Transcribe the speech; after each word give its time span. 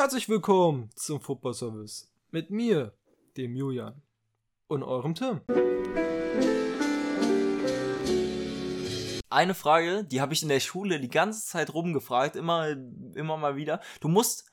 Herzlich 0.00 0.30
willkommen 0.30 0.88
zum 0.96 1.20
Football 1.20 1.52
Service 1.52 2.10
mit 2.30 2.48
mir, 2.48 2.94
dem 3.36 3.54
Julian 3.54 4.00
und 4.66 4.82
eurem 4.82 5.14
Tim. 5.14 5.42
Eine 9.28 9.52
Frage, 9.52 10.04
die 10.04 10.22
habe 10.22 10.32
ich 10.32 10.42
in 10.42 10.48
der 10.48 10.60
Schule 10.60 11.00
die 11.00 11.10
ganze 11.10 11.46
Zeit 11.46 11.74
rumgefragt, 11.74 12.34
immer, 12.34 12.68
immer 13.14 13.36
mal 13.36 13.56
wieder. 13.56 13.82
Du 14.00 14.08
musst 14.08 14.50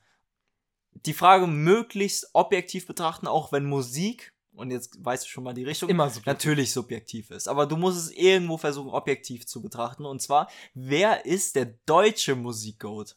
die 0.92 1.14
Frage 1.14 1.48
möglichst 1.48 2.30
objektiv 2.34 2.86
betrachten, 2.86 3.26
auch 3.26 3.54
wenn 3.54 3.64
Musik, 3.64 4.34
und 4.52 4.70
jetzt 4.70 4.98
weißt 5.00 5.24
du 5.24 5.30
schon 5.30 5.46
mal 5.46 5.54
die 5.54 5.64
Richtung, 5.64 5.88
Immer 5.88 6.10
subjektiv. 6.10 6.26
natürlich 6.26 6.74
subjektiv 6.74 7.32
ist. 7.32 7.48
Aber 7.48 7.66
du 7.66 7.78
musst 7.78 7.98
es 7.98 8.12
irgendwo 8.12 8.58
versuchen, 8.58 8.90
objektiv 8.90 9.48
zu 9.48 9.62
betrachten. 9.62 10.04
Und 10.04 10.22
zwar, 10.22 10.50
wer 10.74 11.26
ist 11.26 11.56
der 11.56 11.68
deutsche 11.86 12.36
Musikgoat? 12.36 13.16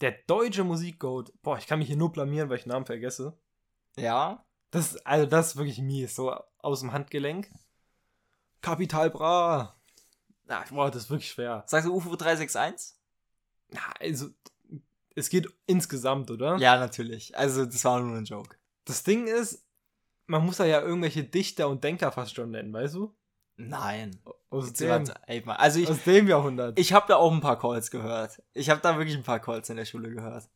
Der 0.00 0.12
deutsche 0.26 0.64
Musikgoat. 0.64 1.32
Boah, 1.42 1.58
ich 1.58 1.66
kann 1.66 1.78
mich 1.78 1.88
hier 1.88 1.96
nur 1.96 2.12
blamieren, 2.12 2.48
weil 2.48 2.58
ich 2.58 2.66
Namen 2.66 2.86
vergesse. 2.86 3.38
Ja? 3.96 4.44
Das, 4.70 4.92
ist- 4.94 5.06
also 5.06 5.26
das 5.26 5.48
ist 5.48 5.56
wirklich 5.56 5.78
mies, 5.80 6.14
so 6.14 6.32
aus 6.58 6.80
dem 6.80 6.92
Handgelenk. 6.92 7.50
Kapital 8.62 9.10
Bra. 9.10 9.76
Na, 10.44 10.64
boah, 10.70 10.90
das 10.90 11.04
ist 11.04 11.10
wirklich 11.10 11.30
schwer. 11.30 11.64
Sagst 11.66 11.86
du 11.88 11.94
UFO 11.94 12.16
361? 12.16 12.96
Na, 13.70 13.80
also, 14.00 14.28
es 15.14 15.28
geht 15.28 15.48
insgesamt, 15.66 16.30
oder? 16.30 16.56
Ja, 16.58 16.78
natürlich. 16.78 17.36
Also, 17.36 17.64
das 17.66 17.84
war 17.84 18.00
nur 18.00 18.16
ein 18.16 18.24
Joke. 18.24 18.56
Das 18.84 19.02
Ding 19.02 19.26
ist, 19.26 19.64
man 20.26 20.44
muss 20.44 20.56
da 20.56 20.64
ja 20.64 20.80
irgendwelche 20.80 21.24
Dichter 21.24 21.68
und 21.68 21.84
Denker 21.84 22.10
fast 22.12 22.34
schon 22.34 22.50
nennen, 22.50 22.72
weißt 22.72 22.94
du? 22.94 23.14
Nein. 23.56 24.20
Aus 24.50 24.72
dem, 24.72 25.04
ey. 25.26 25.44
Also, 25.46 25.78
ich, 25.78 25.88
aus 25.88 26.02
dem 26.02 26.26
Jahrhundert. 26.26 26.78
ich 26.78 26.92
habe 26.92 27.06
da 27.06 27.16
auch 27.16 27.32
ein 27.32 27.40
paar 27.40 27.58
Calls 27.58 27.90
gehört. 27.90 28.42
Ich 28.52 28.68
habe 28.68 28.80
da 28.80 28.98
wirklich 28.98 29.16
ein 29.16 29.22
paar 29.22 29.38
Calls 29.38 29.70
in 29.70 29.76
der 29.76 29.84
Schule 29.84 30.10
gehört. 30.10 30.48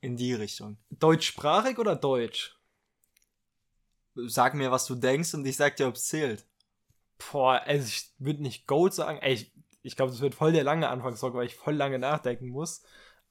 In 0.00 0.16
die 0.16 0.34
Richtung. 0.34 0.78
Deutschsprachig 0.90 1.78
oder 1.78 1.96
Deutsch? 1.96 2.56
Sag 4.14 4.54
mir, 4.54 4.70
was 4.70 4.86
du 4.86 4.94
denkst 4.94 5.34
und 5.34 5.44
ich 5.44 5.56
sag 5.56 5.76
dir, 5.76 5.88
ob's 5.88 6.06
zählt. 6.06 6.46
Boah, 7.18 7.60
also 7.64 7.86
ich 7.88 8.12
würde 8.18 8.42
nicht 8.42 8.68
Goat 8.68 8.94
sagen. 8.94 9.18
Ey, 9.18 9.34
ich, 9.34 9.52
ich 9.82 9.96
glaube, 9.96 10.12
das 10.12 10.20
wird 10.20 10.34
voll 10.34 10.52
der 10.52 10.64
lange 10.64 10.88
Anfangssong, 10.88 11.34
weil 11.34 11.46
ich 11.46 11.56
voll 11.56 11.74
lange 11.74 11.98
nachdenken 11.98 12.50
muss. 12.50 12.82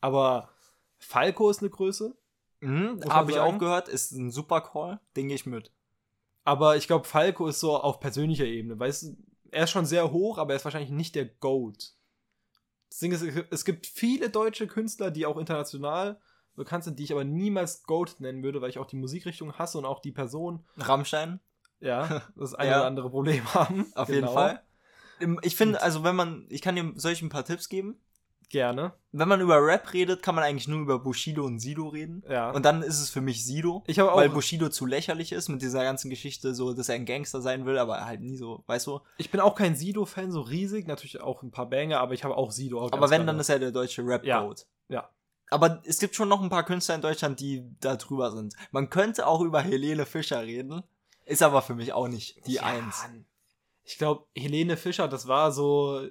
Aber 0.02 0.50
Falco 0.98 1.50
ist 1.50 1.62
eine 1.62 1.70
Größe. 1.70 2.16
Mhm, 2.60 3.02
habe 3.10 3.32
ich 3.32 3.40
auch 3.40 3.58
gehört, 3.58 3.88
ist 3.88 4.12
ein 4.12 4.32
super 4.32 4.62
Call, 4.62 5.00
den 5.16 5.28
gehe 5.28 5.36
ich 5.36 5.46
mit. 5.46 5.72
Aber 6.46 6.78
ich 6.78 6.88
glaube, 6.88 7.06
Falco 7.06 7.48
ist 7.48 7.60
so 7.60 7.76
auf 7.78 8.00
persönlicher 8.00 8.46
Ebene. 8.46 8.80
Weißt 8.80 9.04
du, 9.04 9.18
er 9.52 9.66
ist 9.66 9.72
schon 9.72 9.86
sehr 9.86 10.12
hoch, 10.12 10.38
aber 10.38 10.54
er 10.54 10.58
ist 10.58 10.64
wahrscheinlich 10.66 10.92
nicht 10.92 11.16
der 11.16 11.26
Goat. 11.26 11.94
Das 12.90 13.00
Ding 13.00 13.12
ist, 13.12 13.24
es 13.50 13.66
gibt 13.66 13.88
viele 13.88 14.30
deutsche 14.30 14.68
Künstler, 14.68 15.12
die 15.12 15.26
auch 15.26 15.38
international 15.38 16.22
bekannt 16.56 16.86
sind, 16.86 17.00
die 17.00 17.04
ich 17.04 17.12
aber 17.12 17.26
niemals 17.26 17.84
Goat 17.84 18.18
nennen 18.20 18.44
würde, 18.44 18.62
weil 18.62 18.70
ich 18.70 18.78
auch 18.78 18.86
die 18.86 18.96
Musikrichtung 18.96 19.54
hasse 19.54 19.78
und 19.78 19.86
auch 19.86 20.00
die 20.00 20.12
Person, 20.14 20.66
Rammstein, 20.78 21.42
ja, 21.82 22.22
das 22.38 22.54
eine 22.54 22.72
Ja. 22.72 22.78
oder 22.78 22.88
andere 22.88 23.10
Problem 23.10 23.54
haben. 23.54 23.92
auf 23.96 24.08
Genau. 24.08 24.16
jeden 24.16 24.28
Fall. 24.34 24.62
Ich 25.42 25.56
finde, 25.56 25.82
also 25.82 26.04
wenn 26.04 26.16
man, 26.16 26.46
ich 26.50 26.62
kann 26.62 26.76
dir 26.76 26.94
solch 26.96 27.22
ein 27.22 27.30
paar 27.30 27.44
Tipps 27.46 27.70
geben. 27.70 28.00
Gerne. 28.50 28.94
Wenn 29.12 29.28
man 29.28 29.42
über 29.42 29.66
Rap 29.66 29.94
redet, 29.94 30.22
kann 30.22 30.36
man 30.36 30.44
eigentlich 30.44 30.68
nur 30.68 30.80
über 30.80 31.00
Bushido 31.00 31.46
und 31.46 31.60
Sido 31.60 31.88
reden. 31.88 32.24
Ja. 32.30 32.52
Und 32.52 32.64
dann 32.66 32.82
ist 32.82 33.00
es 33.02 33.10
für 33.10 33.22
mich 33.22 33.46
Sido. 33.46 33.84
ich 33.88 34.00
habe 34.00 34.12
auch, 34.12 34.18
Weil 34.18 34.30
Bushido 34.30 34.70
zu 34.70 34.86
lächerlich 34.86 35.32
ist 35.32 35.50
mit 35.50 35.62
dieser 35.62 35.84
ganzen 35.84 36.10
Geschichte, 36.10 36.54
so, 36.54 36.74
dass 36.74 36.90
er 36.90 36.96
ein 36.96 37.06
Gangster 37.06 37.42
sein 37.42 37.66
will, 37.66 37.78
aber 37.78 38.06
halt 38.06 38.22
nie 38.22 38.36
so, 38.38 38.64
weißt 38.68 38.88
du? 38.88 39.02
ich 39.18 39.32
bin 39.32 39.40
auch 39.40 39.56
kein 39.56 39.76
Sido-Fan, 39.76 40.32
so 40.32 40.42
riesig, 40.42 40.88
natürlich 40.88 41.22
auch 41.22 41.44
ein 41.44 41.52
paar 41.52 41.70
Banger, 41.70 42.00
aber 42.00 42.14
ich 42.14 42.24
habe 42.24 42.36
auch 42.38 42.52
Sido. 42.52 42.80
Auch 42.82 42.92
Aber 42.92 43.10
wenn, 43.10 43.20
gerne. 43.20 43.26
dann 43.28 43.40
ist 43.40 43.50
er 43.50 43.60
der 43.60 43.72
deutsche 43.72 44.06
rap 44.06 44.26
Ja. 44.26 44.50
Ja. 44.90 45.10
Aber 45.50 45.82
es 45.86 46.00
gibt 46.00 46.16
schon 46.16 46.28
noch 46.30 46.42
ein 46.42 46.50
paar 46.50 46.66
Künstler 46.66 46.96
in 46.96 47.02
Deutschland, 47.02 47.40
die 47.40 47.64
da 47.80 47.96
drüber 47.96 48.32
sind. 48.32 48.56
Man 48.72 48.90
könnte 48.90 49.28
auch 49.28 49.42
über 49.42 49.62
Helene 49.62 50.06
Fischer 50.06 50.42
reden, 50.42 50.84
ist 51.26 51.44
aber 51.44 51.62
für 51.62 51.76
mich 51.76 51.94
auch 51.94 52.08
nicht 52.08 52.46
die 52.48 52.54
Ja, 52.54 52.64
Eins. 52.64 53.04
Ich 53.84 53.98
glaube, 53.98 54.26
Helene 54.36 54.78
Fischer, 54.78 55.08
das 55.08 55.28
war 55.28 55.52
so, 55.52 56.08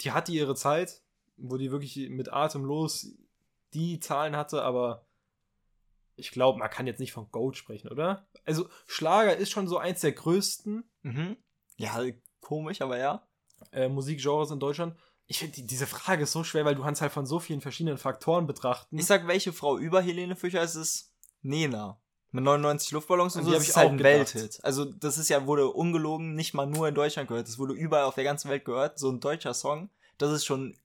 die 0.00 0.12
hatte 0.12 0.32
ihre 0.32 0.54
Zeit, 0.54 1.02
wo 1.38 1.56
die 1.56 1.70
wirklich 1.70 2.08
mit 2.10 2.32
atemlos 2.32 3.08
die 3.74 4.00
Zahlen 4.00 4.36
hatte, 4.36 4.62
aber 4.62 5.06
ich 6.16 6.30
glaube, 6.30 6.58
man 6.58 6.70
kann 6.70 6.86
jetzt 6.86 7.00
nicht 7.00 7.12
von 7.12 7.30
Goat 7.30 7.56
sprechen, 7.56 7.88
oder? 7.88 8.26
Also 8.44 8.68
Schlager 8.86 9.36
ist 9.36 9.50
schon 9.50 9.68
so 9.68 9.78
eins 9.78 10.00
der 10.00 10.12
größten 10.12 10.84
Mhm. 11.02 11.36
Ja, 11.76 12.02
komisch, 12.40 12.82
aber 12.82 12.98
ja. 12.98 13.26
äh, 13.72 13.88
Musikgenres 13.88 14.50
in 14.50 14.60
Deutschland. 14.60 14.96
Ich 15.26 15.38
finde, 15.38 15.54
die, 15.56 15.66
diese 15.66 15.86
Frage 15.86 16.24
ist 16.24 16.32
so 16.32 16.42
schwer, 16.42 16.64
weil 16.64 16.74
du 16.74 16.82
kannst 16.82 17.02
halt 17.02 17.12
von 17.12 17.26
so 17.26 17.38
vielen 17.38 17.60
verschiedenen 17.60 17.98
Faktoren 17.98 18.46
betrachten. 18.46 18.98
Ich 18.98 19.06
sag, 19.06 19.26
welche 19.26 19.52
Frau 19.52 19.78
über 19.78 20.00
Helene 20.00 20.36
Fischer 20.36 20.62
ist 20.62 20.74
es? 20.74 21.12
Nena. 21.42 22.00
Mit 22.30 22.44
99 22.44 22.90
Luftballons 22.92 23.36
und 23.36 23.40
An 23.40 23.44
so, 23.44 23.50
die 23.52 23.58
das 23.58 23.68
ist 23.68 23.76
halt 23.76 23.90
ein. 23.90 23.98
Welthit. 24.02 24.58
Also, 24.62 24.84
das 24.84 25.18
ist 25.18 25.28
ja, 25.28 25.46
wurde 25.46 25.68
ungelogen 25.68 26.34
nicht 26.34 26.52
mal 26.52 26.66
nur 26.66 26.88
in 26.88 26.94
Deutschland 26.94 27.28
gehört. 27.28 27.46
Das 27.48 27.58
wurde 27.58 27.74
überall 27.74 28.04
auf 28.04 28.16
der 28.16 28.24
ganzen 28.24 28.50
Welt 28.50 28.64
gehört. 28.64 28.98
So 28.98 29.10
ein 29.10 29.20
deutscher 29.20 29.54
Song. 29.54 29.90
Das 30.18 30.32
ist 30.32 30.44
schon 30.44 30.76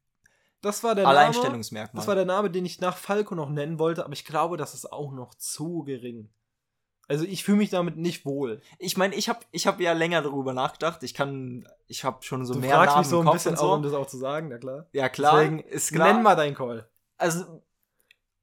das 0.63 0.83
war 0.83 0.95
der 0.95 1.03
Name. 1.03 1.17
Alleinstellungsmerkmal. 1.19 1.99
Das 1.99 2.07
war 2.07 2.15
der 2.15 2.25
Name, 2.25 2.49
den 2.49 2.65
ich 2.65 2.79
nach 2.81 2.97
Falco 2.97 3.35
noch 3.35 3.49
nennen 3.51 3.77
wollte, 3.77 4.03
aber 4.03 4.13
ich 4.13 4.25
glaube, 4.25 4.57
das 4.57 4.73
ist 4.73 4.91
auch 4.91 5.11
noch 5.11 5.35
zu 5.35 5.83
gering. 5.83 6.29
Also 7.09 7.25
ich 7.25 7.43
fühle 7.43 7.57
mich 7.57 7.69
damit 7.69 7.97
nicht 7.97 8.25
wohl. 8.25 8.61
ich 8.79 8.95
meine, 8.95 9.13
ich 9.13 9.27
habe 9.27 9.39
ich 9.51 9.67
hab 9.67 9.79
ja 9.81 9.91
länger 9.91 10.21
darüber 10.21 10.53
nachgedacht. 10.53 11.03
Ich 11.03 11.13
kann, 11.13 11.67
ich 11.87 12.05
habe 12.05 12.23
schon 12.23 12.45
so 12.45 12.53
du 12.53 12.59
mehr 12.61 12.75
fragst 12.75 12.95
Namen 12.95 12.99
mich 13.01 13.07
so 13.09 13.19
ein 13.19 13.25
Kopf 13.25 13.33
bisschen 13.33 13.57
so. 13.57 13.63
auch, 13.65 13.75
um 13.75 13.83
das 13.83 13.93
auch 13.93 14.07
zu 14.07 14.17
sagen, 14.17 14.47
na 14.49 14.57
klar. 14.57 14.87
ja, 14.93 15.09
klar. 15.09 15.41
Deswegen, 15.41 15.59
ist 15.59 15.91
klar. 15.91 16.13
Nenn 16.13 16.23
mal 16.23 16.35
deinen 16.35 16.55
Call. 16.55 16.89
also, 17.17 17.61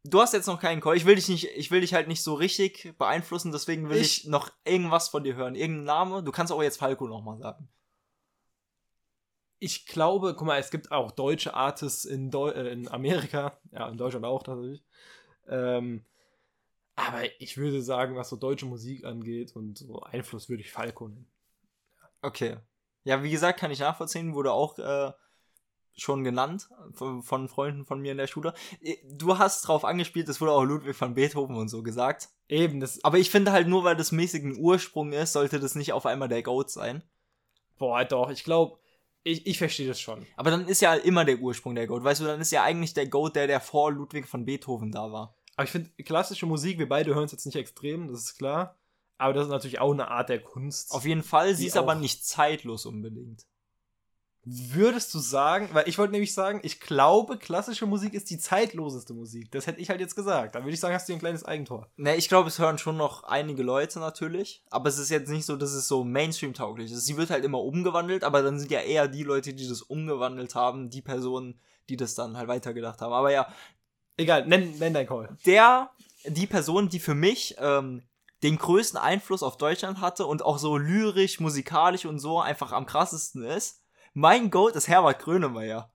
du 0.04 0.20
hast 0.20 0.34
jetzt 0.34 0.46
noch 0.46 0.60
keinen 0.60 0.82
Call. 0.82 0.94
Ich 0.96 1.06
will 1.06 1.14
dich 1.14 1.28
nicht, 1.28 1.48
ich 1.56 1.70
will 1.70 1.80
dich 1.80 1.94
halt 1.94 2.06
nicht 2.06 2.22
so 2.22 2.34
richtig 2.34 2.94
beeinflussen. 2.98 3.50
Deswegen 3.50 3.88
will 3.88 3.96
ich, 3.96 4.24
Ich- 4.24 4.28
noch 4.30 4.50
irgendwas 4.64 5.08
von 5.08 5.24
dir 5.24 5.36
hören. 5.36 5.54
Irgendein 5.54 5.84
Name. 5.84 6.22
Du 6.22 6.30
kannst 6.30 6.52
auch 6.52 6.62
jetzt 6.62 6.76
Falco 6.78 7.08
nochmal 7.08 7.38
sagen. 7.38 7.66
Ich 9.60 9.86
glaube, 9.86 10.34
guck 10.34 10.46
mal, 10.48 10.58
es 10.58 10.70
gibt 10.70 10.90
auch 10.90 11.12
deutsche 11.12 11.54
Artists 11.54 12.04
in, 12.04 12.30
Deu 12.32 12.50
äh, 12.50 12.72
in 12.72 12.88
Amerika, 12.88 13.58
ja, 13.72 13.88
in 13.88 13.98
Deutschland 13.98 14.26
auch 14.26 14.46
natürlich. 14.46 14.84
Ähm, 15.48 16.06
aber 16.96 17.22
ich 17.40 17.56
würde 17.58 17.82
sagen, 17.82 18.16
was 18.16 18.28
so 18.30 18.36
deutsche 18.36 18.66
Musik 18.66 19.04
angeht 19.04 19.56
und 19.56 19.78
so 19.78 20.00
Einfluss 20.02 20.48
würde 20.48 20.62
ich 20.62 20.72
Falco 20.72 21.08
nennen. 21.08 21.30
Okay. 22.22 22.58
Ja, 23.04 23.22
wie 23.22 23.30
gesagt, 23.30 23.60
kann 23.60 23.70
ich 23.70 23.78
nachvollziehen, 23.80 24.34
wurde 24.34 24.52
auch 24.52 24.78
äh, 24.78 25.12
schon 25.96 26.24
genannt 26.24 26.70
von, 26.92 27.22
von 27.22 27.48
Freunden 27.48 27.84
von 27.86 28.00
mir 28.00 28.12
in 28.12 28.18
der 28.18 28.26
Schule. 28.26 28.54
Äh, 28.80 28.96
Du 29.04 29.38
hast 29.38 29.62
drauf 29.62 29.84
angespielt, 29.84 30.28
es 30.28 30.40
wurde 30.40 30.52
auch 30.52 30.64
Ludwig 30.64 31.00
van 31.00 31.14
Beethoven 31.14 31.56
und 31.56 31.68
so 31.68 31.82
gesagt. 31.82 32.30
Eben, 32.48 32.80
das, 32.80 33.02
Aber 33.04 33.18
ich 33.18 33.30
finde 33.30 33.52
halt 33.52 33.68
nur, 33.68 33.84
weil 33.84 33.96
das 33.96 34.12
mäßig 34.12 34.44
ein 34.44 34.56
Ursprung 34.58 35.12
ist, 35.12 35.32
sollte 35.32 35.60
das 35.60 35.74
nicht 35.74 35.92
auf 35.94 36.06
einmal 36.06 36.28
der 36.28 36.42
Goat 36.42 36.70
sein. 36.70 37.02
boah, 37.78 38.04
doch, 38.04 38.30
ich 38.30 38.44
glaube, 38.44 38.79
ich, 39.22 39.46
ich 39.46 39.58
verstehe 39.58 39.88
das 39.88 40.00
schon. 40.00 40.26
Aber 40.36 40.50
dann 40.50 40.66
ist 40.66 40.80
ja 40.80 40.94
immer 40.94 41.24
der 41.24 41.38
Ursprung 41.38 41.74
der 41.74 41.86
Goat. 41.86 42.04
Weißt 42.04 42.20
du, 42.20 42.24
dann 42.24 42.40
ist 42.40 42.52
ja 42.52 42.62
eigentlich 42.62 42.94
der 42.94 43.06
Goat 43.06 43.36
der, 43.36 43.46
der 43.46 43.60
vor 43.60 43.92
Ludwig 43.92 44.32
van 44.32 44.44
Beethoven 44.44 44.92
da 44.92 45.12
war. 45.12 45.34
Aber 45.56 45.64
ich 45.64 45.70
finde, 45.70 45.90
klassische 46.04 46.46
Musik, 46.46 46.78
wir 46.78 46.88
beide 46.88 47.14
hören 47.14 47.24
es 47.24 47.32
jetzt 47.32 47.44
nicht 47.44 47.56
extrem, 47.56 48.08
das 48.08 48.20
ist 48.20 48.38
klar. 48.38 48.78
Aber 49.18 49.34
das 49.34 49.44
ist 49.44 49.50
natürlich 49.50 49.80
auch 49.80 49.92
eine 49.92 50.08
Art 50.08 50.30
der 50.30 50.42
Kunst. 50.42 50.92
Auf 50.92 51.04
jeden 51.04 51.22
Fall, 51.22 51.54
sie 51.54 51.66
ist 51.66 51.76
aber 51.76 51.94
nicht 51.94 52.24
zeitlos 52.24 52.86
unbedingt. 52.86 53.44
Würdest 54.42 55.12
du 55.12 55.18
sagen, 55.18 55.68
weil 55.72 55.86
ich 55.86 55.98
wollte 55.98 56.12
nämlich 56.12 56.32
sagen, 56.32 56.60
ich 56.62 56.80
glaube, 56.80 57.36
klassische 57.36 57.84
Musik 57.84 58.14
ist 58.14 58.30
die 58.30 58.38
zeitloseste 58.38 59.12
Musik. 59.12 59.50
Das 59.52 59.66
hätte 59.66 59.80
ich 59.80 59.90
halt 59.90 60.00
jetzt 60.00 60.16
gesagt. 60.16 60.54
Dann 60.54 60.62
würde 60.64 60.72
ich 60.72 60.80
sagen, 60.80 60.94
hast 60.94 61.08
du 61.08 61.12
ein 61.12 61.18
kleines 61.18 61.44
Eigentor. 61.44 61.88
Ne, 61.96 62.16
ich 62.16 62.28
glaube, 62.28 62.48
es 62.48 62.58
hören 62.58 62.78
schon 62.78 62.96
noch 62.96 63.24
einige 63.24 63.62
Leute 63.62 63.98
natürlich, 64.00 64.64
aber 64.70 64.88
es 64.88 64.98
ist 64.98 65.10
jetzt 65.10 65.28
nicht 65.28 65.44
so, 65.44 65.56
dass 65.56 65.72
es 65.72 65.86
so 65.88 66.04
Mainstream-tauglich 66.04 66.90
ist. 66.90 67.04
Sie 67.04 67.18
wird 67.18 67.28
halt 67.30 67.44
immer 67.44 67.60
umgewandelt, 67.60 68.24
aber 68.24 68.42
dann 68.42 68.58
sind 68.58 68.70
ja 68.70 68.80
eher 68.80 69.08
die 69.08 69.24
Leute, 69.24 69.52
die 69.52 69.68
das 69.68 69.82
umgewandelt 69.82 70.54
haben, 70.54 70.88
die 70.88 71.02
Personen, 71.02 71.60
die 71.90 71.96
das 71.98 72.14
dann 72.14 72.36
halt 72.38 72.48
weitergedacht 72.48 73.02
haben. 73.02 73.12
Aber 73.12 73.30
ja, 73.30 73.46
Egal, 74.16 74.46
nenn, 74.46 74.78
nenn 74.78 74.92
dein 74.92 75.06
Call. 75.06 75.36
der, 75.46 75.90
die 76.24 76.46
Person, 76.46 76.88
die 76.88 76.98
für 76.98 77.14
mich 77.14 77.56
ähm, 77.58 78.02
den 78.42 78.56
größten 78.58 78.98
Einfluss 78.98 79.42
auf 79.42 79.56
Deutschland 79.56 80.00
hatte 80.00 80.26
und 80.26 80.42
auch 80.42 80.58
so 80.58 80.76
lyrisch, 80.76 81.40
musikalisch 81.40 82.04
und 82.06 82.18
so 82.18 82.40
einfach 82.40 82.72
am 82.72 82.86
krassesten 82.86 83.42
ist, 83.44 83.79
mein 84.12 84.50
Goat 84.50 84.76
ist 84.76 84.88
Herbert 84.88 85.20
Grönemeyer. 85.20 85.92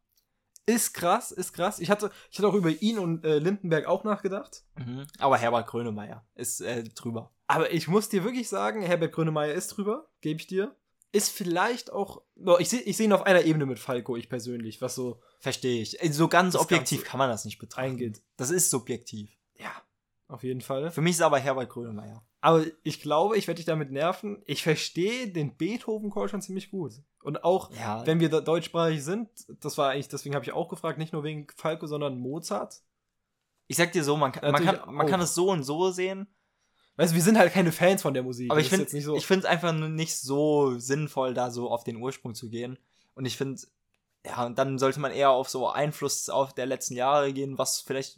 Ist 0.68 0.94
krass, 0.96 1.32
ist 1.32 1.54
krass. 1.54 1.80
Ich 1.80 1.92
hatte, 1.92 2.10
ich 2.32 2.40
hatte 2.40 2.48
auch 2.48 2.54
über 2.56 2.70
ihn 2.72 2.98
und 2.98 3.24
äh, 3.24 3.38
Lindenberg 3.38 3.86
auch 3.86 4.04
nachgedacht. 4.04 4.64
Mhm. 4.78 5.06
Aber 5.20 5.38
Herbert 5.38 5.68
Grönemeyer 5.68 6.26
ist 6.34 6.62
äh, 6.62 6.84
drüber. 6.84 7.32
Aber 7.48 7.72
ich 7.72 7.88
muss 7.88 8.10
dir 8.10 8.24
wirklich 8.24 8.50
sagen, 8.50 8.82
Herbert 8.82 9.12
Grönemeyer 9.12 9.54
ist 9.54 9.68
drüber, 9.70 10.10
gebe 10.22 10.40
ich 10.40 10.48
dir. 10.48 10.76
Ist 11.12 11.30
vielleicht 11.30 11.92
auch. 11.94 12.24
No, 12.36 12.58
ich 12.58 12.68
sehe 12.70 12.82
ich 12.82 12.98
seh 12.98 13.04
ihn 13.06 13.14
auf 13.14 13.24
einer 13.28 13.44
Ebene 13.44 13.68
mit 13.68 13.78
Falco, 13.80 14.16
ich 14.18 14.28
persönlich, 14.28 14.82
was 14.82 14.96
so 14.96 15.22
Verstehe 15.40 15.82
ich. 15.82 16.02
Äh, 16.04 16.12
So 16.12 16.28
ganz 16.28 16.56
objektiv 16.56 17.04
kann 17.04 17.20
man 17.20 17.30
das 17.30 17.46
nicht 17.46 17.60
betrachten. 17.60 17.92
eingeht. 17.92 18.24
Das 18.36 18.50
ist 18.50 18.72
subjektiv. 18.72 19.30
Ja, 19.58 19.72
auf 20.28 20.44
jeden 20.44 20.62
Fall. 20.62 20.92
Für 20.92 21.02
mich 21.02 21.14
ist 21.16 21.22
aber 21.22 21.38
Herbert 21.40 21.70
Grönemeyer. 21.70 22.24
Aber 22.42 22.64
ich 22.84 23.02
glaube, 23.02 23.38
ich 23.38 23.48
werde 23.48 23.58
dich 23.58 23.66
damit 23.66 23.92
nerven. 23.92 24.42
Ich 24.46 24.64
verstehe 24.64 25.28
den 25.28 25.56
Beethoven-Call 25.58 26.30
schon 26.30 26.42
ziemlich 26.42 26.70
gut. 26.72 26.94
Und 27.24 27.44
auch, 27.44 27.72
Ja, 27.76 28.06
wenn 28.06 28.20
wir 28.20 28.30
deutschsprachig 28.30 29.04
sind, 29.04 29.30
das 29.62 29.78
war 29.78 29.92
eigentlich, 29.92 30.10
deswegen 30.10 30.36
habe 30.36 30.46
ich 30.46 30.52
auch 30.52 30.70
gefragt, 30.70 30.98
nicht 31.00 31.14
nur 31.14 31.24
wegen 31.24 31.48
Falco, 31.56 31.88
sondern 31.88 32.18
Mozart. 32.20 32.82
Ich 33.68 33.78
sag 33.78 33.92
dir 33.94 34.04
so, 34.04 34.16
man, 34.16 34.32
kann- 34.32 34.52
man, 34.52 34.64
kann, 34.64 34.94
man 34.94 35.08
kann 35.08 35.22
es 35.22 35.34
so 35.34 35.50
und 35.50 35.64
so 35.64 35.90
sehen. 35.90 36.28
Weißt 36.98 37.12
du, 37.12 37.16
wir 37.16 37.24
sind 37.24 37.38
halt 37.38 37.52
keine 37.52 37.72
Fans 37.72 38.04
von 38.04 38.14
der 38.14 38.24
Musik. 38.24 38.50
Aber 38.52 38.60
ich 38.60 38.70
finde 38.70 38.86
nicht 38.96 39.04
so. 39.04 39.16
ich 39.16 39.26
finde 39.26 39.40
es 39.40 39.52
einfach 39.52 39.74
nicht 39.74 40.16
so 40.16 40.78
sinnvoll, 40.78 41.34
da 41.34 41.50
so 41.52 41.70
auf 41.70 41.84
den 41.84 41.98
Ursprung 41.98 42.36
zu 42.36 42.50
gehen. 42.50 42.78
Und 43.16 43.26
ich 43.26 43.38
finde, 43.38 43.60
ja, 44.26 44.46
und 44.46 44.58
dann 44.58 44.80
sollte 44.80 45.00
man 45.00 45.12
eher 45.12 45.30
auf 45.30 45.50
so 45.50 45.70
Einfluss 45.70 46.30
auf 46.30 46.54
der 46.54 46.66
letzten 46.66 46.96
Jahre 46.96 47.32
gehen, 47.32 47.58
was 47.58 47.82
vielleicht 47.82 48.18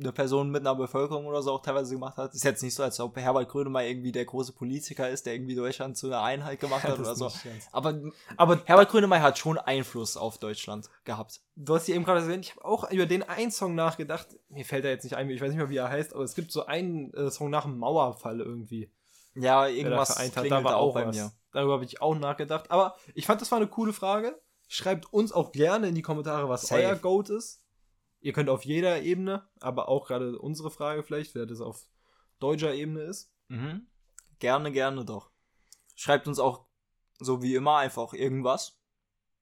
eine 0.00 0.12
Person 0.12 0.50
mit 0.50 0.60
einer 0.60 0.74
Bevölkerung 0.76 1.26
oder 1.26 1.42
so 1.42 1.52
auch 1.52 1.62
teilweise 1.62 1.94
gemacht 1.94 2.16
hat. 2.16 2.34
Ist 2.34 2.44
jetzt 2.44 2.62
nicht 2.62 2.74
so, 2.74 2.82
als 2.84 3.00
ob 3.00 3.16
Herbert 3.16 3.48
Grönemeyer 3.48 3.88
irgendwie 3.88 4.12
der 4.12 4.24
große 4.24 4.52
Politiker 4.52 5.08
ist, 5.08 5.26
der 5.26 5.34
irgendwie 5.34 5.56
Deutschland 5.56 5.96
zu 5.96 6.06
einer 6.06 6.22
Einheit 6.22 6.60
gemacht 6.60 6.84
hat 6.84 6.98
oder 6.98 7.16
so. 7.16 7.30
Aber 7.72 7.98
Aber 8.36 8.60
Herbert 8.64 8.90
Grönemeyer 8.90 9.22
hat 9.22 9.38
schon 9.38 9.58
Einfluss 9.58 10.16
auf 10.16 10.38
Deutschland 10.38 10.88
gehabt. 11.04 11.40
du 11.56 11.74
hast 11.74 11.88
ja 11.88 11.96
eben 11.96 12.04
gerade 12.04 12.20
erwähnt, 12.20 12.44
ich 12.44 12.54
habe 12.54 12.64
auch 12.64 12.90
über 12.90 13.06
den 13.06 13.22
einen 13.24 13.50
Song 13.50 13.74
nachgedacht. 13.74 14.28
Mir 14.48 14.64
fällt 14.64 14.84
er 14.84 14.92
jetzt 14.92 15.04
nicht 15.04 15.16
ein, 15.16 15.28
ich 15.28 15.40
weiß 15.40 15.48
nicht 15.48 15.58
mehr, 15.58 15.70
wie 15.70 15.76
er 15.76 15.88
heißt, 15.88 16.14
aber 16.14 16.22
es 16.22 16.34
gibt 16.34 16.52
so 16.52 16.66
einen 16.66 17.12
äh, 17.14 17.30
Song 17.30 17.50
nach 17.50 17.64
dem 17.64 17.78
Mauerfall 17.78 18.40
irgendwie. 18.40 18.90
Ja, 19.34 19.62
da 19.62 19.68
irgendwas 19.68 20.14
klingelt 20.16 20.52
Da 20.52 20.64
war 20.64 20.76
auch 20.76 20.90
auch 20.90 20.94
bei 20.94 21.06
was. 21.06 21.16
mir. 21.16 21.32
Darüber 21.52 21.74
habe 21.74 21.84
ich 21.84 22.00
auch 22.00 22.14
nachgedacht. 22.14 22.70
Aber 22.70 22.96
ich 23.14 23.26
fand, 23.26 23.40
das 23.40 23.50
war 23.50 23.58
eine 23.58 23.66
coole 23.66 23.92
Frage. 23.92 24.38
Schreibt 24.68 25.12
uns 25.12 25.32
auch 25.32 25.52
gerne 25.52 25.88
in 25.88 25.94
die 25.94 26.02
Kommentare, 26.02 26.48
was 26.48 26.68
Safe. 26.68 26.82
euer 26.82 26.96
Goat 26.96 27.30
ist. 27.30 27.64
Ihr 28.20 28.32
könnt 28.32 28.50
auf 28.50 28.64
jeder 28.64 29.02
Ebene, 29.02 29.48
aber 29.60 29.88
auch 29.88 30.06
gerade 30.06 30.38
unsere 30.38 30.70
Frage 30.70 31.02
vielleicht, 31.02 31.34
wer 31.34 31.46
das 31.46 31.60
auf 31.60 31.88
deutscher 32.38 32.74
Ebene 32.74 33.02
ist. 33.02 33.32
Mhm. 33.48 33.86
Gerne, 34.38 34.70
gerne 34.70 35.04
doch. 35.04 35.30
Schreibt 35.94 36.28
uns 36.28 36.38
auch, 36.38 36.66
so 37.18 37.42
wie 37.42 37.54
immer, 37.54 37.78
einfach 37.78 38.12
irgendwas. 38.12 38.78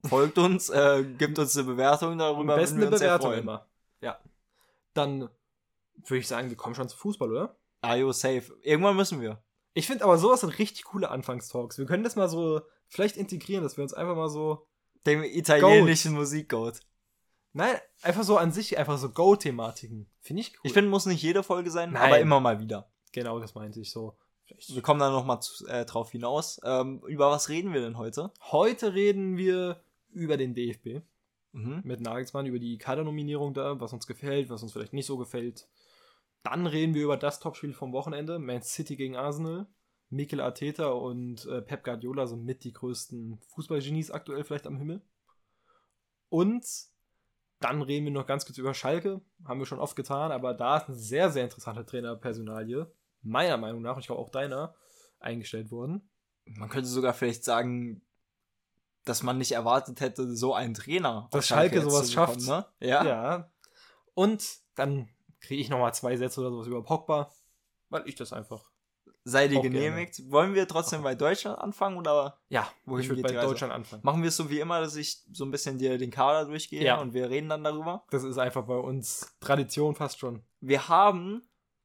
Folgt 0.05 0.39
uns, 0.39 0.71
äh, 0.71 1.05
gibt 1.19 1.39
uns 1.39 1.57
eine 1.57 1.67
Bewertung 1.67 2.17
darüber. 2.19 2.55
Am 2.55 2.61
besten 2.61 2.81
eine 2.81 2.91
Bewertung 2.91 3.33
immer. 3.33 3.67
Ja. 4.01 4.19
Dann 4.95 5.29
würde 5.95 6.19
ich 6.19 6.29
sagen, 6.29 6.49
wir 6.49 6.57
kommen 6.57 6.75
schon 6.75 6.89
zu 6.89 6.97
Fußball, 6.97 7.31
oder? 7.31 7.57
Ajo, 7.81 8.13
safe. 8.13 8.57
Irgendwann 8.63 8.97
müssen 8.97 9.21
wir. 9.21 9.43
Ich 9.75 9.87
finde 9.87 10.05
aber 10.05 10.17
sowas 10.17 10.41
sind 10.41 10.59
richtig 10.59 10.85
coole 10.85 11.11
Anfangstalks. 11.11 11.79
Wir 11.79 11.87
können 11.87 12.05
das 12.05 12.17
mal 12.17 12.29
so 12.29 12.63
vielleicht 12.89 13.17
integrieren, 13.17 13.63
dass 13.63 13.77
wir 13.77 13.83
uns 13.83 13.93
einfach 13.93 14.17
mal 14.17 14.29
so, 14.29 14.67
Dem 15.07 15.23
italienischen 15.23 16.13
Musikgoat. 16.15 16.81
nein, 17.53 17.77
einfach 18.03 18.25
so 18.25 18.37
an 18.37 18.53
sich, 18.53 18.77
einfach 18.77 18.99
so 18.99 19.11
Go-Thematiken. 19.11 20.07
Finde 20.21 20.43
ich 20.43 20.53
cool. 20.55 20.61
Ich 20.65 20.73
finde, 20.73 20.91
muss 20.91 21.07
nicht 21.07 21.23
jede 21.23 21.43
Folge 21.43 21.71
sein, 21.71 21.93
Nein. 21.93 22.03
aber 22.03 22.19
immer 22.21 22.41
mal 22.41 22.61
wieder. 22.61 22.91
genau, 23.13 23.39
das 23.39 23.55
meinte 23.55 23.81
ich 23.81 23.91
so. 23.91 24.17
Vielleicht 24.45 24.75
Wir 24.75 24.83
kommen 24.83 25.01
dann 25.01 25.13
nochmal 25.13 25.39
äh, 25.69 25.85
drauf 25.85 26.11
hinaus. 26.13 26.61
Ähm, 26.65 27.03
über 27.07 27.31
was 27.31 27.49
reden 27.49 27.73
wir 27.73 27.81
denn 27.81 27.97
heute? 27.99 28.33
Heute 28.53 28.95
reden 28.95 29.37
wir 29.37 29.81
über 30.13 30.37
den 30.37 30.55
DFB 30.55 31.03
Mhm. 31.53 31.81
mit 31.85 32.01
Nagelsmann, 32.03 32.45
über 32.47 32.59
die 32.59 32.77
Kadernominierung 32.77 33.55
da, 33.55 33.81
was 33.81 33.93
uns 33.95 34.07
gefällt, 34.07 34.51
was 34.51 34.63
uns 34.63 34.73
vielleicht 34.73 34.93
nicht 34.93 35.07
so 35.07 35.17
gefällt. 35.17 35.67
Dann 36.43 36.67
reden 36.67 36.93
wir 36.95 37.03
über 37.05 37.17
das 37.17 37.41
Topspiel 37.41 37.73
vom 37.73 37.93
Wochenende, 37.93 38.39
Man 38.39 38.63
City 38.63 38.95
gegen 38.95 39.17
Arsenal. 39.17 39.67
Mikel 40.09 40.41
Arteta 40.41 40.89
und 40.89 41.47
äh, 41.47 41.63
Pep 41.63 41.85
Guardiola 41.85 42.27
sind 42.27 42.45
mit 42.45 42.65
die 42.65 42.73
größten 42.73 43.39
Fußballgenies 43.49 44.11
aktuell 44.11 44.45
vielleicht 44.45 44.67
am 44.67 44.77
Himmel. 44.77 45.03
Und 46.29 46.65
dann 47.61 47.83
reden 47.83 48.05
wir 48.05 48.13
noch 48.13 48.27
ganz 48.27 48.45
kurz 48.45 48.59
über 48.59 48.75
Schalke, 48.75 49.21
haben 49.45 49.59
wir 49.59 49.67
schon 49.67 49.81
oft 49.81 49.97
getan, 49.97 50.31
aber 50.31 50.55
da 50.55 50.79
ist 50.79 50.89
eine 50.89 50.97
sehr, 50.97 51.31
sehr 51.31 51.45
interessante 51.45 51.85
Trainerpersonalie, 51.87 52.91
meiner 53.23 53.57
Meinung 53.57 53.83
nach, 53.83 53.95
und 53.95 54.01
ich 54.01 54.07
glaube 54.07 54.21
auch 54.21 54.31
deiner, 54.31 54.75
eingestellt 55.19 55.71
worden. 55.71 56.09
Man 56.45 56.69
könnte 56.69 56.89
sogar 56.89 57.15
vielleicht 57.15 57.45
sagen, 57.45 58.03
dass 59.05 59.23
man 59.23 59.39
nicht 59.39 59.53
erwartet 59.53 60.01
hätte, 60.01 60.37
so 60.37 60.55
einen 60.55 60.75
Trainer. 60.75 61.29
Dass 61.31 61.47
Schalke 61.47 61.77
jetzt 61.77 61.85
sowas 61.85 62.11
bekommen, 62.11 62.41
schafft. 62.41 62.71
Ne? 62.81 62.87
Ja. 62.87 63.05
Ja. 63.05 63.51
Und 64.15 64.59
dann 64.75 65.09
kriege 65.41 65.61
ich 65.61 65.71
nochmal 65.71 65.95
zwei 65.95 66.17
Sätze 66.17 66.41
oder 66.41 66.51
sowas 66.51 66.67
über 66.67 66.83
Pogba, 66.83 67.33
weil 67.89 68.07
ich 68.07 68.17
das 68.17 68.33
einfach. 68.33 68.71
Sei 69.29 69.49
dir 69.49 69.59
Auch 69.59 69.63
genehmigt. 69.63 70.23
Wollen 70.31 70.55
wir 70.55 70.69
trotzdem 70.69 71.03
bei 71.03 71.17
Deutschland 71.17 71.59
anfangen 71.59 71.97
oder 71.99 72.39
Ja, 72.49 72.71
Wohin 72.85 73.03
ich 73.03 73.09
würde 73.09 73.23
bei? 73.23 73.33
Deutschland 73.33 73.73
anfangen. 73.73 74.03
machen 74.05 74.23
wir 74.23 74.29
es 74.29 74.37
so 74.37 74.49
wie 74.51 74.61
immer, 74.61 74.81
dass 74.81 74.95
ich 74.95 75.19
so 75.33 75.45
ein 75.45 75.51
bisschen 75.51 75.79
dir 75.79 75.99
den 75.99 76.13
Kader 76.13 76.45
durchgehe 76.49 76.85
Ja. 76.85 77.01
und 77.01 77.13
wir 77.13 77.29
reden 77.29 77.49
dann 77.49 77.65
darüber? 77.65 78.05
Das 78.11 78.23
ist 78.23 78.39
einfach 78.39 78.65
bei 78.67 78.77
uns 78.77 79.37
Tradition 79.41 79.97
fast 79.97 80.21
schon. 80.21 80.45
Wir 80.61 80.89
haben 80.89 81.43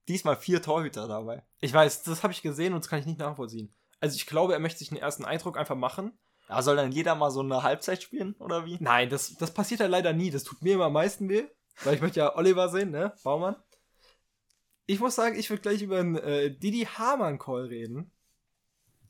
diesmal 0.08 0.36
vier 0.36 0.62
Torhüter 0.62 1.08
dabei. 1.08 1.44
Ich 1.62 1.74
weiß, 1.74 2.04
das 2.04 2.22
habe 2.22 2.32
ich 2.32 2.44
gesehen 2.44 2.74
und 2.74 2.84
das 2.84 2.90
kann 2.90 3.00
ich 3.00 3.08
nicht 3.08 3.18
nachvollziehen. 3.20 3.74
Also 4.00 4.16
ich 4.18 4.28
glaube, 4.28 4.54
er 4.54 4.60
möchte 4.60 4.78
sich 4.78 4.92
einen 4.92 5.00
ersten 5.02 5.26
Eindruck 5.26 5.58
einfach 5.58 5.76
machen. 5.76 6.12
Da 6.48 6.62
soll 6.62 6.76
dann 6.76 6.92
jeder 6.92 7.16
mal 7.16 7.32
so 7.32 7.40
eine 7.40 7.64
Halbzeit 7.64 8.04
spielen 8.04 8.36
oder 8.38 8.66
wie? 8.68 8.78
Nein, 8.80 9.10
das, 9.10 9.34
das 9.36 9.52
passiert 9.52 9.80
ja 9.80 9.88
leider 9.88 10.14
nie. 10.14 10.30
Das 10.30 10.44
tut 10.44 10.62
mir 10.62 10.74
immer 10.76 10.86
am 10.86 10.94
meisten 10.94 11.28
weh, 11.28 11.46
weil 11.84 11.96
ich 11.96 12.02
möchte 12.02 12.20
ja 12.20 12.36
Oliver 12.36 12.70
sehen, 12.70 12.92
ne? 12.92 13.14
Baumann. 13.24 13.56
Ich 14.92 15.00
muss 15.00 15.16
sagen, 15.16 15.40
ich 15.40 15.50
würde 15.50 15.62
gleich 15.62 15.82
über 15.82 16.00
einen 16.00 16.18
äh, 16.18 16.52
Didi 16.52 16.82
Hamann 16.82 17.40
Call 17.40 17.68
reden. 17.68 18.12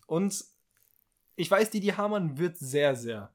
Und 0.06 0.46
ich 1.36 1.50
weiß, 1.50 1.72
Didi 1.72 1.88
Hamann 1.88 2.38
wird 2.38 2.56
sehr, 2.60 2.96
sehr 2.96 3.34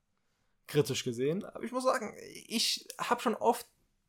kritisch 0.68 1.02
gesehen. 1.02 1.44
Aber 1.44 1.64
ich 1.64 1.72
muss 1.72 1.82
sagen, 1.82 2.14
ich 2.46 2.86
habe 2.98 3.20
schon 3.20 3.34
oft 3.34 3.66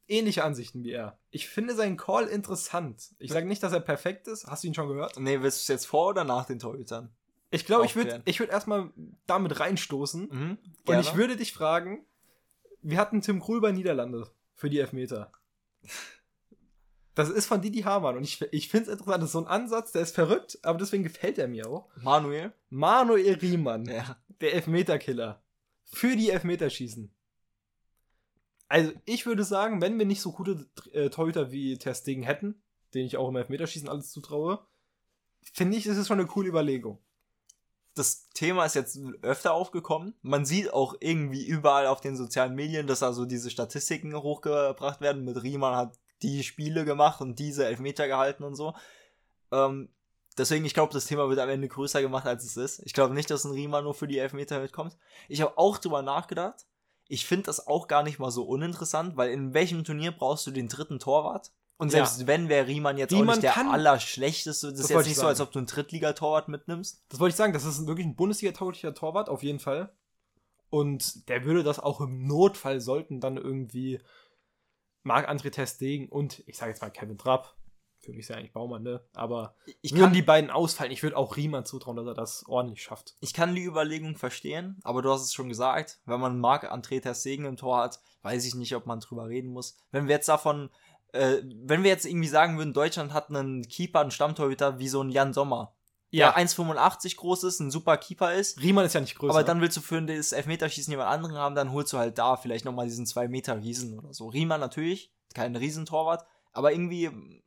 ähnliche 0.07 0.43
Ansichten 0.43 0.83
wie 0.83 0.91
er. 0.91 1.17
Ich 1.31 1.49
finde 1.49 1.73
seinen 1.73 1.97
Call 1.97 2.27
interessant. 2.27 3.15
Ich 3.17 3.31
sage 3.31 3.47
nicht, 3.47 3.63
dass 3.63 3.73
er 3.73 3.79
perfekt 3.79 4.27
ist. 4.27 4.45
Hast 4.45 4.63
du 4.63 4.67
ihn 4.67 4.75
schon 4.75 4.87
gehört? 4.87 5.19
Nee, 5.19 5.41
willst 5.41 5.57
du 5.57 5.61
es 5.63 5.67
jetzt 5.67 5.87
vor 5.87 6.09
oder 6.09 6.23
nach 6.23 6.45
den 6.45 6.59
Torhütern? 6.59 7.09
Ich 7.49 7.65
glaube, 7.65 7.87
ich 7.87 7.95
würde 7.95 8.21
ich 8.25 8.39
würd 8.39 8.51
erstmal 8.51 8.91
damit 9.25 9.59
reinstoßen. 9.59 10.29
Mhm. 10.29 10.57
Und 10.85 10.99
ich 10.99 11.15
würde 11.15 11.37
dich 11.37 11.53
fragen, 11.53 12.05
wir 12.83 12.99
hatten 12.99 13.21
Tim 13.21 13.39
Krul 13.39 13.61
bei 13.61 13.71
Niederlande 13.71 14.29
für 14.53 14.69
die 14.69 14.77
Elfmeter. 14.77 15.31
Das 17.17 17.29
ist 17.31 17.47
von 17.47 17.61
Didi 17.61 17.81
Hamann 17.81 18.15
und 18.15 18.23
ich, 18.23 18.39
ich 18.51 18.69
finde 18.69 18.91
es 18.91 18.91
interessant. 18.91 19.23
Das 19.23 19.29
ist 19.29 19.33
so 19.33 19.39
ein 19.39 19.47
Ansatz, 19.47 19.91
der 19.91 20.03
ist 20.03 20.13
verrückt, 20.13 20.59
aber 20.61 20.77
deswegen 20.77 21.01
gefällt 21.01 21.39
er 21.39 21.47
mir 21.47 21.67
auch. 21.67 21.89
Manuel? 22.03 22.53
Manuel 22.69 23.33
Riemann, 23.39 23.85
Ja. 23.85 24.17
der 24.39 24.53
Elfmeterkiller. 24.53 25.41
Für 25.85 26.15
die 26.15 26.29
Elfmeterschießen. 26.29 27.11
Also, 28.67 28.91
ich 29.05 29.25
würde 29.25 29.43
sagen, 29.43 29.81
wenn 29.81 29.97
wir 29.97 30.05
nicht 30.05 30.21
so 30.21 30.31
gute 30.31 30.67
äh, 30.93 31.09
Torhüter 31.09 31.51
wie 31.51 31.79
Ter 31.79 31.95
Stegen 31.95 32.21
hätten, 32.21 32.61
den 32.93 33.07
ich 33.07 33.17
auch 33.17 33.29
im 33.29 33.35
Elfmeterschießen 33.35 33.89
alles 33.89 34.11
zutraue, 34.11 34.59
finde 35.53 35.75
ich, 35.75 35.87
ist 35.87 35.97
es 35.97 36.05
schon 36.07 36.19
eine 36.19 36.27
coole 36.27 36.49
Überlegung. 36.49 36.99
Das 37.95 38.29
Thema 38.29 38.65
ist 38.65 38.75
jetzt 38.75 38.99
öfter 39.23 39.53
aufgekommen. 39.53 40.13
Man 40.21 40.45
sieht 40.45 40.71
auch 40.71 40.93
irgendwie 40.99 41.47
überall 41.47 41.87
auf 41.87 41.99
den 41.99 42.15
sozialen 42.15 42.53
Medien, 42.53 42.85
dass 42.85 43.01
also 43.01 43.25
diese 43.25 43.49
Statistiken 43.49 44.15
hochgebracht 44.15 45.01
werden. 45.01 45.25
Mit 45.25 45.41
Riemann 45.41 45.75
hat 45.75 45.97
die 46.21 46.43
Spiele 46.43 46.85
gemacht 46.85 47.21
und 47.21 47.39
diese 47.39 47.65
Elfmeter 47.65 48.07
gehalten 48.07 48.43
und 48.43 48.55
so. 48.55 48.73
Ähm, 49.51 49.89
deswegen, 50.37 50.65
ich 50.65 50.73
glaube, 50.73 50.93
das 50.93 51.05
Thema 51.05 51.29
wird 51.29 51.39
am 51.39 51.49
Ende 51.49 51.67
größer 51.67 52.01
gemacht, 52.01 52.25
als 52.25 52.43
es 52.43 52.57
ist. 52.57 52.81
Ich 52.85 52.93
glaube 52.93 53.13
nicht, 53.13 53.29
dass 53.29 53.43
ein 53.45 53.51
Riemann 53.51 53.83
nur 53.83 53.93
für 53.93 54.07
die 54.07 54.17
Elfmeter 54.17 54.59
mitkommt. 54.59 54.97
Ich 55.29 55.41
habe 55.41 55.57
auch 55.57 55.77
drüber 55.77 56.01
nachgedacht. 56.01 56.65
Ich 57.07 57.25
finde 57.25 57.43
das 57.45 57.67
auch 57.67 57.87
gar 57.87 58.03
nicht 58.03 58.19
mal 58.19 58.31
so 58.31 58.43
uninteressant, 58.43 59.15
weil 59.15 59.29
in 59.31 59.53
welchem 59.53 59.83
Turnier 59.83 60.11
brauchst 60.11 60.45
du 60.47 60.51
den 60.51 60.67
dritten 60.67 60.99
Torwart? 60.99 61.51
Und 61.77 61.93
Ja. 61.93 62.03
selbst 62.05 62.25
wenn, 62.27 62.49
wäre 62.49 62.67
Riemann 62.67 62.97
jetzt 62.97 63.13
auch 63.13 63.17
Riemann 63.19 63.35
nicht 63.35 63.43
der 63.43 63.51
kann- 63.51 63.69
allerschlechteste. 63.69 64.67
Das, 64.67 64.73
Das 64.73 64.79
ist 64.85 64.89
jetzt 64.89 64.95
wollte 64.95 65.09
ich 65.09 65.15
nicht 65.15 65.21
so, 65.21 65.27
als 65.27 65.39
ob 65.39 65.51
du 65.51 65.59
einen 65.59 65.67
Drittligatorwart 65.67 66.47
mitnimmst. 66.49 67.03
Das 67.09 67.19
wollte 67.19 67.31
ich 67.33 67.35
sagen, 67.37 67.53
das 67.53 67.65
ist 67.65 67.85
wirklich 67.85 68.07
ein 68.07 68.15
Bundesliga-tauglicher 68.15 68.93
Torwart, 68.95 69.29
auf 69.29 69.43
jeden 69.43 69.59
Fall. 69.59 69.91
Und 70.69 71.29
der 71.29 71.45
würde 71.45 71.63
das 71.63 71.79
auch 71.79 72.01
im 72.01 72.27
Notfall 72.27 72.81
sollten 72.81 73.21
dann 73.21 73.37
irgendwie 73.37 73.99
Marc-André 75.07 75.49
Ter 75.49 75.65
Stegen 75.65 76.09
und 76.09 76.43
ich 76.45 76.57
sage 76.57 76.71
jetzt 76.71 76.81
mal 76.81 76.89
Kevin 76.89 77.17
Trapp, 77.17 77.55
für 77.99 78.11
mich 78.11 78.21
ist 78.21 78.29
ja 78.29 78.35
eigentlich 78.35 78.53
Baumann, 78.53 78.83
ne? 78.83 79.01
Aber 79.15 79.55
Ich 79.81 79.93
kann, 79.93 80.13
die 80.13 80.21
beiden 80.21 80.49
ausfallen, 80.49 80.91
ich 80.91 81.01
würde 81.03 81.17
auch 81.17 81.35
Riemann 81.35 81.65
zutrauen, 81.65 81.97
dass 81.97 82.05
er 82.05 82.13
das 82.13 82.45
ordentlich 82.47 82.83
schafft. 82.83 83.15
ich 83.19 83.33
kann 83.33 83.55
die 83.55 83.65
Überlegung 83.65 84.15
verstehen, 84.15 84.79
aber 84.83 85.01
du 85.01 85.11
hast 85.11 85.23
es 85.23 85.33
schon 85.33 85.49
gesagt, 85.49 85.99
wenn 86.05 86.19
man 86.19 86.39
Marc 86.39 86.71
André 86.71 87.01
Ter 87.01 87.15
Stegen 87.15 87.45
im 87.45 87.57
Tor 87.57 87.77
hat, 87.77 87.99
weiß 88.21 88.45
ich 88.45 88.55
nicht, 88.55 88.75
ob 88.75 88.85
man 88.85 88.99
drüber 88.99 89.27
reden 89.27 89.49
muss. 89.49 89.77
Wenn 89.91 90.07
wir 90.07 90.15
jetzt 90.15 90.29
davon, 90.29 90.69
äh, 91.11 91.37
wenn 91.43 91.83
wir 91.83 91.89
jetzt 91.89 92.05
irgendwie 92.05 92.27
sagen 92.27 92.57
würden, 92.57 92.73
Deutschland 92.73 93.13
hat 93.13 93.29
einen 93.29 93.67
Keeper, 93.67 94.01
einen 94.01 94.11
Stammtorhüter 94.11 94.79
wie 94.79 94.89
so 94.89 95.01
ein 95.01 95.09
Jan 95.09 95.33
Sommer, 95.33 95.73
der 96.13 96.37
1,85 96.37 97.17
groß 97.17 97.43
ist, 97.43 97.59
ein 97.59 97.71
super 97.71 97.97
Keeper 97.97 98.33
ist, 98.33 98.61
Riemann 98.61 98.85
ist 98.85 98.93
ja 98.93 99.01
nicht 99.01 99.17
größer. 99.17 99.33
aber 99.33 99.43
dann 99.43 99.61
willst 99.61 99.77
du 99.77 99.81
für 99.81 100.01
das 100.01 100.31
Elfmeterschießen 100.31 100.91
jemand 100.91 101.09
anderen 101.09 101.35
haben, 101.35 101.55
dann 101.55 101.71
holst 101.71 101.93
du 101.93 101.97
halt 101.97 102.17
da 102.17 102.37
vielleicht 102.37 102.65
nochmal 102.65 102.85
diesen 102.85 103.05
2 103.05 103.27
Meter 103.27 103.57
Riesen 103.57 103.99
oder 103.99 104.13
so. 104.13 104.27
Riemann 104.27 104.61
natürlich, 104.61 105.13
kein 105.33 105.55
Riesentorwart, 105.55 106.25
aber 106.53 106.71
irgendwie 106.71 107.05
ähm, 107.05 107.43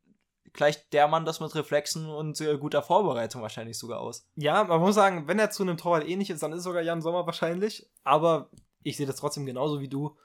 gleicht 0.52 0.92
der 0.92 1.08
Mann 1.08 1.24
das 1.24 1.40
mit 1.40 1.54
Reflexen 1.54 2.06
und 2.06 2.40
äh, 2.40 2.58
guter 2.58 2.82
Vorbereitung 2.82 3.42
wahrscheinlich 3.42 3.78
sogar 3.78 4.00
aus. 4.00 4.28
ja, 4.36 4.64
man 4.64 4.80
muss 4.80 4.94
sagen, 4.94 5.26
wenn 5.26 5.38
er 5.38 5.50
zu 5.50 5.62
einem 5.62 5.76
Torwart 5.76 6.08
ähnlich 6.08 6.30
ist, 6.30 6.42
dann 6.42 6.52
ist 6.52 6.64
sogar 6.64 6.82
Jan 6.82 7.02
Sommer 7.02 7.26
wahrscheinlich. 7.26 7.88
Aber 8.04 8.50
ich 8.82 8.96
sehe 8.96 9.06
das 9.06 9.16
trotzdem 9.16 9.46
genauso 9.46 9.80
wie 9.80 9.88
du. 9.88 10.16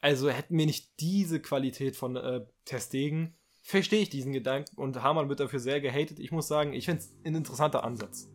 Also 0.00 0.30
hätten 0.30 0.56
wir 0.56 0.66
nicht 0.66 0.98
diese 1.00 1.40
Qualität 1.40 1.96
von 1.96 2.16
äh, 2.16 2.46
Ter 2.64 2.80
Stegen, 2.80 3.36
verstehe 3.62 4.02
ich 4.02 4.10
diesen 4.10 4.32
Gedanken 4.32 4.76
und 4.76 5.02
Hamann 5.02 5.28
wird 5.28 5.40
dafür 5.40 5.60
sehr 5.60 5.80
gehatet. 5.80 6.18
Ich 6.18 6.32
muss 6.32 6.48
sagen, 6.48 6.72
ich 6.72 6.86
finde 6.86 7.02
es 7.02 7.12
ein 7.24 7.34
interessanter 7.34 7.84
Ansatz. 7.84 8.28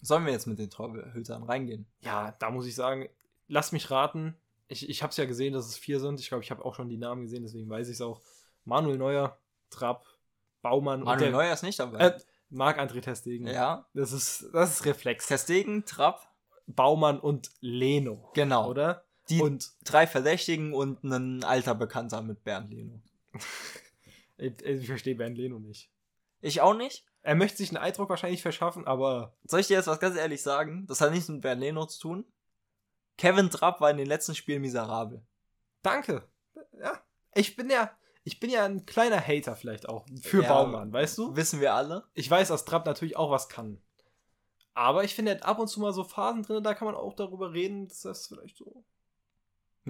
Sollen 0.00 0.24
wir 0.26 0.32
jetzt 0.32 0.46
mit 0.46 0.58
den 0.58 0.70
Torhütern 0.70 1.42
reingehen? 1.42 1.86
Ja, 2.00 2.32
da 2.38 2.50
muss 2.50 2.66
ich 2.66 2.74
sagen, 2.74 3.08
lass 3.48 3.72
mich 3.72 3.90
raten. 3.90 4.36
Ich, 4.68 4.88
ich 4.88 5.02
habe 5.02 5.10
es 5.10 5.16
ja 5.16 5.24
gesehen, 5.24 5.54
dass 5.54 5.66
es 5.66 5.76
vier 5.76 5.98
sind. 5.98 6.20
Ich 6.20 6.28
glaube, 6.28 6.44
ich 6.44 6.50
habe 6.50 6.64
auch 6.64 6.74
schon 6.74 6.88
die 6.88 6.98
Namen 6.98 7.22
gesehen, 7.22 7.42
deswegen 7.42 7.68
weiß 7.68 7.88
ich 7.88 7.94
es 7.94 8.00
auch. 8.00 8.20
Manuel 8.64 8.98
Neuer, 8.98 9.38
Trapp, 9.70 10.04
Baumann 10.62 11.00
Manuel 11.00 11.12
und 11.14 11.20
der, 11.22 11.30
Neuer 11.30 11.52
ist 11.52 11.62
nicht 11.62 11.78
dabei. 11.78 11.98
äh, 11.98 12.18
Marc-André 12.50 13.00
Testegen. 13.00 13.46
ja. 13.46 13.86
Das 13.94 14.12
ist, 14.12 14.46
das 14.52 14.74
ist 14.74 14.86
Reflex. 14.86 15.26
Testegen, 15.26 15.84
Trapp, 15.84 16.28
Baumann 16.66 17.18
und 17.18 17.50
Leno. 17.60 18.30
genau. 18.34 18.68
Oder? 18.68 19.04
Die 19.30 19.40
Und 19.42 19.72
drei 19.84 20.06
Verdächtigen 20.06 20.72
und 20.72 21.02
ein 21.04 21.44
alter 21.44 21.74
Bekannter 21.74 22.22
mit 22.22 22.44
Bernd 22.44 22.70
Leno. 22.72 23.00
ich, 24.38 24.62
ich 24.62 24.86
verstehe 24.86 25.14
Bernd 25.14 25.36
Leno 25.36 25.58
nicht. 25.58 25.90
Ich 26.40 26.60
auch 26.60 26.74
nicht. 26.74 27.04
Er 27.22 27.34
möchte 27.34 27.58
sich 27.58 27.70
einen 27.70 27.82
Eindruck 27.82 28.08
wahrscheinlich 28.08 28.42
verschaffen, 28.42 28.86
aber 28.86 29.36
Soll 29.44 29.60
ich 29.60 29.66
dir 29.66 29.76
jetzt 29.76 29.88
was 29.88 30.00
ganz 30.00 30.16
ehrlich 30.16 30.42
sagen? 30.42 30.86
Das 30.86 31.00
hat 31.00 31.10
nichts 31.12 31.28
mit 31.28 31.42
Bernd 31.42 31.60
Leno 31.60 31.84
zu 31.86 32.00
tun. 32.00 32.24
Kevin 33.18 33.50
Trapp 33.50 33.80
war 33.80 33.90
in 33.90 33.96
den 33.98 34.06
letzten 34.06 34.34
Spielen 34.34 34.62
miserabel. 34.62 35.22
danke. 35.82 36.28
Ja, 36.80 37.02
ich 37.34 37.56
bin 37.56 37.68
ja, 37.68 37.90
ich 38.22 38.38
bin 38.38 38.50
ja 38.50 38.64
ein 38.64 38.86
kleiner 38.86 39.20
Hater 39.20 39.56
vielleicht 39.56 39.88
auch 39.88 40.06
für 40.22 40.42
Ja, 40.44 40.48
Baumann, 40.48 40.92
weißt 40.92 41.18
du? 41.18 41.34
Wissen 41.34 41.60
wir 41.60 41.74
alle. 41.74 42.04
Ich 42.14 42.30
weiß, 42.30 42.48
dass 42.48 42.64
Trapp 42.64 42.86
natürlich 42.86 43.16
auch 43.16 43.30
was 43.30 43.48
kann. 43.48 43.82
Aber 44.74 45.02
ich 45.02 45.16
finde, 45.16 45.32
er 45.32 45.38
hat 45.38 45.44
ab 45.44 45.58
und 45.58 45.66
zu 45.66 45.80
mal 45.80 45.92
so 45.92 46.04
Phasen 46.04 46.44
drin, 46.44 46.62
da 46.62 46.74
kann 46.74 46.86
man 46.86 46.94
auch 46.94 47.14
darüber 47.14 47.52
reden, 47.52 47.88
dass 47.88 48.02
das 48.02 48.28
vielleicht 48.28 48.56
so. 48.56 48.84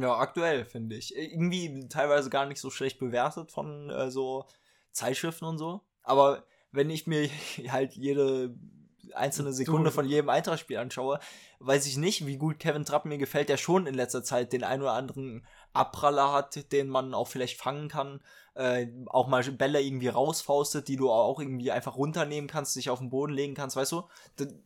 Ja, 0.01 0.17
aktuell 0.19 0.65
finde 0.65 0.97
ich. 0.97 1.17
Irgendwie 1.17 1.89
teilweise 1.89 2.31
gar 2.31 2.47
nicht 2.47 2.61
so 2.61 2.71
schlecht 2.71 2.99
bewertet 2.99 3.51
von 3.51 3.91
äh, 3.91 4.11
so 4.11 4.47
Zeitschriften 4.93 5.45
und 5.45 5.59
so. 5.59 5.83
Aber 6.03 6.45
wenn 6.73 6.91
ich 6.91 7.07
mir 7.07 7.29
halt 7.69 7.95
jede 7.95 8.55
einzelne 9.15 9.53
Sekunde 9.53 9.91
von 9.91 10.07
jedem 10.07 10.29
Eintrachtspiel 10.29 10.77
anschaue, 10.77 11.19
weiß 11.61 11.87
ich 11.87 11.97
nicht, 11.97 12.27
wie 12.27 12.37
gut 12.37 12.59
Kevin 12.59 12.85
Trapp 12.85 13.05
mir 13.05 13.19
gefällt, 13.19 13.49
der 13.49 13.57
schon 13.57 13.87
in 13.87 13.95
letzter 13.95 14.23
Zeit 14.23 14.53
den 14.53 14.65
ein 14.65 14.81
oder 14.81 14.93
anderen 14.93 15.47
Abpraller 15.73 16.33
hat, 16.33 16.73
den 16.73 16.89
man 16.89 17.15
auch 17.15 17.29
vielleicht 17.29 17.59
fangen 17.59 17.89
kann. 17.89 18.21
Äh, 18.55 18.89
auch 19.07 19.29
mal 19.29 19.43
Bälle 19.45 19.81
irgendwie 19.81 20.09
rausfaustet, 20.09 20.89
die 20.89 20.97
du 20.97 21.11
auch 21.11 21.39
irgendwie 21.39 21.71
einfach 21.71 21.97
runternehmen 21.97 22.49
kannst, 22.49 22.75
dich 22.75 22.91
auf 22.91 22.99
den 22.99 23.09
Boden 23.09 23.33
legen 23.33 23.55
kannst, 23.55 23.77
weißt 23.77 23.93
du? 23.93 24.03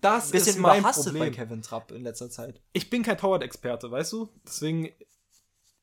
Das 0.00 0.30
bisschen 0.30 0.54
ist 0.54 0.58
mein 0.58 0.80
überhastet 0.80 1.12
bei 1.12 1.18
Problem. 1.18 1.34
Kevin 1.34 1.62
Trapp 1.62 1.92
in 1.92 2.02
letzter 2.02 2.30
Zeit. 2.30 2.62
Ich 2.72 2.88
bin 2.88 3.02
kein 3.02 3.18
Torwart-Experte, 3.18 3.90
weißt 3.90 4.12
du? 4.14 4.30
Deswegen, 4.46 4.88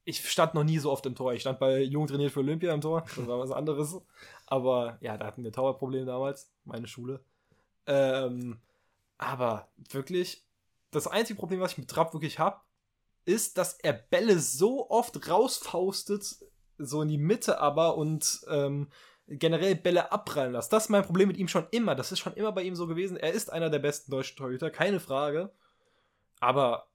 ich 0.09 0.27
stand 0.27 0.55
noch 0.55 0.63
nie 0.63 0.79
so 0.79 0.91
oft 0.91 1.05
im 1.05 1.15
Tor. 1.15 1.33
Ich 1.33 1.41
stand 1.41 1.59
bei 1.59 1.81
Jung 1.81 2.07
trainiert 2.07 2.31
für 2.31 2.39
Olympia 2.39 2.73
im 2.73 2.81
Tor. 2.81 3.05
Das 3.15 3.27
war 3.27 3.39
was 3.39 3.51
anderes. 3.51 3.95
Aber 4.47 4.97
ja, 5.01 5.17
da 5.17 5.27
hatten 5.27 5.43
wir 5.43 5.51
Torwartprobleme 5.51 6.05
damals, 6.05 6.51
meine 6.65 6.87
Schule. 6.87 7.23
Ähm, 7.85 8.59
aber 9.19 9.67
wirklich, 9.91 10.43
das 10.91 11.07
einzige 11.07 11.39
Problem, 11.39 11.59
was 11.59 11.73
ich 11.73 11.77
mit 11.77 11.89
Trapp 11.89 12.13
wirklich 12.13 12.39
habe, 12.39 12.59
ist, 13.25 13.59
dass 13.59 13.73
er 13.73 13.93
Bälle 13.93 14.39
so 14.39 14.89
oft 14.89 15.29
rausfaustet, 15.29 16.37
so 16.79 17.03
in 17.03 17.09
die 17.09 17.17
Mitte 17.19 17.59
aber 17.59 17.95
und 17.95 18.41
ähm, 18.49 18.87
generell 19.27 19.75
Bälle 19.75 20.11
abprallen 20.11 20.53
lässt. 20.53 20.73
Das 20.73 20.85
ist 20.85 20.89
mein 20.89 21.05
Problem 21.05 21.27
mit 21.27 21.37
ihm 21.37 21.47
schon 21.47 21.67
immer. 21.69 21.93
Das 21.93 22.11
ist 22.11 22.19
schon 22.19 22.33
immer 22.33 22.51
bei 22.51 22.63
ihm 22.63 22.75
so 22.75 22.87
gewesen. 22.87 23.15
Er 23.15 23.33
ist 23.33 23.51
einer 23.51 23.69
der 23.69 23.79
besten 23.79 24.09
deutschen 24.09 24.37
Torhüter, 24.37 24.71
keine 24.71 24.99
Frage. 24.99 25.51
Aber 26.39 26.88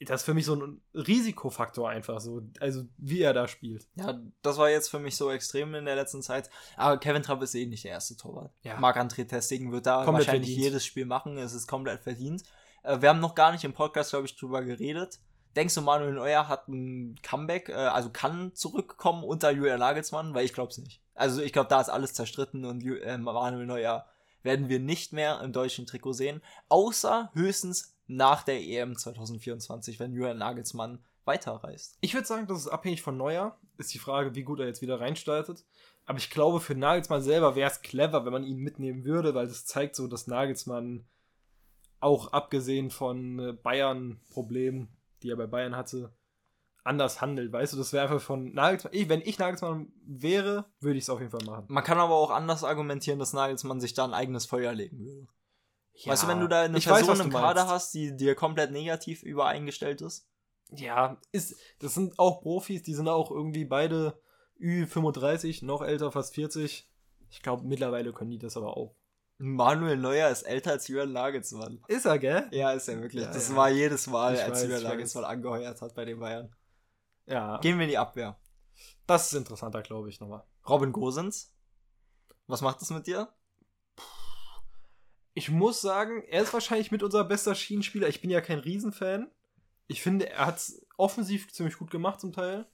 das 0.00 0.20
ist 0.20 0.24
für 0.24 0.34
mich 0.34 0.44
so 0.44 0.54
ein 0.54 0.82
Risikofaktor 0.94 1.88
einfach 1.88 2.20
so, 2.20 2.42
also 2.60 2.84
wie 2.98 3.22
er 3.22 3.32
da 3.32 3.48
spielt. 3.48 3.86
Ja, 3.94 4.20
das 4.42 4.58
war 4.58 4.68
jetzt 4.68 4.88
für 4.88 4.98
mich 4.98 5.16
so 5.16 5.30
extrem 5.30 5.74
in 5.74 5.86
der 5.86 5.96
letzten 5.96 6.22
Zeit. 6.22 6.50
Aber 6.76 6.98
Kevin 6.98 7.22
Trapp 7.22 7.40
ist 7.42 7.54
eh 7.54 7.64
nicht 7.64 7.84
der 7.84 7.92
erste 7.92 8.16
Torwart. 8.16 8.52
Ja. 8.62 8.78
Marc-André 8.78 9.26
Testegen 9.26 9.72
wird 9.72 9.86
da 9.86 10.04
Komplett 10.04 10.26
wahrscheinlich 10.26 10.50
verdient. 10.50 10.64
jedes 10.64 10.84
Spiel 10.84 11.06
machen. 11.06 11.38
Es 11.38 11.54
ist 11.54 11.66
komplett 11.66 12.02
verdient. 12.02 12.42
Äh, 12.82 13.00
wir 13.00 13.08
haben 13.08 13.20
noch 13.20 13.34
gar 13.34 13.52
nicht 13.52 13.64
im 13.64 13.72
Podcast, 13.72 14.10
glaube 14.10 14.26
ich, 14.26 14.36
drüber 14.36 14.62
geredet. 14.62 15.20
Denkst 15.56 15.74
du, 15.74 15.80
Manuel 15.80 16.14
Neuer 16.14 16.48
hat 16.48 16.68
ein 16.68 17.16
Comeback, 17.22 17.68
äh, 17.70 17.72
also 17.72 18.10
kann 18.10 18.54
zurückkommen 18.54 19.24
unter 19.24 19.50
Julian 19.50 19.80
Nagelsmann? 19.80 20.34
Weil 20.34 20.44
ich 20.44 20.52
glaube 20.52 20.70
es 20.70 20.78
nicht. 20.78 21.00
Also 21.14 21.42
ich 21.42 21.52
glaube, 21.52 21.68
da 21.68 21.80
ist 21.80 21.88
alles 21.88 22.14
zerstritten 22.14 22.64
und 22.64 22.84
äh, 22.84 23.16
Manuel 23.18 23.66
Neuer 23.66 24.06
werden 24.42 24.68
wir 24.68 24.80
nicht 24.80 25.12
mehr 25.12 25.40
im 25.40 25.52
deutschen 25.52 25.86
Trikot 25.86 26.14
sehen. 26.14 26.42
Außer 26.68 27.30
höchstens 27.34 27.91
nach 28.16 28.42
der 28.42 28.60
EM 28.60 28.96
2024, 28.96 29.98
wenn 30.00 30.12
Julian 30.12 30.38
Nagelsmann 30.38 31.04
weiterreist. 31.24 31.96
Ich 32.00 32.14
würde 32.14 32.26
sagen, 32.26 32.46
das 32.46 32.58
ist 32.58 32.68
abhängig 32.68 33.02
von 33.02 33.16
Neuer. 33.16 33.58
Ist 33.78 33.94
die 33.94 33.98
Frage, 33.98 34.34
wie 34.34 34.42
gut 34.42 34.60
er 34.60 34.66
jetzt 34.66 34.82
wieder 34.82 35.00
reinstartet. 35.00 35.64
Aber 36.04 36.18
ich 36.18 36.30
glaube, 36.30 36.60
für 36.60 36.74
Nagelsmann 36.74 37.22
selber 37.22 37.54
wäre 37.54 37.70
es 37.70 37.82
clever, 37.82 38.24
wenn 38.24 38.32
man 38.32 38.44
ihn 38.44 38.58
mitnehmen 38.58 39.04
würde, 39.04 39.34
weil 39.34 39.46
das 39.46 39.66
zeigt 39.66 39.94
so, 39.94 40.08
dass 40.08 40.26
Nagelsmann 40.26 41.06
auch 42.00 42.32
abgesehen 42.32 42.90
von 42.90 43.38
äh, 43.38 43.52
Bayern-Problemen, 43.52 44.88
die 45.22 45.30
er 45.30 45.36
bei 45.36 45.46
Bayern 45.46 45.76
hatte, 45.76 46.12
anders 46.82 47.20
handelt. 47.20 47.52
Weißt 47.52 47.72
du, 47.72 47.76
das 47.76 47.92
wäre 47.92 48.02
einfach 48.02 48.20
von 48.20 48.52
Nagelsmann. 48.52 48.92
Ich, 48.92 49.08
wenn 49.08 49.20
ich 49.20 49.38
Nagelsmann 49.38 49.92
wäre, 50.04 50.64
würde 50.80 50.98
ich 50.98 51.04
es 51.04 51.10
auf 51.10 51.20
jeden 51.20 51.30
Fall 51.30 51.46
machen. 51.46 51.66
Man 51.68 51.84
kann 51.84 51.98
aber 51.98 52.16
auch 52.16 52.30
anders 52.30 52.64
argumentieren, 52.64 53.20
dass 53.20 53.32
Nagelsmann 53.32 53.80
sich 53.80 53.94
da 53.94 54.04
ein 54.04 54.14
eigenes 54.14 54.46
Feuer 54.46 54.72
legen 54.72 54.98
würde. 54.98 55.28
Weißt 56.04 56.22
du, 56.24 56.28
wenn 56.28 56.40
du 56.40 56.48
da 56.48 56.62
eine 56.62 56.78
ich 56.78 56.86
weiß, 56.86 56.98
Person 57.06 57.18
was 57.18 57.24
im 57.26 57.32
Kader 57.32 57.60
meinst. 57.62 57.72
hast, 57.72 57.94
die 57.94 58.16
dir 58.16 58.34
komplett 58.34 58.70
negativ 58.72 59.22
übereingestellt 59.22 60.00
ist, 60.00 60.28
Ja, 60.70 61.18
ist, 61.32 61.56
das 61.80 61.94
sind 61.94 62.18
auch 62.18 62.40
Profis, 62.40 62.82
die 62.82 62.94
sind 62.94 63.08
auch 63.08 63.30
irgendwie 63.30 63.64
beide 63.64 64.20
Ü35, 64.60 65.64
noch 65.64 65.82
älter, 65.82 66.12
fast 66.12 66.34
40. 66.34 66.88
Ich 67.30 67.42
glaube, 67.42 67.66
mittlerweile 67.66 68.12
können 68.12 68.30
die 68.30 68.38
das 68.38 68.56
aber 68.56 68.76
auch. 68.76 68.94
Manuel 69.38 69.96
Neuer 69.96 70.28
ist 70.28 70.42
älter 70.42 70.72
als 70.72 70.86
Julian 70.88 71.12
Nagelsmann. 71.12 71.82
Ist 71.88 72.04
er, 72.04 72.18
gell? 72.18 72.46
Ja, 72.52 72.72
ist 72.72 72.88
er 72.88 73.00
wirklich. 73.00 73.24
Ja, 73.24 73.32
das 73.32 73.48
ja. 73.48 73.56
war 73.56 73.70
jedes 73.70 74.06
Mal, 74.06 74.34
Ich 74.34 74.42
als 74.42 74.62
weiß, 74.62 74.70
weiß. 74.70 74.82
Nagelsmann 74.84 75.24
angeheuert 75.24 75.80
hat 75.82 75.94
bei 75.94 76.04
den 76.04 76.20
Bayern. 76.20 76.54
Ja. 77.26 77.58
Gehen 77.58 77.78
wir 77.78 77.84
in 77.84 77.90
die 77.90 77.98
Abwehr. 77.98 78.38
Das 79.06 79.26
ist 79.26 79.38
interessanter, 79.38 79.82
glaube 79.82 80.08
ich, 80.10 80.20
nochmal. 80.20 80.44
Robin 80.68 80.92
Gosens. 80.92 81.52
Was 82.46 82.60
macht 82.60 82.80
das 82.80 82.90
mit 82.90 83.06
dir? 83.06 83.32
Ich 85.34 85.50
muss 85.50 85.80
sagen, 85.80 86.22
er 86.28 86.42
ist 86.42 86.52
wahrscheinlich 86.52 86.90
mit 86.90 87.02
unser 87.02 87.24
bester 87.24 87.54
Schienenspieler. 87.54 88.08
Ich 88.08 88.20
bin 88.20 88.30
ja 88.30 88.40
kein 88.40 88.58
Riesenfan. 88.58 89.30
Ich 89.86 90.02
finde, 90.02 90.28
er 90.30 90.46
hat 90.46 90.56
es 90.58 90.86
offensiv 90.96 91.50
ziemlich 91.52 91.78
gut 91.78 91.90
gemacht 91.90 92.20
zum 92.20 92.32
Teil. 92.32 92.66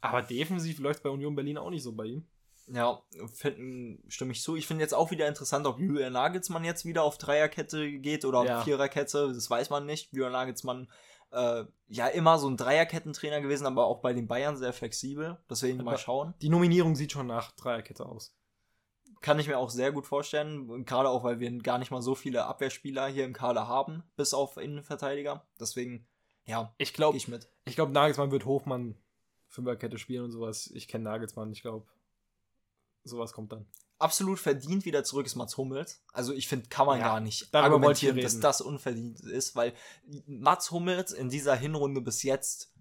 Aber 0.00 0.22
defensiv 0.22 0.78
läuft 0.78 1.02
bei 1.02 1.10
Union 1.10 1.34
Berlin 1.34 1.58
auch 1.58 1.70
nicht 1.70 1.82
so 1.82 1.92
bei 1.92 2.04
ihm. 2.04 2.26
Ja, 2.68 3.00
finden, 3.32 4.02
stimme 4.08 4.32
ich 4.32 4.42
zu. 4.42 4.56
Ich 4.56 4.66
finde 4.66 4.82
jetzt 4.82 4.94
auch 4.94 5.10
wieder 5.10 5.28
interessant, 5.28 5.66
ob 5.66 5.78
Julian 5.78 6.12
Nagelsmann 6.12 6.64
jetzt 6.64 6.84
wieder 6.84 7.02
auf 7.02 7.16
Dreierkette 7.18 7.92
geht 7.98 8.24
oder 8.24 8.38
auf 8.40 8.46
Ja. 8.46 8.60
Viererkette. 8.62 9.32
Das 9.32 9.48
weiß 9.50 9.70
man 9.70 9.86
nicht. 9.86 10.12
Julian 10.12 10.32
Nagelsmann, 10.32 10.88
äh, 11.30 11.64
ja, 11.88 12.06
immer 12.08 12.38
so 12.38 12.48
ein 12.48 12.56
Dreierkettenträiner 12.56 13.40
gewesen, 13.40 13.66
aber 13.66 13.86
auch 13.86 14.00
bei 14.00 14.12
den 14.12 14.26
Bayern 14.26 14.56
sehr 14.56 14.72
flexibel. 14.72 15.38
Deswegen 15.50 15.78
mal 15.78 15.92
Aber- 15.92 15.98
schauen. 15.98 16.34
Die 16.42 16.48
Nominierung 16.48 16.94
sieht 16.96 17.12
schon 17.12 17.26
nach 17.28 17.52
Dreierkette 17.52 18.04
aus. 18.06 18.35
Kann 19.20 19.38
ich 19.38 19.48
mir 19.48 19.58
auch 19.58 19.70
sehr 19.70 19.92
gut 19.92 20.06
vorstellen. 20.06 20.84
Gerade 20.84 21.08
auch, 21.08 21.24
weil 21.24 21.40
wir 21.40 21.50
gar 21.58 21.78
nicht 21.78 21.90
mal 21.90 22.02
so 22.02 22.14
viele 22.14 22.44
Abwehrspieler 22.46 23.06
hier 23.08 23.24
im 23.24 23.32
Kader 23.32 23.66
haben, 23.66 24.02
bis 24.16 24.34
auf 24.34 24.56
Innenverteidiger. 24.56 25.46
Deswegen, 25.58 26.06
ja, 26.44 26.74
Ich 26.78 26.92
glaube, 26.92 27.16
ich 27.16 27.28
mit. 27.28 27.48
ich 27.64 27.74
glaub, 27.74 27.90
Nagelsmann 27.90 28.30
wird 28.30 28.44
Hofmann 28.44 28.96
Fünferkette 29.48 29.98
spielen 29.98 30.24
und 30.24 30.32
sowas. 30.32 30.70
Ich 30.74 30.88
kenne 30.88 31.04
Nagelsmann, 31.04 31.50
ich 31.52 31.62
glaube, 31.62 31.86
sowas 33.04 33.32
kommt 33.32 33.52
dann. 33.52 33.66
Absolut 33.98 34.38
verdient 34.38 34.84
wieder 34.84 35.04
zurück 35.04 35.24
ist 35.24 35.36
Mats 35.36 35.56
Hummels. 35.56 36.04
Also 36.12 36.34
ich 36.34 36.48
finde, 36.48 36.68
kann 36.68 36.86
man 36.86 37.00
Ja, 37.00 37.06
gar 37.06 37.20
nicht 37.20 37.54
argumentieren, 37.54 38.20
dass 38.20 38.38
das 38.40 38.60
unverdient 38.60 39.20
ist, 39.20 39.56
weil 39.56 39.72
Mats 40.26 40.70
Hummels 40.70 41.12
in 41.12 41.30
dieser 41.30 41.56
Hinrunde 41.56 42.02
bis 42.02 42.22
jetzt 42.22 42.74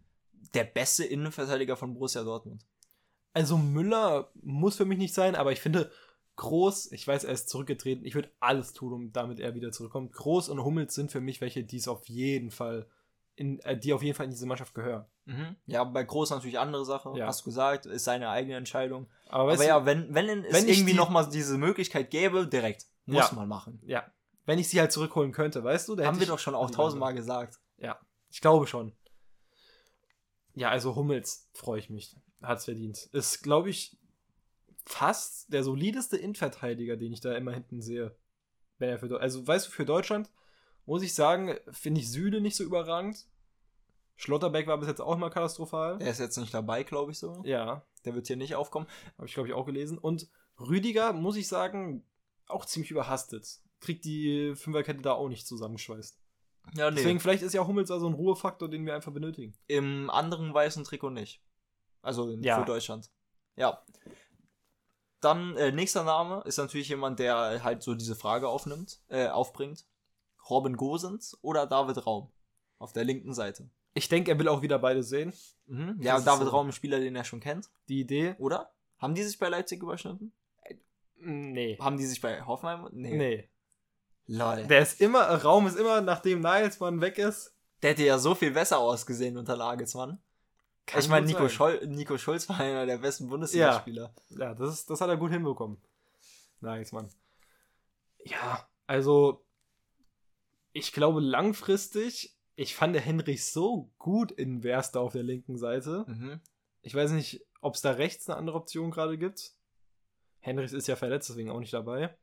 der 0.54 0.66
beste 0.66 1.06
Innenverteidiger 1.06 1.78
von 1.78 1.94
Borussia 1.94 2.24
Dortmund. 2.24 2.66
Also 3.34 3.58
Müller 3.58 4.32
muss 4.42 4.76
für 4.76 4.86
mich 4.86 4.98
nicht 4.98 5.14
sein, 5.14 5.36
aber 5.36 5.52
ich 5.54 5.62
finde 5.62 5.92
Groß, 6.38 6.92
ich 6.92 7.08
weiß, 7.08 7.24
er 7.24 7.34
ist 7.34 7.48
zurückgetreten. 7.50 8.06
Ich 8.06 8.14
würde 8.16 8.30
alles 8.40 8.74
tun, 8.74 8.92
um 8.94 9.12
damit 9.14 9.40
er 9.40 9.56
wieder 9.56 9.72
zurückkommt. 9.72 10.12
Groß 10.14 10.50
und 10.50 10.64
Hummels 10.64 10.94
sind 10.94 11.12
für 11.12 11.22
mich 11.22 11.40
welche, 11.42 11.64
die 11.64 11.78
es 11.78 11.88
auf 11.88 12.08
jeden 12.10 12.52
Fall 12.52 12.88
in, 13.38 13.60
äh, 13.62 13.78
die 13.78 13.94
auf 13.94 14.04
jeden 14.04 14.16
Fall 14.16 14.26
in 14.26 14.32
diese 14.32 14.46
Mannschaft 14.46 14.74
gehören. 14.74 15.06
Ja, 15.66 15.84
bei 15.84 16.04
Groß 16.04 16.30
natürlich 16.30 16.60
andere 16.60 16.86
Sache, 16.86 17.12
Ja. 17.18 17.26
hast 17.28 17.42
du 17.42 17.46
gesagt, 17.46 17.86
ist 17.88 18.04
seine 18.04 18.30
eigene 18.30 18.56
Entscheidung. 18.58 19.08
Aber, 19.28 19.54
Aber 19.54 19.66
ja, 19.66 19.86
wenn, 19.86 20.14
wenn 20.14 20.44
es 20.46 20.54
wenn 20.54 20.68
irgendwie 20.68 20.92
die- 20.92 20.98
noch 20.98 21.10
mal 21.10 21.24
diese 21.30 21.58
Möglichkeit 21.58 22.12
gäbe, 22.12 22.48
direkt, 22.48 22.86
muss 23.06 23.30
Ja. 23.32 23.36
man 23.36 23.48
machen. 23.48 23.82
ja, 23.86 24.06
wenn 24.46 24.60
ich 24.60 24.70
sie 24.70 24.80
halt 24.80 24.92
zurückholen 24.92 25.32
könnte, 25.32 25.64
weißt 25.64 25.88
du, 25.90 25.96
da 25.96 26.06
Haben 26.06 26.20
wir 26.20 26.28
doch 26.28 26.38
schon 26.40 26.54
auch 26.56 26.70
tausendmal 26.70 27.14
gesagt. 27.16 27.60
Ja, 27.78 28.00
ich 28.30 28.40
glaube 28.42 28.68
schon. 28.68 28.94
Ja, 30.54 30.70
also 30.70 30.96
Hummels 30.96 31.50
freue 31.54 31.80
ich 31.80 31.90
mich. 31.90 32.16
Hat's 32.42 32.66
verdient. 32.66 33.10
Ist, 33.12 33.42
glaube 33.42 33.70
ich, 33.70 33.98
fast 34.86 35.52
der 35.52 35.64
solideste 35.64 36.18
Innenverteidiger, 36.18 36.96
den 36.98 37.12
ich 37.14 37.22
da 37.22 37.34
immer 37.36 37.52
hinten 37.54 37.82
sehe. 37.82 38.16
Wenn 38.78 38.90
er 38.90 39.00
für, 39.00 39.20
also, 39.20 39.46
weißt 39.46 39.68
du, 39.68 39.72
für 39.72 39.86
Deutschland 39.86 40.30
muss 40.86 41.02
ich 41.02 41.14
sagen, 41.14 41.56
finde 41.72 42.02
ich 42.02 42.12
Süle 42.12 42.42
nicht 42.42 42.56
so 42.56 42.64
überragend. 42.64 43.26
Schlotterbeck 44.18 44.68
war 44.68 44.78
bis 44.78 44.88
jetzt 44.88 45.02
auch 45.02 45.16
immer 45.16 45.30
katastrophal. 45.30 45.98
Der 45.98 46.12
ist 46.12 46.20
jetzt 46.20 46.38
nicht 46.38 46.54
dabei, 46.54 46.84
glaube 46.84 47.12
ich 47.12 47.20
so. 47.20 47.42
Ja, 47.46 47.86
Der 48.06 48.16
wird 48.16 48.28
hier 48.28 48.38
nicht 48.38 48.56
aufkommen. 48.56 48.88
habe 49.18 49.28
ich, 49.28 49.34
glaube 49.34 49.50
ich, 49.50 49.54
auch 49.56 49.66
gelesen. 49.66 49.98
Und 49.98 50.30
Rüdiger, 50.60 51.12
muss 51.12 51.36
ich 51.36 51.48
sagen, 51.48 52.06
auch 52.48 52.66
ziemlich 52.66 52.92
überhastet. 52.92 53.60
Kriegt 53.82 54.06
die 54.06 54.54
Fünferkette 54.56 55.02
da 55.02 55.14
auch 55.14 55.28
nicht 55.28 55.46
zusammengeschweißt. 55.48 56.18
Ja, 56.78 56.90
nee. 56.90 56.98
Deswegen, 56.98 57.20
vielleicht 57.20 57.44
ist 57.44 57.54
ja 57.54 57.68
Hummels 57.68 57.92
also 57.92 58.08
ein 58.08 58.14
Ruhefaktor, 58.14 58.70
den 58.70 58.86
wir 58.86 58.96
einfach 58.96 59.12
benötigen. 59.12 59.54
Im 59.68 60.10
anderen 60.10 60.54
weißen 60.54 60.84
Trikot 60.84 61.10
nicht. 61.10 61.42
Also 62.02 62.30
in- 62.32 62.42
Ja. 62.44 62.60
für 62.60 62.66
Deutschland. 62.66 63.10
Ja. 63.58 63.84
Dann, 65.26 65.56
äh, 65.58 65.72
nächster 65.72 66.04
Name 66.04 66.42
ist 66.46 66.58
natürlich 66.58 66.90
jemand, 66.90 67.20
der 67.20 67.64
halt 67.64 67.82
so 67.84 67.96
diese 67.96 68.16
Frage 68.16 68.48
aufnimmt, 68.48 69.00
äh, 69.10 69.28
aufbringt. 69.28 69.86
Robin 70.50 70.78
Gosens 70.78 71.38
oder 71.42 71.66
David 71.66 72.06
Raum. 72.06 72.32
Auf 72.78 72.94
der 72.94 73.04
linken 73.04 73.34
Seite. 73.34 73.70
Ich 73.96 74.08
denke, 74.10 74.32
er 74.32 74.38
will 74.40 74.48
auch 74.48 74.62
wieder 74.62 74.78
beide 74.78 75.02
sehen. 75.02 75.34
Mhm. 75.66 75.98
Ja, 76.02 76.16
Das 76.16 76.26
David 76.26 76.46
so. 76.48 76.52
Raum, 76.52 76.68
ein 76.68 76.72
Spieler, 76.74 77.00
den 77.00 77.16
er 77.16 77.24
schon 77.24 77.40
kennt, 77.40 77.70
Die 77.90 78.00
Idee. 78.02 78.36
oder? 78.38 78.72
Haben 79.00 79.16
die 79.16 79.24
sich 79.24 79.40
bei 79.40 79.50
Leipzig 79.50 79.82
überschnitten? 79.82 80.32
Nee. 81.18 81.78
Haben 81.80 81.98
die 81.98 82.06
sich 82.06 82.22
bei 82.22 82.42
Hoffenheim? 82.46 82.88
Nee. 82.92 83.16
Nee. 83.18 83.50
Lol. 84.28 84.68
Der 84.68 84.82
ist 84.82 85.02
immer, 85.02 85.22
Raum 85.42 85.66
ist 85.68 85.78
immer, 85.78 86.02
nachdem 86.02 86.42
Nagelsmann 86.42 87.02
weg 87.02 87.18
ist. 87.18 87.56
Der 87.82 87.92
hätte 87.92 88.04
ja 88.04 88.18
so 88.20 88.36
viel 88.36 88.52
besser 88.52 88.80
ausgesehen 88.80 89.38
unter 89.38 89.56
Nagelsmann. 89.58 90.20
Kann 90.86 91.00
ich 91.00 91.10
meine, 91.10 91.26
Nico. 91.26 91.50
Schol 91.50 91.86
Nico 91.88 92.18
Schulz 92.18 92.48
war 92.48 92.60
einer 92.60 92.86
der 92.86 93.00
besten 93.00 93.28
Bundesligaspieler. 93.28 94.14
Ja, 94.30 94.54
das, 94.54 94.74
ist, 94.74 94.90
das 94.90 95.02
hat 95.02 95.10
er 95.10 95.18
gut 95.18 95.32
hinbekommen. 95.32 95.78
Nagelsmann. 96.62 97.10
Ja, 98.24 98.68
also 98.88 99.46
ich 100.74 100.92
glaube 100.92 101.22
langfristig, 101.22 102.36
ich 102.56 102.76
fand 102.76 102.94
der 102.94 103.02
Henrich 103.02 103.46
so 103.46 103.92
gut 103.98 104.32
in 104.32 104.64
Werster 104.64 105.02
auf 105.02 105.14
der 105.14 105.24
linken 105.24 105.58
Seite. 105.58 106.06
Mhm. 106.08 106.42
Ich 106.82 106.94
weiß 106.94 107.12
nicht, 107.12 107.46
ob 107.62 107.76
es 107.76 107.82
da 107.82 107.92
rechts 107.92 108.30
eine 108.30 108.38
andere 108.38 108.58
Option 108.58 108.92
gerade 108.92 109.18
gibt. 109.18 109.54
Henrichs 110.40 110.74
ist 110.74 110.88
ja 110.88 110.96
verletzt, 110.96 111.30
deswegen 111.30 111.50
auch 111.50 111.60
nicht 111.60 111.74
dabei. 111.74 112.16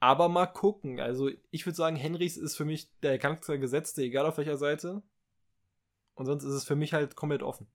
Aber 0.00 0.28
mal 0.28 0.46
gucken. 0.46 1.00
Also 1.00 1.30
ich 1.50 1.64
würde 1.64 1.76
sagen, 1.76 1.96
Henrichs 1.96 2.36
ist 2.36 2.56
für 2.56 2.64
mich 2.64 2.90
der 3.00 3.18
Charaktergesetzte, 3.18 4.02
egal 4.02 4.26
auf 4.26 4.38
welcher 4.38 4.56
Seite. 4.56 5.02
Und 6.14 6.26
sonst 6.26 6.44
ist 6.44 6.52
es 6.54 6.64
für 6.64 6.76
mich 6.76 6.92
halt 6.92 7.16
komplett 7.16 7.42
offen. 7.42 7.66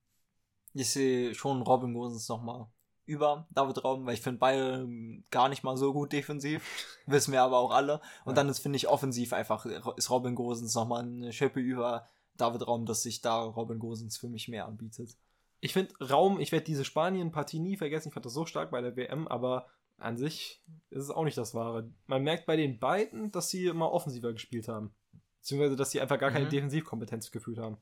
Ich 0.73 0.89
sehe 0.91 1.33
schon 1.35 1.61
Robin 1.61 1.93
Gosens 1.93 2.27
nochmal 2.29 2.67
über 3.05 3.47
David 3.49 3.83
Raum, 3.83 4.05
weil 4.05 4.13
ich 4.13 4.21
finde 4.21 4.37
beide 4.39 4.87
gar 5.31 5.49
nicht 5.49 5.63
mal 5.63 5.75
so 5.77 5.93
gut 5.93 6.13
defensiv. 6.13 6.63
Wissen 7.07 7.31
wir 7.31 7.41
aber 7.41 7.57
auch 7.57 7.71
alle. 7.71 7.95
Und 8.23 8.31
Ja. 8.31 8.33
dann 8.33 8.49
ist, 8.49 8.59
finde 8.59 8.77
ich, 8.77 8.87
offensiv 8.87 9.33
einfach 9.33 9.65
ist 9.65 10.09
Robin 10.11 10.35
Gosens 10.35 10.75
nochmal 10.75 11.03
eine 11.03 11.33
Schippe 11.33 11.59
über 11.59 12.07
David 12.37 12.67
Raum, 12.67 12.85
dass 12.85 13.01
sich 13.03 13.21
da 13.21 13.41
Robin 13.41 13.79
Gosens 13.79 14.17
für 14.17 14.29
mich 14.29 14.47
mehr 14.47 14.65
anbietet. 14.67 15.17
Ich 15.59 15.73
finde 15.73 15.93
Raum, 16.07 16.39
ich 16.39 16.51
werde 16.53 16.65
diese 16.65 16.85
Spanien-Partie 16.85 17.59
nie 17.59 17.75
vergessen. 17.75 18.09
Ich 18.09 18.13
fand 18.13 18.25
das 18.25 18.33
so 18.33 18.45
stark 18.45 18.71
bei 18.71 18.79
der 18.81 18.95
WM, 18.95 19.27
aber 19.27 19.65
an 19.97 20.15
sich 20.17 20.63
ist 20.91 21.03
es 21.03 21.09
auch 21.09 21.25
nicht 21.25 21.37
das 21.37 21.53
Wahre. 21.53 21.89
Man 22.05 22.23
merkt 22.23 22.45
bei 22.45 22.55
den 22.55 22.79
beiden, 22.79 23.31
dass 23.31 23.49
sie 23.49 23.65
immer 23.65 23.91
offensiver 23.91 24.31
gespielt 24.31 24.69
haben. 24.69 24.93
Beziehungsweise, 25.39 25.75
dass 25.75 25.91
sie 25.91 25.99
einfach 25.99 26.19
gar 26.19 26.31
keine 26.31 26.45
Mhm. 26.45 26.49
Defensivkompetenz 26.51 27.31
gefühlt 27.31 27.57
haben. 27.57 27.77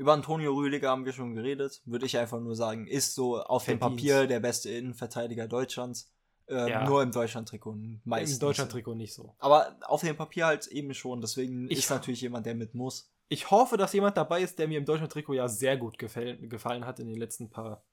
Über 0.00 0.14
Antonio 0.14 0.54
Rüdiger 0.54 0.88
haben 0.88 1.04
wir 1.04 1.12
schon 1.12 1.34
geredet. 1.34 1.82
Würde 1.84 2.06
ich 2.06 2.16
einfach 2.16 2.40
nur 2.40 2.56
sagen, 2.56 2.86
ist 2.86 3.14
so 3.14 3.38
auf 3.38 3.66
dem 3.66 3.78
Verdient. 3.78 3.98
Papier 4.00 4.26
der 4.26 4.40
beste 4.40 4.70
Innenverteidiger 4.70 5.46
Deutschlands. 5.46 6.10
Ähm, 6.48 6.68
Ja. 6.68 6.84
Nur 6.88 7.02
im 7.02 7.12
Deutschland-Trikot. 7.12 7.76
Meistens. 8.04 8.38
Im 8.38 8.40
Deutschland-Trikot 8.40 8.94
nicht 8.94 9.12
so. 9.12 9.34
Aber 9.38 9.76
auf 9.82 10.00
dem 10.00 10.16
Papier 10.16 10.46
halt 10.46 10.66
eben 10.68 10.94
schon. 10.94 11.20
Deswegen 11.20 11.70
Ich- 11.70 11.80
ist 11.80 11.90
natürlich 11.90 12.22
jemand, 12.22 12.46
der 12.46 12.54
mit 12.54 12.74
muss. 12.74 13.12
Ich 13.28 13.50
hoffe, 13.50 13.76
dass 13.76 13.92
jemand 13.92 14.16
dabei 14.16 14.40
ist, 14.40 14.58
der 14.58 14.68
mir 14.68 14.78
im 14.78 14.86
Deutschland-Trikot 14.86 15.34
ja 15.34 15.48
sehr 15.48 15.76
gut 15.76 15.98
gefällt, 15.98 16.48
gefallen 16.48 16.86
hat 16.86 16.98
in 16.98 17.06
den 17.06 17.18
letzten 17.18 17.50
paar 17.50 17.84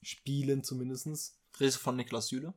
Spielen 0.00 0.62
zumindest. 0.62 1.36
Redest 1.58 1.78
du 1.78 1.80
von 1.80 1.96
Niklas 1.96 2.28
Süle? 2.28 2.54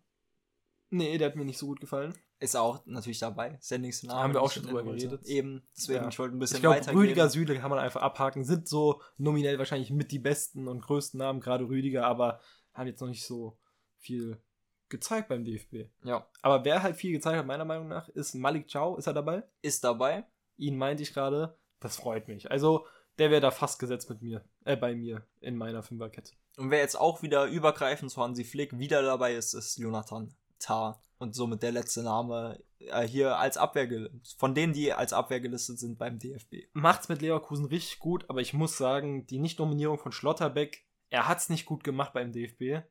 Nee, 0.92 1.18
der 1.18 1.30
hat 1.30 1.36
mir 1.36 1.44
nicht 1.46 1.58
so 1.58 1.66
gut 1.66 1.80
gefallen. 1.82 2.14
Ist 2.40 2.56
auch 2.58 2.86
natürlich 2.86 3.20
dabei. 3.20 3.58
Ist 3.60 3.72
Name. 4.04 4.20
Haben 4.20 4.34
wir 4.34 4.42
auch 4.42 4.52
schon 4.52 4.64
drüber 4.64 4.84
geredet. 4.84 5.26
Eben. 5.26 5.66
Deswegen, 5.76 6.04
Ja. 6.04 6.10
ich 6.10 6.20
wollte 6.20 6.36
ein 6.36 6.40
bisschen 6.40 6.58
Ich 6.58 6.62
glaube, 6.62 6.76
weitergehen. 6.78 6.98
Rüdiger, 7.00 7.30
Süle 7.30 7.58
kann 7.58 7.70
man 7.70 7.80
einfach 7.80 8.02
abhaken. 8.02 8.44
Sind 8.44 8.68
so 8.68 9.02
nominell 9.18 9.58
wahrscheinlich 9.58 9.90
mit 9.92 10.12
die 10.12 10.20
besten 10.20 10.68
und 10.68 10.82
größten 10.82 11.18
Namen, 11.18 11.40
gerade 11.40 11.68
Rüdiger, 11.68 12.06
aber 12.06 12.40
haben 12.74 12.88
jetzt 12.88 13.00
noch 13.00 13.08
nicht 13.08 13.26
so 13.26 13.58
viel 13.98 14.42
gezeigt 14.90 15.30
beim 15.30 15.46
DFB. 15.46 15.90
Ja. 16.04 16.28
Aber 16.42 16.66
wer 16.66 16.84
halt 16.84 16.98
viel 16.98 17.14
gezeigt 17.14 17.38
hat, 17.38 17.46
meiner 17.48 17.66
Meinung 17.66 17.88
nach, 17.88 18.10
ist 18.10 18.36
Malik 18.36 18.72
Chow. 18.72 18.98
Ist 18.98 19.08
er 19.08 19.14
dabei? 19.14 19.44
Ist 19.62 19.84
dabei. 19.84 20.26
Ihn 20.58 20.78
meinte 20.78 21.04
ich 21.04 21.14
gerade. 21.14 21.58
Das 21.80 21.96
freut 21.98 22.28
mich. 22.28 22.52
Also, 22.52 22.86
der 23.18 23.32
wäre 23.32 23.42
da 23.42 23.52
fast 23.52 23.80
gesetzt 23.80 24.10
mit 24.10 24.22
mir, 24.22 24.44
äh, 24.66 24.76
bei 24.76 24.94
mir 24.94 25.26
in 25.40 25.56
meiner 25.56 25.84
Fünferkette. 25.84 26.34
Und 26.58 26.70
wer 26.70 26.80
jetzt 26.80 27.00
auch 27.00 27.22
wieder 27.22 27.46
übergreifend 27.46 28.12
zu 28.12 28.22
Hansi 28.22 28.44
Flick 28.44 28.78
wieder 28.78 29.02
dabei 29.02 29.36
ist, 29.36 29.54
ist 29.54 29.78
Jonathan 29.78 30.34
Tah. 30.60 31.02
Und 31.18 31.34
somit 31.34 31.64
der 31.64 31.72
letzte 31.72 32.04
Name 32.04 32.62
äh, 32.80 33.08
hier 33.08 33.38
als 33.38 33.58
Abwehr. 33.58 34.10
Von 34.38 34.54
denen, 34.54 34.74
die 34.74 34.94
als 34.94 35.14
Abwehr 35.14 35.40
gelistet 35.40 35.80
sind 35.80 35.98
beim 35.98 36.20
DFB. 36.20 36.68
macht's 36.74 37.10
mit 37.10 37.22
Leverkusen 37.22 37.66
richtig 37.66 38.00
gut, 38.00 38.26
aber 38.30 38.42
ich 38.42 38.54
muss 38.54 38.78
sagen, 38.78 39.26
die 39.28 39.40
Nicht-Nominierung 39.40 39.98
von 39.98 40.12
Schlotterbeck, 40.12 40.86
er 41.10 41.28
hat's 41.28 41.50
nicht 41.50 41.66
gut 41.66 41.84
gemacht 41.84 42.14
beim 42.14 42.32
DFB. 42.32 42.86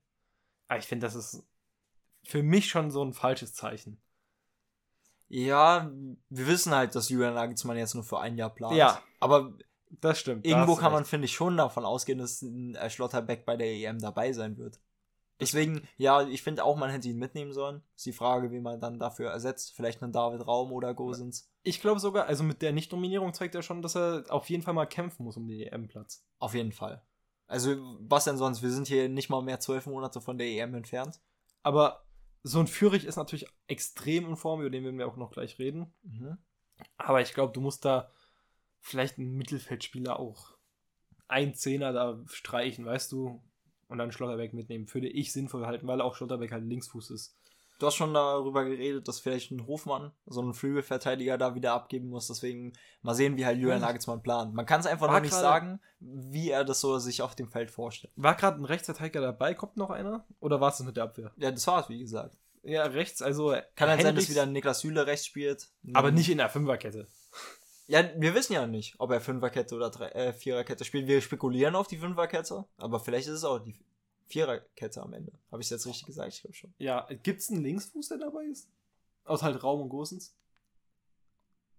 Aber 0.69 0.79
ich 0.79 0.87
finde, 0.87 1.07
das 1.07 1.15
ist 1.15 1.45
für 2.25 2.43
mich 2.43 2.69
schon 2.69 2.91
so 2.91 3.05
ein 3.05 3.13
falsches 3.13 3.53
Zeichen. 3.53 4.01
Ja, 5.29 5.91
wir 6.29 6.47
wissen 6.47 6.75
halt, 6.75 6.95
dass 6.95 7.09
Julian 7.09 7.35
Nagelsmann 7.35 7.77
jetzt 7.77 7.95
nur 7.95 8.05
für 8.05 8.21
ein 8.21 8.39
Jahr 8.39 8.51
plant. 8.51 8.77
Ja. 8.77 9.03
Aber 9.21 9.53
Das 10.01 10.19
stimmt. 10.19 10.47
irgendwo 10.47 10.75
du 10.75 10.81
kann 10.81 10.93
man, 10.93 11.05
finde 11.05 11.27
ich, 11.27 11.35
schon 11.35 11.57
davon 11.57 11.85
ausgehen, 11.85 12.19
dass 12.19 12.43
ein 12.43 12.75
äh, 12.75 12.89
Schlotterbeck 12.89 13.45
bei 13.45 13.57
der 13.57 13.67
EM 13.67 13.99
dabei 13.99 14.33
sein 14.33 14.57
wird. 14.57 14.81
Deswegen, 15.41 15.89
ja, 15.97 16.27
ich 16.27 16.43
finde 16.43 16.65
auch, 16.65 16.77
man 16.77 16.91
hätte 16.91 17.09
ihn 17.09 17.19
mitnehmen 17.19 17.53
sollen. 17.53 17.83
Ist 17.97 18.07
die 18.07 18.13
Frage, 18.13 18.53
wie 18.53 18.61
man 18.61 18.81
dann 18.81 19.01
dafür 19.01 19.31
ersetzt. 19.31 19.75
Vielleicht 19.75 20.03
einen 20.03 20.13
David 20.13 20.47
Raum 20.47 20.73
oder 20.73 20.95
Gosens. 20.95 21.51
Ich 21.63 21.81
glaube 21.81 21.99
sogar, 21.99 22.27
also 22.27 22.45
mit 22.45 22.63
der 22.63 22.73
Nicht-Nominierung 22.73 23.35
zeigt 23.35 23.55
er 23.55 23.63
schon, 23.63 23.83
dass 23.83 23.97
er 23.97 24.25
auf 24.29 24.49
jeden 24.49 24.63
Fall 24.63 24.75
mal 24.75 24.87
kämpfen 24.87 25.25
muss 25.25 25.37
um 25.37 25.49
den 25.49 25.61
EM-Platz. 25.61 26.25
Auf 26.39 26.55
jeden 26.55 26.73
Fall. 26.73 27.03
Also, 27.47 27.99
was 28.01 28.25
denn 28.25 28.39
sonst? 28.39 28.63
Wir 28.63 28.71
sind 28.71 28.87
hier 28.87 29.09
nicht 29.09 29.29
mal 29.29 29.43
mehr 29.43 29.61
zwölf 29.61 29.87
Monate 29.87 30.21
von 30.21 30.39
der 30.39 30.47
EM 30.47 30.75
entfernt. 30.75 31.21
Aber 31.63 32.05
so 32.43 32.61
ein 32.61 32.67
Fürich 32.67 33.05
ist 33.05 33.17
natürlich 33.17 33.47
extrem 33.67 34.27
in 34.27 34.37
Form, 34.37 34.61
über 34.61 34.71
den 34.71 34.85
werden 34.85 34.99
wir 34.99 35.09
auch 35.09 35.17
noch 35.17 35.31
gleich 35.31 35.59
reden. 35.59 35.93
Mhm. 36.03 36.39
Aber 36.97 37.21
ich 37.21 37.35
glaube, 37.35 37.53
du 37.53 37.61
musst 37.61 37.85
da 37.85 38.11
vielleicht 38.81 39.19
einen 39.19 39.35
Mittelfeldspieler 39.35 40.19
auch 40.19 40.55
ein 41.27 41.55
Zehner 41.55 41.93
da 41.93 42.23
streichen, 42.27 42.85
weißt 42.85 43.11
du? 43.13 43.43
Und 43.95 43.99
dann 43.99 44.11
Schlotterbeck 44.11 44.53
mitnehmen. 44.55 44.93
Würde 44.93 45.07
ich 45.07 45.33
sinnvoll 45.33 45.67
halten, 45.67 45.87
weil 45.87 46.01
auch 46.01 46.17
Schlotterbeck 46.17 46.51
halt 46.51 46.65
Linksfuß 46.65 47.13
ist. 47.13 47.37
Du 47.79 47.87
hast 47.87 47.95
schon 47.95 48.13
darüber 48.13 48.65
geredet, 48.65 49.07
dass 49.07 49.21
vielleicht 49.21 49.53
ein 49.53 49.69
Hofmann, 49.69 50.11
so 50.27 50.43
ein 50.43 50.53
Flügelverteidiger, 50.53 51.39
da 51.39 51.55
wieder 51.55 51.75
abgeben 51.75 52.09
muss. 52.09 52.27
Deswegen 52.27 52.73
mal 53.03 53.15
sehen, 53.15 53.37
wie 53.37 53.47
halt 53.47 53.57
Julian. 53.57 53.83
Nagelsmann 53.83 54.21
plant. 54.21 54.53
Man 54.53 54.67
kann 54.67 54.81
es 54.81 54.89
einfach 54.89 55.07
War 55.07 55.15
noch 55.15 55.21
nicht 55.21 55.33
sagen, 55.33 55.79
wie 56.01 56.51
er 56.51 56.65
das 56.65 56.81
so 56.81 56.99
sich 56.99 57.23
auf 57.23 57.37
dem 57.37 57.49
Feld 57.49 57.71
vorstellt. 57.71 58.13
War 58.17 58.35
gerade 58.35 58.61
ein 58.61 58.65
Rechtsverteidiger 58.65 59.21
dabei? 59.21 59.55
Kommt 59.55 59.77
noch 59.77 59.91
einer? 59.91 60.27
Oder 60.41 60.61
war 60.61 60.71
es 60.71 60.79
das 60.79 60.87
mit 60.87 60.97
der 60.97 61.05
Abwehr? 61.05 61.31
Ja, 61.37 61.53
das 61.53 61.65
war's, 61.69 61.89
wie 61.89 62.01
gesagt. 62.01 62.37
Ja, 62.65 62.83
rechts, 62.83 63.23
also. 63.23 63.55
Kann 63.77 63.91
halt 63.91 64.03
sein, 64.03 64.17
dass 64.17 64.29
wieder 64.29 64.47
Niklas 64.47 64.81
Süle 64.81 65.07
rechts 65.07 65.27
spielt. 65.27 65.69
Aber 65.93 66.11
nicht 66.11 66.31
in 66.31 66.39
der 66.39 66.49
Fünferkette. 66.49 67.07
Ja, 67.87 68.09
wir 68.17 68.35
wissen 68.35 68.55
ja 68.55 68.67
nicht, 68.67 68.95
ob 68.99 69.11
er 69.11 69.21
Fünferkette 69.21 69.75
oder 69.75 69.91
Drei- 69.91 70.09
äh, 70.11 70.33
Viererkette 70.33 70.85
spielt. 70.85 71.07
Wir 71.07 71.21
spekulieren 71.21 71.75
auf 71.77 71.87
die 71.87 71.99
Fünferkette, 71.99 72.65
aber 72.79 72.99
vielleicht 72.99 73.27
ist 73.29 73.35
es 73.35 73.45
auch 73.45 73.59
die 73.59 73.75
Viererkette 74.27 75.03
am 75.03 75.13
Ende. 75.13 75.33
Habe 75.53 75.61
ich 75.61 75.67
es 75.67 75.71
jetzt 75.71 75.87
richtig 75.87 76.07
gesagt? 76.07 76.33
Ich 76.33 76.41
glaube 76.41 76.55
schon. 76.55 76.73
Ja, 76.79 77.07
gibt's 77.23 77.51
einen 77.51 77.63
Linksfuß, 77.63 78.09
der 78.09 78.19
dabei 78.19 78.45
ist? 78.45 78.69
Aus 79.25 79.43
halt 79.43 79.63
Raum 79.63 79.83
und 79.83 79.89
Gosens? 79.91 80.35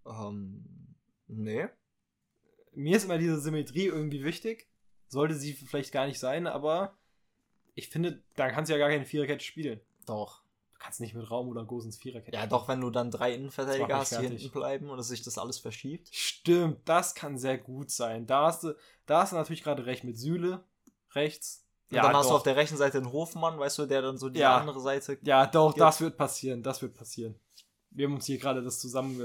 Ähm, 0.06 0.64
nee. 1.26 1.66
Mir 2.72 2.96
ist 2.96 3.04
immer 3.04 3.18
diese 3.18 3.40
Symmetrie 3.40 3.86
irgendwie 3.86 4.22
wichtig. 4.24 4.68
Sollte 5.08 5.34
sie 5.34 5.54
vielleicht 5.54 5.92
gar 5.92 6.06
nicht 6.06 6.20
sein, 6.20 6.46
aber 6.46 6.96
ich 7.74 7.88
finde, 7.88 8.22
da 8.36 8.50
kannst 8.50 8.68
du 8.70 8.74
ja 8.74 8.78
gar 8.78 8.90
keine 8.90 9.06
Viererkette 9.06 9.44
spielen. 9.44 9.80
Doch. 10.06 10.42
Du 10.78 10.84
kannst 10.84 11.00
nicht 11.00 11.14
mit 11.14 11.30
Raum 11.30 11.48
oder 11.48 11.64
Gosens 11.64 11.96
Viererkette. 11.96 12.36
Ja, 12.36 12.46
doch, 12.46 12.68
wenn 12.68 12.82
du 12.82 12.90
dann 12.90 13.10
drei 13.10 13.32
Innenverteidiger 13.32 13.96
hast, 13.96 14.10
mich 14.12 14.20
die 14.20 14.26
fertig. 14.26 14.42
hinten 14.42 14.58
bleiben 14.58 14.90
und 14.90 14.98
dass 14.98 15.08
sich 15.08 15.22
das 15.22 15.38
alles 15.38 15.58
verschiebt. 15.58 16.08
Stimmt, 16.14 16.86
das 16.86 17.14
kann 17.14 17.38
sehr 17.38 17.56
gut 17.56 17.90
sein. 17.90 18.26
Da 18.26 18.44
hast 18.46 18.62
du, 18.62 18.74
da 19.06 19.22
hast 19.22 19.32
du 19.32 19.36
natürlich 19.36 19.62
gerade 19.62 19.86
recht 19.86 20.04
mit 20.04 20.18
Süle 20.18 20.62
rechts. 21.12 21.64
Und 21.90 21.96
dann 21.96 22.14
hast 22.14 22.28
du 22.30 22.34
auf 22.34 22.42
der 22.42 22.56
rechten 22.56 22.76
Seite 22.76 22.98
einen 22.98 23.10
Hofmann, 23.10 23.58
weißt 23.58 23.78
du, 23.78 23.86
der 23.86 24.02
dann 24.02 24.18
so 24.18 24.28
die 24.28 24.40
Ja. 24.40 24.58
andere 24.58 24.80
Seite. 24.80 25.18
ja, 25.22 25.46
doch, 25.46 25.68
Gibt- 25.72 25.80
das 25.80 26.00
wird 26.00 26.16
passieren, 26.18 26.62
das 26.62 26.82
wird 26.82 26.94
passieren. 26.94 27.40
Wir 27.90 28.06
haben 28.06 28.14
uns 28.16 28.26
hier 28.26 28.38
gerade 28.38 28.62
das 28.62 28.78
zusammen. 28.78 29.18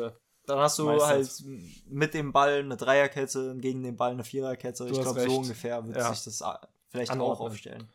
Dann 0.46 0.58
hast 0.60 0.80
du 0.80 0.86
Meistens. 0.86 1.44
halt 1.46 1.86
mit 1.92 2.14
dem 2.14 2.32
Ball 2.32 2.60
eine 2.60 2.78
Dreierkette, 2.78 3.58
gegen 3.58 3.84
den 3.84 3.98
Ball 3.98 4.12
eine 4.12 4.24
Viererkette. 4.24 4.86
Du 4.86 4.94
ich 4.94 5.02
glaube, 5.02 5.22
so 5.22 5.38
ungefähr 5.40 5.86
wird 5.86 5.98
Ja. 5.98 6.14
sich 6.14 6.24
das 6.24 6.42
vielleicht 6.90 7.12
Anordnen. 7.12 7.36
auch 7.38 7.42
aufstellen. 7.52 7.92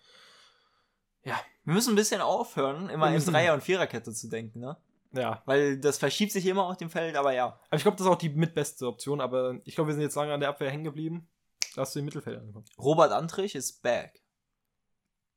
Ja. 1.24 1.40
Wir 1.66 1.74
müssen 1.74 1.92
ein 1.92 1.96
bisschen 1.96 2.20
aufhören, 2.20 2.88
immer 2.88 3.12
in 3.14 3.22
Dreier- 3.24 3.52
und 3.54 3.62
Viererkette 3.62 4.12
zu 4.12 4.28
denken, 4.28 4.60
ne? 4.60 4.76
Ja, 5.12 5.42
Weil 5.46 5.78
das 5.78 5.98
verschiebt 5.98 6.30
sich 6.32 6.46
immer 6.46 6.64
auf 6.66 6.76
dem 6.76 6.90
Feld, 6.90 7.16
aber 7.16 7.32
ja. 7.32 7.46
aber 7.68 7.76
ich 7.76 7.82
glaube, 7.82 7.96
das 7.96 8.06
ist 8.06 8.12
auch 8.12 8.18
die 8.18 8.28
mitbeste 8.28 8.86
Option. 8.86 9.20
Aber 9.20 9.58
ich 9.64 9.74
glaube, 9.74 9.88
wir 9.88 9.94
sind 9.94 10.02
jetzt 10.02 10.14
lange 10.14 10.32
an 10.32 10.40
der 10.40 10.48
Abwehr 10.50 10.70
hängen 10.70 10.84
geblieben. 10.84 11.28
Da 11.74 11.82
hast 11.82 11.94
du 11.94 12.00
den 12.00 12.04
Mittelfeld 12.06 12.38
angekommen. 12.38 12.66
Robert 12.78 13.12
Antrich 13.12 13.54
ist 13.54 13.82
back. 13.82 14.22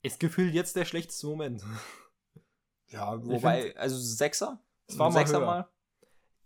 Ist 0.02 0.20
gefühlt 0.20 0.54
jetzt 0.54 0.76
der 0.76 0.86
schlechteste 0.86 1.28
Moment. 1.28 1.64
Ja, 2.92 3.24
wobei- 3.24 3.76
also 3.78 3.98
Sechser? 4.00 4.60
Es 4.88 4.98
war 4.98 5.12
mal 5.12 5.20
Sechser 5.20 5.40
höher. 5.42 5.70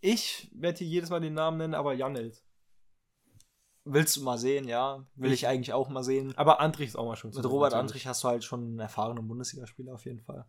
Ich 0.01 0.49
werde 0.53 0.79
hier 0.79 0.87
jedes 0.87 1.09
Mal 1.09 1.21
den 1.21 1.33
Namen 1.33 1.57
nennen, 1.57 1.73
aber 1.73 1.93
Janelt. 1.93 2.42
Willst 3.85 4.15
du 4.15 4.23
mal 4.23 4.37
sehen, 4.37 4.67
ja. 4.67 5.05
Will 5.15 5.31
ich, 5.33 5.41
Ich- 5.43 5.47
eigentlich 5.47 5.73
auch 5.73 5.89
mal 5.89 6.03
sehen. 6.03 6.33
Aber 6.37 6.59
Antrich 6.61 6.89
ist 6.89 6.95
auch 6.95 7.05
mal 7.05 7.15
schon 7.17 7.31
Mit 7.31 7.43
Robert 7.45 7.71
natürlich. 7.71 7.79
Antrich 7.79 8.07
hast 8.07 8.23
du 8.23 8.27
halt 8.29 8.43
schon 8.43 8.61
einen 8.61 8.79
erfahrenen 8.79 9.27
Bundesligaspieler 9.27 9.93
auf 9.93 10.05
jeden 10.05 10.21
Fall. 10.21 10.45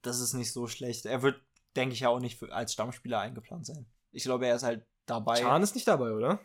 Das 0.00 0.20
ist 0.20 0.32
nicht 0.32 0.52
so 0.52 0.66
schlecht. 0.66 1.04
Er 1.06 1.22
wird, 1.22 1.40
denke 1.76 1.92
ich, 1.94 2.00
ja 2.00 2.08
auch 2.08 2.18
nicht 2.20 2.38
für, 2.38 2.52
als 2.52 2.72
Stammspieler 2.72 3.20
eingeplant 3.20 3.66
sein. 3.66 3.86
Ich 4.10 4.24
glaube, 4.24 4.46
er 4.46 4.56
ist 4.56 4.62
halt 4.62 4.86
dabei. 5.06 5.34
Chan 5.40 5.62
ist 5.62 5.74
nicht 5.74 5.86
dabei, 5.86 6.12
oder? 6.12 6.40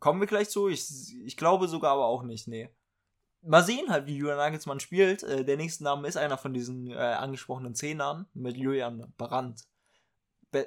Kommen 0.00 0.20
wir 0.20 0.26
gleich 0.26 0.50
zu. 0.50 0.68
Ich, 0.68 0.88
ich 1.24 1.36
glaube 1.36 1.68
sogar 1.68 1.92
aber 1.92 2.06
auch 2.06 2.24
nicht, 2.24 2.48
nee. 2.48 2.68
Mal 3.42 3.62
sehen 3.62 3.88
halt, 3.90 4.06
wie 4.06 4.16
Julian 4.16 4.36
Nagelsmann 4.38 4.80
spielt. 4.80 5.22
Äh, 5.22 5.44
der 5.44 5.56
nächste 5.56 5.84
Name 5.84 6.06
ist 6.08 6.16
einer 6.16 6.38
von 6.38 6.52
diesen 6.52 6.90
äh, 6.90 6.94
angesprochenen 6.96 7.74
Zehnern 7.74 8.26
mit 8.34 8.56
Julian 8.56 9.12
Brandt. 9.16 9.64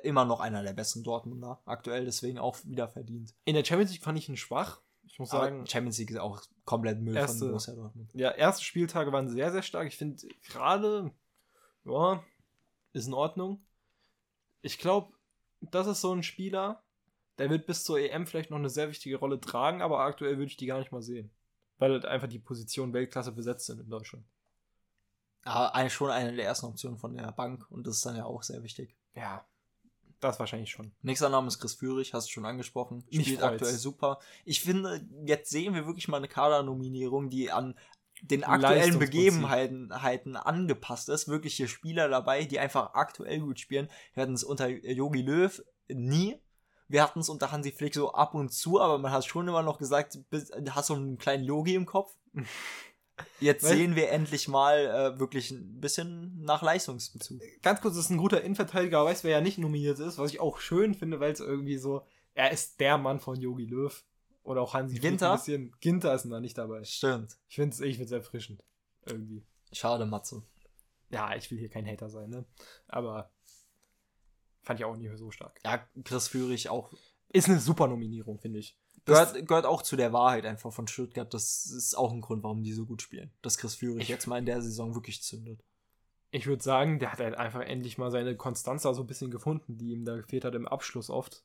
Immer 0.04 0.26
noch 0.26 0.40
einer 0.40 0.64
der 0.64 0.74
besten 0.74 1.04
Dortmunder. 1.04 1.62
Aktuell 1.66 2.06
deswegen 2.06 2.40
auch 2.40 2.58
wieder 2.66 2.88
verdient. 2.88 3.34
In 3.46 3.54
der 3.56 3.64
Champions 3.64 3.92
League 3.92 4.04
fand 4.04 4.18
ich 4.18 4.28
ihn 4.30 4.38
schwach. 4.38 4.82
Ich 5.08 5.20
muss 5.20 5.30
sagen, 5.30 5.60
Aber 5.60 5.68
Champions 5.68 5.98
League 6.00 6.10
ist 6.12 6.18
auch 6.18 6.42
komplett 6.66 7.00
Müll 7.00 7.16
Erste- 7.16 7.40
von 7.40 7.48
Borussia 7.50 7.76
Dortmund. 7.76 8.10
ja, 8.14 8.32
erste 8.32 8.64
Spieltage 8.64 9.12
waren 9.12 9.30
sehr, 9.30 9.52
sehr 9.52 9.62
stark. 9.62 9.88
Ich 9.88 9.96
finde 9.98 10.28
gerade, 10.50 11.12
ja, 11.86 12.24
ist 12.94 13.08
in 13.08 13.14
Ordnung. 13.14 13.64
Ich 14.62 14.80
glaube, 14.80 15.14
das 15.62 15.86
ist 15.88 16.02
so 16.02 16.12
ein 16.14 16.24
Spieler, 16.24 16.82
der 17.38 17.50
wird 17.52 17.68
bis 17.68 17.84
zur 17.84 18.00
EM 18.00 18.26
vielleicht 18.26 18.50
noch 18.50 18.58
eine 18.58 18.70
sehr 18.70 18.90
wichtige 18.90 19.18
Rolle 19.18 19.40
tragen, 19.40 19.82
aber 19.84 20.00
aktuell 20.00 20.38
würde 20.38 20.48
ich 20.50 20.58
die 20.58 20.66
gar 20.66 20.80
nicht 20.80 20.92
mal 20.92 21.02
sehen. 21.04 21.30
Weil 21.78 21.92
halt 21.92 22.06
einfach 22.06 22.28
die 22.28 22.40
Positionen 22.40 22.94
Weltklasse 22.94 23.32
besetzt 23.32 23.68
sind 23.68 23.80
in 23.82 23.90
Deutschland. 23.90 24.26
Aber 25.44 25.76
eigentlich 25.76 25.94
schon 25.94 26.10
eine 26.10 26.34
der 26.36 26.46
ersten 26.46 26.66
Optionen 26.66 26.98
von 26.98 27.16
der 27.16 27.32
Bank 27.32 27.70
und 27.70 27.86
das 27.86 27.98
ist 27.98 28.06
dann 28.06 28.16
ja 28.16 28.26
auch 28.26 28.42
sehr 28.42 28.64
wichtig. 28.64 28.96
Ja, 29.14 29.46
das 30.20 30.40
wahrscheinlich 30.40 30.70
schon. 30.70 30.92
Nächster 31.02 31.30
Name 31.30 31.48
ist 31.48 31.60
Chris 31.60 31.76
Führig, 31.76 32.14
hast 32.14 32.28
du 32.28 32.32
schon 32.32 32.46
angesprochen. 32.46 33.04
Mich 33.12 33.24
Spielt 33.28 33.40
freut's. 33.40 33.54
aktuell 33.54 33.76
super. 33.76 34.20
Ich 34.44 34.62
finde, 34.62 35.06
jetzt 35.26 35.50
sehen 35.50 35.74
wir 35.74 35.86
wirklich 35.86 36.08
mal 36.08 36.18
eine 36.18 36.28
Kadernominierung, 36.28 37.30
die 37.30 37.52
an 37.52 37.76
den 38.22 38.44
aktuellen. 38.44 39.00
Begebenheiten 39.00 40.02
Heiten 40.02 40.36
angepasst 40.36 41.10
ist. 41.10 41.28
Wirklich 41.28 41.56
hier 41.56 41.68
Spieler 41.68 42.08
dabei, 42.08 42.46
die 42.46 42.60
einfach 42.60 42.94
aktuell 42.94 43.40
gut 43.40 43.60
spielen. 43.60 43.90
Wir 44.14 44.24
hatten 44.24 44.34
es 44.34 44.44
unter 44.44 44.68
Yogi 44.68 45.22
Löw 45.22 45.62
nie. 45.90 46.40
Wir 46.88 47.04
hatten 47.04 47.20
es 47.20 47.30
unter 47.30 47.52
Hansi 47.52 47.72
Flick 47.72 47.96
so 47.96 48.14
ab 48.14 48.36
und 48.36 48.54
zu, 48.54 48.80
aber 48.80 49.00
man 49.00 49.12
hat 49.12 49.26
schon 49.26 49.48
immer 49.48 49.64
noch 49.64 49.80
gesagt, 49.80 50.20
hast 50.70 50.88
so 50.88 50.94
einen 50.94 51.18
kleinen 51.18 51.44
Yogi 51.44 51.76
im 51.76 51.86
Kopf. 51.86 52.16
Jetzt 53.40 53.64
Weil- 53.64 53.78
sehen 53.78 53.96
wir 53.96 54.12
endlich 54.12 54.48
mal 54.48 54.78
äh, 55.16 55.20
wirklich 55.20 55.52
ein 55.52 55.80
bisschen 55.80 56.42
nach 56.42 56.62
Leistungsbezug. 56.62 57.42
Ganz 57.62 57.82
kurz, 57.82 57.96
das 57.96 58.06
ist 58.06 58.12
ein 58.12 58.18
guter 58.18 58.42
Innenverteidiger, 58.42 59.00
du, 59.06 59.24
wer 59.24 59.32
ja 59.32 59.42
nicht 59.42 59.58
nominiert 59.58 60.00
ist, 60.00 60.18
was 60.18 60.32
ich 60.32 60.40
auch 60.40 60.60
schön 60.60 60.94
finde, 60.94 61.20
weil 61.20 61.32
es 61.32 61.40
irgendwie 61.40 61.78
so, 61.78 62.06
er 62.34 62.52
ist 62.52 62.80
der 62.80 62.98
Mann 62.98 63.20
von 63.20 63.40
Yogi 63.40 63.66
Löw. 63.66 64.04
Oder 64.44 64.62
auch 64.62 64.74
Hansi 64.76 65.00
Ginter? 65.00 65.32
ein 65.32 65.38
bisschen. 65.38 65.76
Ginter 65.80 66.14
ist 66.14 66.26
da 66.30 66.40
nicht 66.40 66.56
dabei. 66.58 66.84
Stimmt. 66.84 67.36
Ich 67.50 67.56
finde 67.56 67.74
es 67.74 67.82
ich 67.82 67.98
find's 67.98 68.12
erfrischend. 68.12 68.64
Irgendwie. 69.08 69.44
Schade, 69.72 70.06
Matze. 70.06 70.44
Ja, 71.10 71.36
ich 71.36 71.50
will 71.50 71.58
hier 71.58 71.70
kein 71.70 71.88
Hater 71.88 72.10
sein, 72.10 72.30
ne? 72.30 72.46
Aber 72.88 73.32
fand 74.62 74.80
ich 74.80 74.86
auch 74.86 74.96
nicht 74.98 75.10
so 75.18 75.32
stark. 75.32 75.60
Ja, 75.64 75.88
Chris 76.04 76.28
Führig 76.28 76.70
auch 76.70 76.92
Ist 77.30 77.50
eine 77.50 77.60
super 77.60 77.88
Nominierung, 77.88 78.38
finde 78.40 78.60
ich. 78.60 78.78
Gehört, 79.06 79.48
gehört 79.48 79.66
auch 79.66 79.84
zu 79.84 79.96
der 79.96 80.14
Wahrheit 80.14 80.46
einfach 80.46 80.74
von 80.74 80.88
Stuttgart. 80.88 81.32
Das 81.32 81.68
ist 81.68 81.96
auch 81.96 82.12
ein 82.12 82.22
Grund, 82.22 82.44
warum 82.44 82.64
die 82.64 82.74
so 82.74 82.86
gut 82.86 83.04
spielen. 83.04 83.32
Dass 83.44 83.58
Chris 83.58 83.76
Führig 83.76 84.10
jetzt 84.10 84.26
mal 84.26 84.40
in 84.40 84.48
der 84.48 84.62
Saison 84.62 84.96
wirklich 84.96 85.22
zündet. 85.22 85.64
Ich 86.32 86.48
würde 86.48 86.64
sagen, 86.64 86.98
der 87.00 87.12
hat 87.12 87.20
halt 87.20 87.36
einfach 87.36 87.62
endlich 87.62 88.00
mal 88.00 88.10
seine 88.10 88.36
Konstanz 88.36 88.82
da 88.82 88.94
so 88.94 89.04
ein 89.04 89.08
bisschen 89.08 89.30
gefunden, 89.30 89.78
die 89.78 89.92
ihm 89.92 90.06
da 90.06 90.16
gefehlt 90.18 90.44
hat 90.44 90.56
im 90.56 90.68
Abschluss 90.68 91.12
oft. 91.12 91.44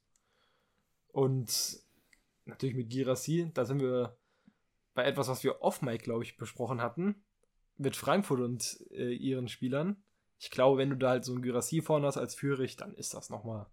Und 1.08 1.80
natürlich 2.46 2.74
mit 2.74 2.88
Girassi, 2.88 3.50
da 3.52 3.66
sind 3.66 3.80
wir 3.80 4.16
bei 4.94 5.04
etwas, 5.04 5.28
was 5.28 5.44
wir 5.44 5.60
off-Mic, 5.60 6.02
glaube 6.02 6.24
ich, 6.24 6.38
besprochen 6.38 6.80
hatten. 6.80 7.22
Mit 7.76 7.94
Frankfurt 7.94 8.40
und 8.40 8.84
äh, 8.90 9.12
ihren 9.12 9.48
Spielern. 9.48 10.02
Ich 10.38 10.50
glaube, 10.50 10.78
wenn 10.78 10.90
du 10.90 10.96
da 10.96 11.10
halt 11.10 11.24
so 11.26 11.32
einen 11.32 11.42
Girassi 11.42 11.82
vorne 11.82 12.06
hast 12.06 12.16
als 12.16 12.34
Führig, 12.34 12.76
dann 12.76 12.94
ist 12.94 13.12
das 13.12 13.28
nochmal 13.28 13.66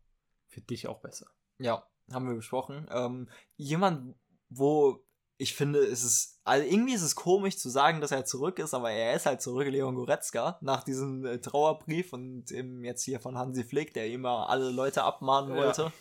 für 0.48 0.62
dich 0.62 0.88
auch 0.88 1.00
besser. 1.00 1.28
Ja, 1.58 1.88
haben 2.12 2.28
wir 2.28 2.36
besprochen. 2.36 2.88
Ähm, 2.92 3.30
jemand, 3.56 4.16
wo 4.50 5.04
ich 5.40 5.54
finde, 5.54 5.80
es 5.80 6.04
ist, 6.04 6.40
also 6.44 6.66
irgendwie 6.66 6.94
ist 6.94 7.04
es 7.04 7.16
komisch 7.16 7.58
zu 7.58 7.70
sagen, 7.70 8.02
dass 8.02 8.12
er 8.12 8.26
zurück 8.26 8.58
ist, 8.58 8.74
aber 8.74 8.90
er 8.90 9.14
ist 9.16 9.28
halt 9.28 9.42
zurück, 9.42 9.68
Leon 9.68 9.94
Goretzka, 9.96 10.58
nach 10.62 10.84
diesem 10.84 11.26
äh, 11.26 11.40
Trauerbrief 11.40 12.12
und 12.12 12.50
eben 12.52 12.84
jetzt 12.84 13.04
hier 13.04 13.20
von 13.20 13.38
Hansi 13.38 13.64
Flick, 13.64 13.94
der 13.94 14.08
immer 14.08 14.50
alle 14.50 14.72
Leute 14.72 15.04
abmahnen 15.04 15.52
Ja. 15.52 15.58
wollte. 15.58 15.92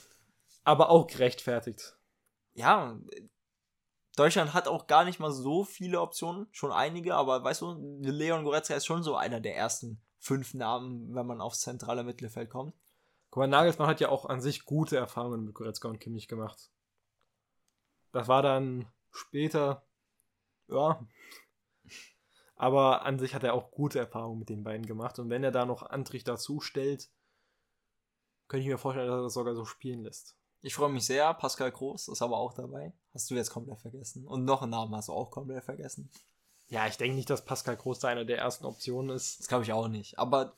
Aber 0.65 0.89
auch 0.91 1.07
gerechtfertigt. 1.07 1.97
ja, 2.55 2.99
Deutschland 4.17 4.55
hat 4.55 4.67
auch 4.67 4.87
gar 4.87 5.05
nicht 5.05 5.21
mal 5.21 5.31
so 5.31 5.65
viele 5.65 6.01
Optionen, 6.01 6.47
schon 6.51 6.73
einige, 6.73 7.15
aber 7.15 7.45
weißt 7.45 7.61
du, 7.61 7.99
Leon 8.01 8.45
Goretzka 8.45 8.75
ist 8.75 8.87
schon 8.87 9.03
so 9.03 9.15
einer 9.15 9.41
der 9.41 9.55
ersten 9.57 10.01
fünf 10.19 10.55
Namen, 10.55 11.15
wenn 11.15 11.27
man 11.27 11.43
aufs 11.43 11.61
zentrale 11.61 12.03
Mittelfeld 12.03 12.49
kommt. 12.49 12.75
Guck 13.37 13.43
mal, 13.43 13.49
Nagelsmann 13.49 13.89
hat 13.89 14.01
ja 14.01 14.09
auch 14.09 14.25
an 14.25 14.41
sich 14.41 14.65
gute 14.65 14.97
Erfahrungen 14.97 15.45
mit 15.45 15.55
Goretzka 15.55 15.89
und 15.89 15.99
Kimmich 15.99 16.27
gemacht. 16.27 16.71
Das 18.11 18.29
war 18.29 18.41
dann 18.41 18.91
später, 19.11 19.85
ja. 20.69 21.07
Aber 22.55 23.05
an 23.05 23.19
sich 23.19 23.35
hat 23.35 23.45
er 23.45 23.53
auch 23.53 23.71
gute 23.71 23.99
Erfahrungen 23.99 24.39
mit 24.39 24.49
den 24.49 24.65
beiden 24.65 24.87
gemacht. 24.87 25.19
Und 25.19 25.29
wenn 25.29 25.45
er 25.45 25.51
da 25.51 25.67
noch 25.67 25.83
Antrich 25.83 26.25
dazu 26.25 26.61
stellt, 26.61 27.11
könnte 28.49 28.63
ich 28.63 28.71
mir 28.71 28.79
vorstellen, 28.79 29.09
dass 29.09 29.19
er 29.19 29.25
das 29.25 29.35
sogar 29.35 29.55
so 29.55 29.67
spielen 29.67 30.05
lässt. 30.05 30.35
Ich 30.63 30.75
freue 30.75 30.89
mich 30.89 31.05
sehr, 31.05 31.35
Pascal 31.35 31.73
Groß 31.73 32.09
ist 32.09 32.23
aber 32.23 32.39
auch 32.39 32.55
dabei. 32.55 32.95
Hast 33.13 33.31
du 33.31 33.35
jetzt 33.35 33.51
komplett 33.51 33.83
vergessen. 33.83 34.27
Und 34.27 34.47
noch 34.47 34.63
einen 34.63 34.71
Namen 34.71 34.97
hast 34.97 35.09
du 35.09 35.13
auch 35.13 35.31
komplett 35.31 35.63
vergessen. 35.63 36.11
Ja, 36.69 36.87
ich 36.87 36.97
denke 36.97 37.17
nicht, 37.17 37.29
dass 37.29 37.45
Pascal 37.45 37.77
Groß 37.77 37.99
da 37.99 38.09
einer 38.09 38.25
der 38.25 38.39
ersten 38.39 38.65
Optionen 38.65 39.15
ist. 39.15 39.41
Das 39.41 39.49
glaube 39.49 39.65
ich 39.65 39.75
auch 39.75 39.89
nicht. 39.89 40.19
Aber 40.19 40.57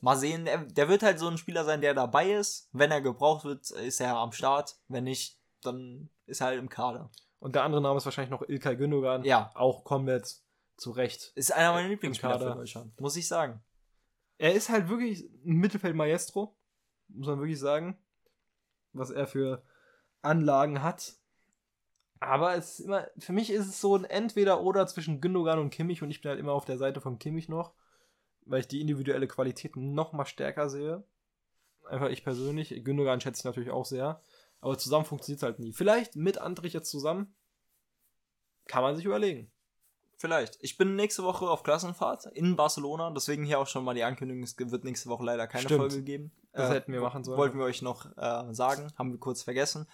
mal 0.00 0.16
sehen, 0.16 0.44
der, 0.44 0.58
der 0.58 0.88
wird 0.88 1.02
halt 1.02 1.18
so 1.18 1.28
ein 1.28 1.38
Spieler 1.38 1.64
sein, 1.64 1.80
der 1.80 1.94
dabei 1.94 2.32
ist. 2.32 2.68
Wenn 2.72 2.90
er 2.90 3.00
gebraucht 3.00 3.44
wird, 3.44 3.70
ist 3.70 4.00
er 4.00 4.16
am 4.16 4.32
Start. 4.32 4.76
Wenn 4.88 5.04
nicht, 5.04 5.38
dann 5.62 6.08
ist 6.26 6.40
er 6.40 6.48
halt 6.48 6.58
im 6.58 6.68
Kader. 6.68 7.10
Und 7.38 7.54
der 7.54 7.64
andere 7.64 7.80
Name 7.80 7.96
ist 7.98 8.04
wahrscheinlich 8.04 8.30
noch 8.30 8.46
Ilkay 8.48 8.76
Gündogan. 8.76 9.24
Ja. 9.24 9.50
Auch 9.54 9.84
komplett 9.84 10.40
zu 10.76 10.90
Recht. 10.90 11.32
Ist 11.34 11.52
einer 11.52 11.72
meiner 11.72 11.88
Lieblingsspieler 11.88 12.38
für 12.38 12.54
Deutschland. 12.54 12.98
Muss 13.00 13.16
ich 13.16 13.28
sagen. 13.28 13.62
Er 14.38 14.54
ist 14.54 14.70
halt 14.70 14.88
wirklich 14.88 15.28
ein 15.44 15.56
Mittelfeld-Maestro, 15.56 16.56
muss 17.08 17.26
man 17.26 17.38
wirklich 17.40 17.58
sagen, 17.58 17.98
was 18.94 19.10
er 19.10 19.26
für 19.26 19.62
Anlagen 20.22 20.82
hat. 20.82 21.14
Aber 22.20 22.54
es 22.54 22.78
ist 22.78 22.86
immer, 22.86 23.06
für 23.18 23.32
mich 23.32 23.50
ist 23.50 23.66
es 23.66 23.80
so 23.80 23.96
ein 23.96 24.04
Entweder-Oder 24.04 24.86
zwischen 24.86 25.20
Gündogan 25.20 25.58
und 25.58 25.70
Kimmich 25.70 26.02
und 26.02 26.10
ich 26.10 26.20
bin 26.20 26.30
halt 26.30 26.40
immer 26.40 26.52
auf 26.52 26.64
der 26.64 26.78
Seite 26.78 27.00
von 27.00 27.18
Kimmich 27.18 27.48
noch, 27.48 27.72
weil 28.50 28.60
ich 28.60 28.68
die 28.68 28.80
individuelle 28.80 29.28
Qualität 29.28 29.76
noch 29.76 30.12
mal 30.12 30.26
stärker 30.26 30.68
sehe. 30.68 31.04
Einfach 31.88 32.08
ich 32.08 32.24
persönlich. 32.24 32.74
Gündogan 32.84 33.20
schätze 33.20 33.40
ich 33.40 33.44
natürlich 33.44 33.70
auch 33.70 33.86
sehr. 33.86 34.20
Aber 34.60 34.76
zusammen 34.76 35.04
funktioniert 35.04 35.38
es 35.38 35.42
halt 35.44 35.58
nie. 35.60 35.72
Vielleicht 35.72 36.16
mit 36.16 36.38
Andrich 36.38 36.72
jetzt 36.72 36.90
zusammen. 36.90 37.34
Kann 38.66 38.82
man 38.82 38.96
sich 38.96 39.04
überlegen. 39.04 39.50
Vielleicht. 40.16 40.58
Ich 40.60 40.76
bin 40.76 40.96
nächste 40.96 41.22
Woche 41.22 41.48
auf 41.48 41.62
Klassenfahrt 41.62 42.26
in 42.26 42.54
Barcelona, 42.54 43.10
deswegen 43.10 43.44
hier 43.44 43.58
auch 43.58 43.66
schon 43.66 43.84
mal 43.84 43.94
die 43.94 44.04
Ankündigung, 44.04 44.42
es 44.42 44.54
wird 44.58 44.84
nächste 44.84 45.08
Woche 45.08 45.24
leider 45.24 45.46
keine 45.46 45.64
Stimmt. 45.64 45.80
Folge 45.80 46.02
geben. 46.02 46.32
Das 46.52 46.70
hätten 46.70 46.92
wir 46.92 47.00
machen 47.00 47.24
sollen. 47.24 47.38
Wollten 47.38 47.58
wir 47.58 47.64
euch 47.64 47.80
noch 47.80 48.04
äh, 48.18 48.52
sagen, 48.52 48.92
haben 48.98 49.12
wir 49.12 49.18
kurz 49.18 49.42
vergessen. 49.42 49.86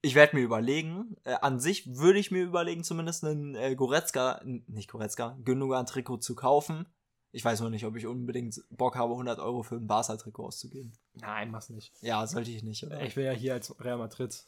Ich 0.00 0.14
werde 0.14 0.36
mir 0.36 0.42
überlegen, 0.42 1.16
äh, 1.24 1.34
an 1.40 1.58
sich 1.58 1.96
würde 1.96 2.20
ich 2.20 2.30
mir 2.30 2.44
überlegen, 2.44 2.84
zumindest 2.84 3.24
einen 3.24 3.56
äh, 3.56 3.74
Goretzka, 3.74 4.42
nicht 4.44 4.90
Goretzka, 4.90 5.36
Gündogan-Trikot 5.42 6.18
zu 6.18 6.36
kaufen. 6.36 6.86
Ich 7.34 7.44
weiß 7.44 7.60
nur 7.62 7.70
nicht, 7.70 7.86
ob 7.86 7.96
ich 7.96 8.06
unbedingt 8.06 8.62
Bock 8.70 8.94
habe, 8.94 9.12
100 9.12 9.38
Euro 9.38 9.62
für 9.62 9.76
ein 9.76 9.86
Barca-Trikot 9.86 10.44
auszugeben. 10.46 10.92
Nein, 11.14 11.50
mach's 11.50 11.70
nicht. 11.70 11.92
Ja, 12.02 12.26
sollte 12.26 12.50
ich 12.50 12.62
nicht, 12.62 12.84
oder? 12.84 13.00
Ich 13.02 13.16
will 13.16 13.24
ja 13.24 13.32
hier 13.32 13.54
als 13.54 13.74
Real 13.82 13.96
Madrid. 13.98 14.44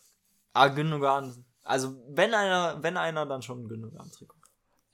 Ah, 0.53 0.69
Gündogan, 0.69 1.45
also 1.63 1.97
wenn 2.09 2.35
einer, 2.35 2.83
wenn 2.83 2.97
einer, 2.99 3.25
dann 3.27 3.41
schon 3.43 3.65
ein 3.65 3.69
Gündogan-Trikot. 3.69 4.37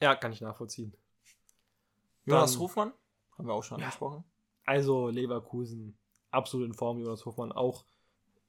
Ja, 0.00 0.14
kann 0.14 0.32
ich 0.32 0.40
nachvollziehen. 0.40 0.94
Jonas 2.24 2.52
Dann- 2.52 2.60
Hofmann, 2.60 2.92
haben 3.36 3.48
wir 3.48 3.54
auch 3.54 3.64
schon 3.64 3.78
Ja. 3.80 3.86
angesprochen. 3.86 4.24
Also 4.64 5.08
Leverkusen, 5.08 5.98
absolut 6.30 6.68
in 6.68 6.74
Form, 6.74 6.98
Jonas 7.00 7.24
Hofmann 7.26 7.50
auch 7.52 7.84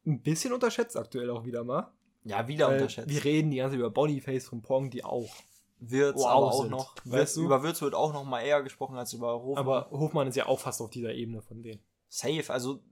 ein 0.05 0.21
bisschen 0.21 0.53
unterschätzt 0.53 0.95
aktuell 0.97 1.29
auch 1.31 1.45
wieder 1.45 1.63
mal. 1.63 1.91
Ja, 2.23 2.47
wieder 2.47 2.67
Weil 2.67 2.75
unterschätzt. 2.75 3.09
Wir 3.09 3.23
reden 3.23 3.49
die 3.49 3.57
ganze 3.57 3.71
Zeit 3.73 3.79
über 3.79 3.89
Boniface 3.89 4.47
von 4.47 4.61
Pong, 4.61 4.91
die 4.91 5.03
auch. 5.03 5.33
Wirtz 5.81 6.23
aber 6.23 6.35
auch 6.35 6.61
sind, 6.61 6.71
noch. 6.71 6.95
weißt 7.05 7.37
du? 7.37 7.45
Über 7.45 7.63
Wirtz 7.63 7.81
wird 7.81 7.95
auch 7.95 8.13
noch 8.13 8.23
mal 8.23 8.41
eher 8.41 8.61
gesprochen 8.61 8.97
als 8.97 9.13
über 9.13 9.41
Hofmann. 9.41 9.57
Aber 9.57 9.89
Hofmann 9.89 10.27
ist 10.27 10.35
ja 10.35 10.45
auch 10.45 10.59
fast 10.59 10.79
auf 10.79 10.91
dieser 10.91 11.13
Ebene 11.13 11.41
von 11.41 11.63
denen. 11.63 11.81
safe, 12.07 12.53
also 12.53 12.83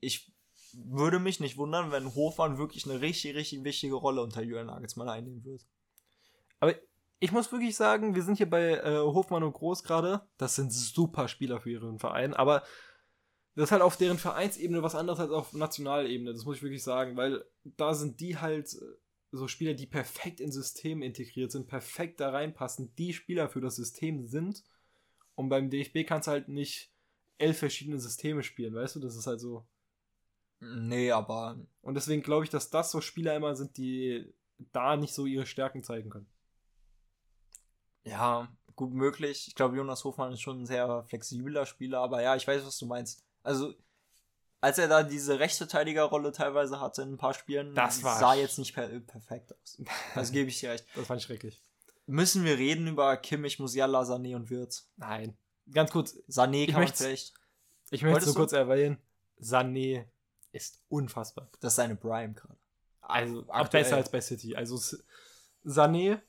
ich 0.00 0.32
würde 0.72 1.18
mich 1.18 1.40
nicht 1.40 1.56
wundern, 1.56 1.90
wenn 1.90 2.14
Hofmann 2.14 2.58
wirklich 2.58 2.88
eine 2.88 3.00
richtig, 3.00 3.34
richtig 3.34 3.64
wichtige 3.64 3.96
Rolle 3.96 4.22
unter 4.22 4.42
Julian 4.42 4.66
Nagelsmann 4.66 5.08
einnehmen 5.08 5.44
wird. 5.44 5.66
Aber 6.60 6.74
ich 7.18 7.32
muss 7.32 7.50
wirklich 7.50 7.76
sagen, 7.76 8.14
wir 8.14 8.22
sind 8.22 8.36
hier 8.36 8.48
bei 8.48 8.74
äh, 8.74 8.98
Hofmann 8.98 9.42
und 9.42 9.54
Groß 9.54 9.82
gerade. 9.82 10.22
Das 10.36 10.54
sind 10.54 10.72
super 10.72 11.26
Spieler 11.26 11.60
für 11.60 11.70
ihren 11.70 11.98
Verein, 11.98 12.34
aber 12.34 12.62
das 13.56 13.64
ist 13.64 13.72
halt 13.72 13.82
auf 13.82 13.96
deren 13.96 14.18
Vereinsebene 14.18 14.84
was 14.84 14.94
anderes 14.94 15.18
als 15.18 15.32
auf 15.32 15.52
Nationalebene. 15.52 16.32
Das 16.32 16.44
muss 16.44 16.58
ich 16.58 16.62
wirklich 16.62 16.84
sagen, 16.84 17.16
weil 17.16 17.44
da 17.64 17.94
sind 17.94 18.20
die 18.20 18.36
halt 18.36 18.72
äh, 18.74 18.84
so 19.30 19.46
Spieler, 19.48 19.74
die 19.74 19.86
perfekt 19.86 20.40
ins 20.40 20.54
System 20.54 21.02
integriert 21.02 21.52
sind, 21.52 21.68
perfekt 21.68 22.20
da 22.20 22.30
reinpassen, 22.30 22.94
die 22.96 23.12
Spieler 23.12 23.48
für 23.48 23.60
das 23.60 23.76
System 23.76 24.26
sind. 24.26 24.64
Und 25.34 25.48
beim 25.48 25.70
DFB 25.70 26.04
kannst 26.06 26.26
du 26.26 26.32
halt 26.32 26.48
nicht 26.48 26.90
elf 27.38 27.58
verschiedene 27.58 27.98
Systeme 27.98 28.42
spielen, 28.42 28.74
weißt 28.74 28.96
du? 28.96 29.00
Das 29.00 29.16
ist 29.16 29.26
halt 29.26 29.40
so. 29.40 29.66
Nee, 30.60 31.12
aber. 31.12 31.58
Und 31.82 31.94
deswegen 31.94 32.22
glaube 32.22 32.44
ich, 32.44 32.50
dass 32.50 32.70
das 32.70 32.90
so 32.90 33.00
Spieler 33.00 33.36
immer 33.36 33.54
sind, 33.54 33.76
die 33.76 34.32
da 34.72 34.96
nicht 34.96 35.14
so 35.14 35.26
ihre 35.26 35.46
Stärken 35.46 35.82
zeigen 35.82 36.10
können. 36.10 36.28
Ja, 38.04 38.48
gut 38.74 38.92
möglich. 38.92 39.46
Ich 39.48 39.54
glaube, 39.54 39.76
Jonas 39.76 40.04
Hofmann 40.04 40.32
ist 40.32 40.40
schon 40.40 40.62
ein 40.62 40.66
sehr 40.66 41.04
flexibler 41.04 41.66
Spieler, 41.66 42.00
aber 42.00 42.22
ja, 42.22 42.34
ich 42.34 42.46
weiß, 42.46 42.64
was 42.64 42.78
du 42.78 42.86
meinst. 42.86 43.24
Also, 43.42 43.74
als 44.60 44.78
er 44.78 44.88
da 44.88 45.02
diese 45.02 45.38
Rechtsverteidigerrolle 45.38 46.32
teilweise 46.32 46.80
hatte 46.80 47.02
in 47.02 47.12
ein 47.12 47.16
paar 47.16 47.34
Spielen, 47.34 47.74
das 47.74 48.00
sah 48.00 48.34
jetzt 48.34 48.58
nicht 48.58 48.74
per 48.74 48.88
perfekt 49.00 49.52
aus. 49.54 49.80
Das 50.14 50.32
gebe 50.32 50.48
ich 50.48 50.58
dir 50.60 50.70
recht. 50.70 50.86
Das 50.94 51.06
fand 51.06 51.20
ich 51.20 51.26
schrecklich. 51.26 51.62
Müssen 52.06 52.44
wir 52.44 52.56
reden 52.56 52.86
über 52.86 53.16
Kimmich, 53.18 53.58
Musiala, 53.58 54.02
Sané 54.02 54.34
und 54.34 54.50
Wirtz? 54.50 54.88
Nein. 54.96 55.36
Ganz 55.70 55.90
kurz. 55.90 56.16
Sané 56.28 56.64
ich 56.64 56.70
kann 56.72 56.80
möchte, 56.80 57.04
vielleicht. 57.04 57.34
Ich 57.90 58.02
möchte 58.02 58.24
so 58.24 58.34
kurz 58.34 58.52
erwähnen, 58.52 58.98
Sané 59.40 60.06
ist 60.52 60.82
unfassbar. 60.88 61.50
Das 61.60 61.72
ist 61.72 61.76
seine 61.76 61.96
Prime 61.96 62.34
gerade. 62.34 62.56
Also 63.00 63.44
aktuell. 63.48 63.84
besser 63.84 63.96
als 63.96 64.10
bei 64.10 64.20
City. 64.20 64.56
Also 64.56 64.76
Sané, 65.64 66.20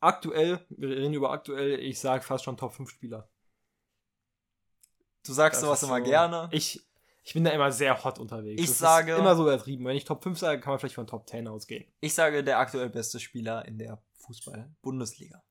aktuell, 0.00 0.64
wir 0.68 0.88
reden 0.90 1.14
über 1.14 1.30
aktuell, 1.30 1.80
ich 1.80 1.98
sage 1.98 2.22
fast 2.22 2.44
schon 2.44 2.56
Top 2.56 2.72
5 2.74 2.88
Spieler. 2.90 3.28
Du 5.24 5.32
sagst 5.32 5.60
sowas 5.60 5.82
immer 5.82 5.98
so, 5.98 6.04
gerne. 6.04 6.48
Ich, 6.52 6.87
ich 7.28 7.34
bin 7.34 7.44
da 7.44 7.50
immer 7.50 7.70
sehr 7.70 8.02
hot 8.04 8.18
unterwegs. 8.18 8.58
Ich 8.58 8.68
das 8.68 8.78
sage. 8.78 9.14
immer 9.14 9.36
so 9.36 9.42
übertrieben. 9.42 9.84
Wenn 9.84 9.98
ich 9.98 10.06
Top 10.06 10.22
5 10.22 10.38
sage, 10.38 10.62
kann 10.62 10.70
man 10.72 10.78
vielleicht 10.78 10.94
von 10.94 11.06
Top 11.06 11.28
10 11.28 11.46
ausgehen. 11.46 11.84
Ich 12.00 12.14
sage, 12.14 12.42
der 12.42 12.58
aktuell 12.58 12.88
beste 12.88 13.20
Spieler 13.20 13.66
in 13.66 13.76
der 13.76 14.02
Fußball-Bundesliga. 14.14 15.44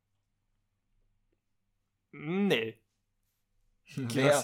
Nee. 2.14 2.82
Wer? 3.96 4.44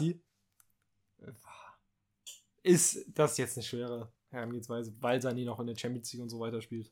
Ist 2.62 3.04
das 3.08 3.38
jetzt 3.38 3.58
eine 3.58 3.64
schwere 3.64 4.14
Herangehensweise, 4.30 4.94
weil 5.00 5.20
Sané 5.20 5.44
noch 5.44 5.60
in 5.60 5.66
der 5.66 5.76
Champions 5.76 6.14
League 6.14 6.22
und 6.22 6.30
so 6.30 6.40
weiter 6.40 6.62
spielt. 6.62 6.92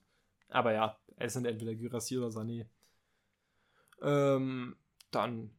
Aber 0.50 0.74
ja, 0.74 1.00
es 1.18 1.34
sind 1.34 1.46
entweder 1.46 1.76
Gyrassi 1.76 2.18
oder 2.18 2.30
Sané. 2.30 2.66
Ähm, 4.02 4.76
dann 5.12 5.52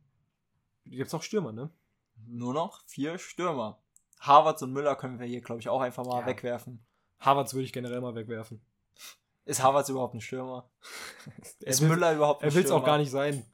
gibt 0.84 1.06
es 1.06 1.12
noch 1.12 1.22
Stürmer, 1.22 1.52
ne? 1.52 1.70
Nur 2.26 2.52
noch 2.52 2.82
vier 2.86 3.16
Stürmer. 3.18 3.81
Harvards 4.22 4.62
und 4.62 4.72
Müller 4.72 4.94
können 4.94 5.18
wir 5.18 5.26
hier, 5.26 5.40
glaube 5.40 5.60
ich, 5.60 5.68
auch 5.68 5.80
einfach 5.80 6.04
mal 6.04 6.20
ja. 6.20 6.26
wegwerfen. 6.26 6.84
Harvards 7.18 7.54
würde 7.54 7.64
ich 7.64 7.72
generell 7.72 8.00
mal 8.00 8.14
wegwerfen. 8.14 8.60
Ist 9.44 9.62
Harvards 9.62 9.88
überhaupt 9.88 10.14
ein 10.14 10.20
Stürmer? 10.20 10.70
ist 11.60 11.80
Müller 11.80 12.14
überhaupt 12.14 12.42
ein 12.42 12.50
Stürmer? 12.50 12.52
Er 12.52 12.54
will 12.54 12.64
es 12.64 12.70
auch 12.70 12.84
gar 12.84 12.98
nicht 12.98 13.10
sein. 13.10 13.44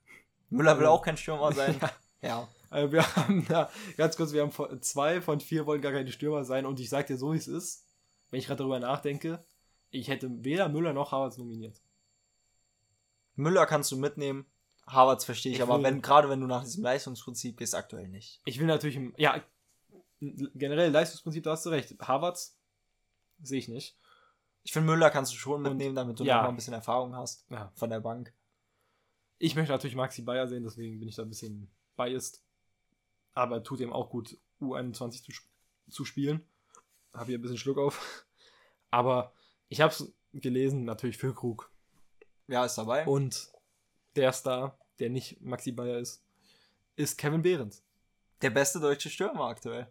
Müller 0.51 0.79
will 0.79 0.87
auch 0.87 1.03
kein 1.03 1.17
Stürmer 1.17 1.53
sein. 1.53 1.79
ja. 2.23 2.29
ja. 2.29 2.49
Also 2.71 2.93
wir 2.93 3.17
haben 3.17 3.47
da, 3.49 3.71
ganz 3.97 4.17
kurz, 4.17 4.33
wir 4.33 4.43
haben 4.43 4.83
zwei 4.83 5.23
von 5.23 5.41
vier 5.41 5.65
wollen 5.65 5.81
gar 5.81 5.93
keine 5.93 6.13
Stürmer 6.13 6.45
sein 6.45 6.67
und 6.67 6.79
ich 6.81 6.91
sag 6.91 7.07
dir 7.07 7.17
so, 7.17 7.33
wie 7.33 7.39
es 7.39 7.49
ist, 7.49 7.87
wenn 8.31 8.39
ich 8.39 8.47
gerade 8.47 8.59
darüber 8.59 8.79
nachdenke, 8.79 9.43
ich 9.91 10.09
hätte 10.09 10.29
weder 10.45 10.69
Müller 10.69 10.93
noch 10.93 11.13
Havertz 11.13 11.39
nominiert. 11.39 11.81
Müller 13.37 13.65
kannst 13.65 13.91
du 13.91 13.97
mitnehmen, 13.97 14.45
Havertz 14.87 15.25
verstehe 15.25 15.53
ich, 15.53 15.59
ich 15.59 15.63
aber 15.63 15.83
wenn, 15.83 16.03
gerade 16.03 16.29
wenn 16.29 16.43
du 16.43 16.47
nach 16.47 16.63
diesem 16.63 16.85
Leistungsprinzip 16.85 17.57
gehst, 17.57 17.75
aktuell 17.75 18.09
nicht. 18.09 18.43
Ich 18.45 18.61
will 18.61 18.67
natürlich, 18.67 18.99
ja, 19.17 19.43
generell 20.21 20.91
Leistungsprinzip, 20.91 21.45
da 21.45 21.53
hast 21.53 21.67
du 21.67 21.71
recht. 21.71 21.95
Havertz 22.01 22.59
sehe 23.43 23.59
ich 23.59 23.69
nicht. 23.69 23.97
Ich 24.65 24.73
finde, 24.73 24.91
Müller 24.91 25.11
kannst 25.11 25.33
du 25.33 25.37
schon 25.37 25.63
mitnehmen, 25.63 25.95
damit 25.95 26.19
du 26.19 26.25
ja. 26.25 26.37
noch 26.37 26.43
mal 26.43 26.49
ein 26.51 26.57
bisschen 26.57 26.75
Erfahrung 26.75 27.15
hast 27.17 27.47
ja. 27.51 27.73
von 27.75 27.91
der 27.91 28.01
Bank. 28.01 28.33
Ich 29.39 29.55
möchte 29.55 29.73
natürlich 29.73 29.97
Maxi 29.97 30.23
Bayer 30.23 30.49
sehen, 30.49 30.65
deswegen 30.65 30.99
bin 30.99 31.09
ich 31.09 31.15
da 31.15 31.23
ein 31.23 31.29
bisschen 31.29 31.71
biased. 31.97 32.43
Aber 33.35 33.63
tut 33.63 33.81
ihm 33.81 33.93
auch 33.93 34.11
gut, 34.11 34.37
U21 34.61 35.23
zu, 35.23 35.33
zu 35.89 36.05
spielen. 36.05 36.45
Habe 37.15 37.27
hier 37.27 37.39
ein 37.39 37.43
bisschen 37.43 37.57
Schluck 37.57 37.79
auf. 37.79 38.27
Aber 38.91 39.33
ich 39.69 39.81
habe 39.81 39.93
es 39.93 40.13
gelesen, 40.33 40.85
natürlich 40.85 41.19
Füllkrug. 41.19 41.71
Ja, 42.49 42.65
ist 42.65 42.77
dabei. 42.77 43.07
Und 43.07 43.53
der 44.17 44.33
Star, 44.33 44.77
der 44.99 45.11
nicht 45.11 45.41
Maxi 45.41 45.73
Bayer 45.73 45.99
ist, 45.99 46.25
ist 46.97 47.17
Kevin 47.17 47.43
Behrens. 47.43 47.85
Der 48.43 48.51
beste 48.51 48.81
deutsche 48.81 49.11
Stürmer 49.11 49.45
aktuell. 49.45 49.89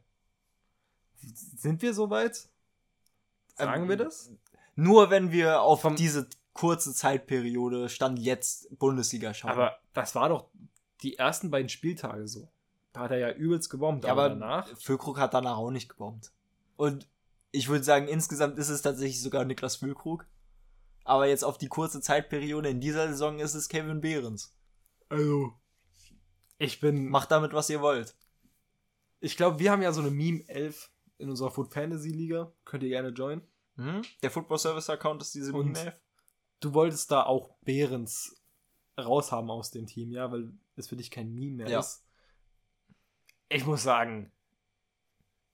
Sind 1.21 1.81
wir 1.81 1.93
soweit? 1.93 2.49
Sagen 3.55 3.83
ähm, 3.83 3.89
wir 3.89 3.97
das? 3.97 4.31
Nur 4.75 5.09
wenn 5.09 5.31
wir 5.31 5.61
auf 5.61 5.81
Vom 5.81 5.95
diese 5.95 6.27
kurze 6.53 6.93
Zeitperiode 6.93 7.89
Stand 7.89 8.19
jetzt 8.19 8.77
Bundesliga 8.77 9.33
schauen. 9.33 9.51
Aber 9.51 9.77
das 9.93 10.15
war 10.15 10.29
doch 10.29 10.49
die 11.01 11.17
ersten 11.17 11.51
beiden 11.51 11.69
Spieltage 11.69 12.27
so. 12.27 12.49
Da 12.93 13.01
hat 13.01 13.11
er 13.11 13.17
ja 13.17 13.31
übelst 13.31 13.69
gebombt, 13.69 14.05
ja, 14.05 14.11
aber 14.11 14.29
danach. 14.29 14.67
Füllkrug 14.77 15.19
hat 15.19 15.33
danach 15.33 15.57
auch 15.57 15.71
nicht 15.71 15.89
gebombt. 15.89 16.31
Und 16.75 17.07
ich 17.51 17.69
würde 17.69 17.83
sagen, 17.83 18.07
insgesamt 18.07 18.57
ist 18.57 18.69
es 18.69 18.81
tatsächlich 18.81 19.21
sogar 19.21 19.45
Niklas 19.45 19.77
Füllkrug. 19.77 20.25
Aber 21.03 21.27
jetzt 21.27 21.43
auf 21.43 21.57
die 21.57 21.69
kurze 21.69 22.01
Zeitperiode 22.01 22.69
in 22.69 22.81
dieser 22.81 23.07
Saison 23.07 23.39
ist 23.39 23.53
es 23.53 23.69
Kevin 23.69 24.01
Behrens. 24.01 24.55
Also, 25.09 25.53
ich 26.57 26.79
bin. 26.79 27.07
Macht 27.09 27.31
damit, 27.31 27.53
was 27.53 27.69
ihr 27.69 27.81
wollt. 27.81 28.15
Ich 29.19 29.37
glaube, 29.37 29.59
wir 29.59 29.71
haben 29.71 29.81
ja 29.81 29.93
so 29.93 30.01
eine 30.01 30.11
Meme 30.11 30.47
11 30.49 30.91
in 31.17 31.29
unserer 31.29 31.51
Food 31.51 31.73
Fantasy 31.73 32.09
Liga. 32.09 32.51
Könnt 32.65 32.83
ihr 32.83 32.89
gerne 32.89 33.09
joinen. 33.09 33.41
Mhm. 33.75 34.01
Der 34.21 34.31
Football 34.31 34.59
Service 34.59 34.89
Account 34.89 35.21
ist 35.21 35.33
diese 35.35 35.53
Meme 35.53 35.77
11. 35.77 35.95
Du 36.59 36.73
wolltest 36.73 37.11
da 37.11 37.23
auch 37.23 37.55
Behrens 37.61 38.41
raushaben 38.97 39.49
aus 39.49 39.69
dem 39.71 39.85
Team, 39.85 40.11
ja, 40.11 40.31
weil 40.31 40.51
es 40.75 40.87
für 40.87 40.95
dich 40.95 41.11
kein 41.11 41.33
Meme 41.33 41.57
mehr 41.57 41.69
ja. 41.69 41.79
ist. 41.79 42.03
Ich 43.49 43.65
muss 43.65 43.83
sagen, 43.83 44.31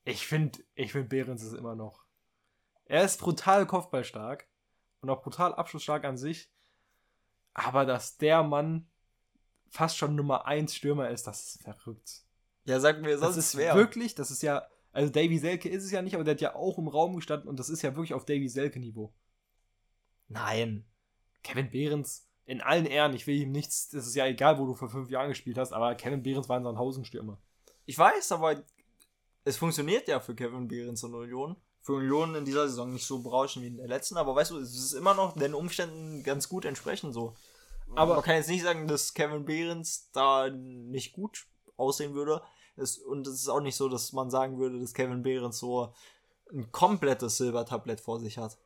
ich 0.06 0.26
finde, 0.26 0.60
ich 0.76 0.92
finde 0.92 1.10
Behrens 1.10 1.44
ist 1.44 1.54
immer 1.54 1.76
noch. 1.76 2.06
Er 2.86 3.04
ist 3.04 3.20
brutal 3.20 3.66
kopfballstark 3.66 4.48
und 5.02 5.10
auch 5.10 5.22
brutal 5.22 5.54
abschlussstark 5.54 6.06
an 6.06 6.18
sich. 6.18 6.50
Aber 7.54 7.86
dass 7.86 8.18
der 8.18 8.44
Mann 8.44 8.88
fast 9.70 9.98
schon 9.98 10.16
Nummer 10.16 10.46
1 10.46 10.76
Stürmer 10.76 11.10
ist, 11.10 11.28
das 11.28 11.56
ist 11.56 11.64
verrückt. 11.64 12.24
Ja, 12.66 12.80
sagen 12.80 13.04
wir, 13.04 13.18
sonst 13.18 13.38
das 13.38 13.46
ist 13.46 13.58
wer? 13.58 13.76
wirklich, 13.76 14.16
das 14.16 14.32
ist 14.32 14.42
ja, 14.42 14.68
also 14.94 15.12
Davy 15.12 15.40
Selke 15.40 15.68
ist 15.68 15.84
es 15.84 15.92
ja 15.92 16.02
nicht, 16.02 16.14
aber 16.14 16.24
der 16.24 16.36
hat 16.36 16.42
ja 16.42 16.56
auch 16.56 16.78
im 16.78 16.88
Raum 16.88 17.16
gestanden 17.16 17.50
und 17.50 17.60
das 17.60 17.70
ist 17.70 17.82
ja 17.82 17.96
wirklich 17.96 18.14
auf 18.14 18.26
Davy 18.26 18.48
Selke 18.48 18.80
Niveau. 18.80 19.14
Nein. 20.30 20.86
Kevin 21.44 21.70
Behrens, 21.70 22.30
in 22.46 22.62
allen 22.62 22.86
Ehren, 22.86 23.14
ich 23.14 23.28
will 23.28 23.42
ihm 23.42 23.52
nichts, 23.52 23.90
das 23.90 24.08
ist 24.08 24.16
ja 24.16 24.26
egal, 24.28 24.60
wo 24.60 24.66
du 24.66 24.76
vor 24.76 24.90
fünf 24.90 25.10
Jahren 25.10 25.30
gespielt 25.30 25.58
hast, 25.58 25.74
aber 25.74 25.96
Kevin 25.96 26.24
Behrens 26.24 26.48
war 26.48 26.58
ein 26.58 26.64
Sandhausen-Stürmer. 26.64 27.38
Ich 27.86 27.98
weiß, 27.98 28.32
aber 28.32 28.64
es 29.44 29.58
funktioniert 29.58 30.08
ja 30.08 30.20
für 30.20 30.36
Kevin 30.36 30.68
Behrens 30.68 31.04
und 31.04 31.16
Union. 31.16 31.58
Für 31.82 31.94
Union 31.94 32.36
in 32.36 32.46
dieser 32.46 32.70
Saison 32.70 32.94
nicht 32.94 33.06
so 33.06 33.22
berauschend 33.22 33.66
wie 33.66 33.68
in 33.68 33.78
der 33.78 33.88
letzten, 33.88 34.16
aber 34.16 34.36
weißt 34.36 34.52
du, 34.52 34.60
es 34.60 34.74
ist 34.74 34.94
immer 34.94 35.14
noch 35.16 35.34
den 35.34 35.54
Umständen 35.54 36.24
ganz 36.24 36.48
gut 36.48 36.64
entsprechend 36.64 37.14
so. 37.14 37.36
Aber 37.96 38.16
man 38.16 38.24
kann 38.24 38.36
jetzt 38.36 38.50
nicht 38.50 38.64
sagen, 38.64 38.88
dass 38.88 39.14
Kevin 39.14 39.46
Behrens 39.46 40.10
da 40.14 40.50
nicht 40.50 41.14
gut 41.14 41.46
aussehen 41.76 42.14
würde. 42.14 42.42
Es, 42.76 42.98
und 42.98 43.28
es 43.28 43.36
ist 43.36 43.50
auch 43.50 43.62
nicht 43.62 43.76
so, 43.76 43.90
dass 43.90 44.14
man 44.14 44.30
sagen 44.30 44.58
würde, 44.58 44.80
dass 44.80 44.94
Kevin 44.94 45.24
Behrens 45.24 45.60
so 45.60 45.94
ein 46.52 46.72
komplettes 46.72 47.38
Silbertablett 47.38 48.02
vor 48.02 48.20
sich 48.20 48.38
hat. 48.38 48.58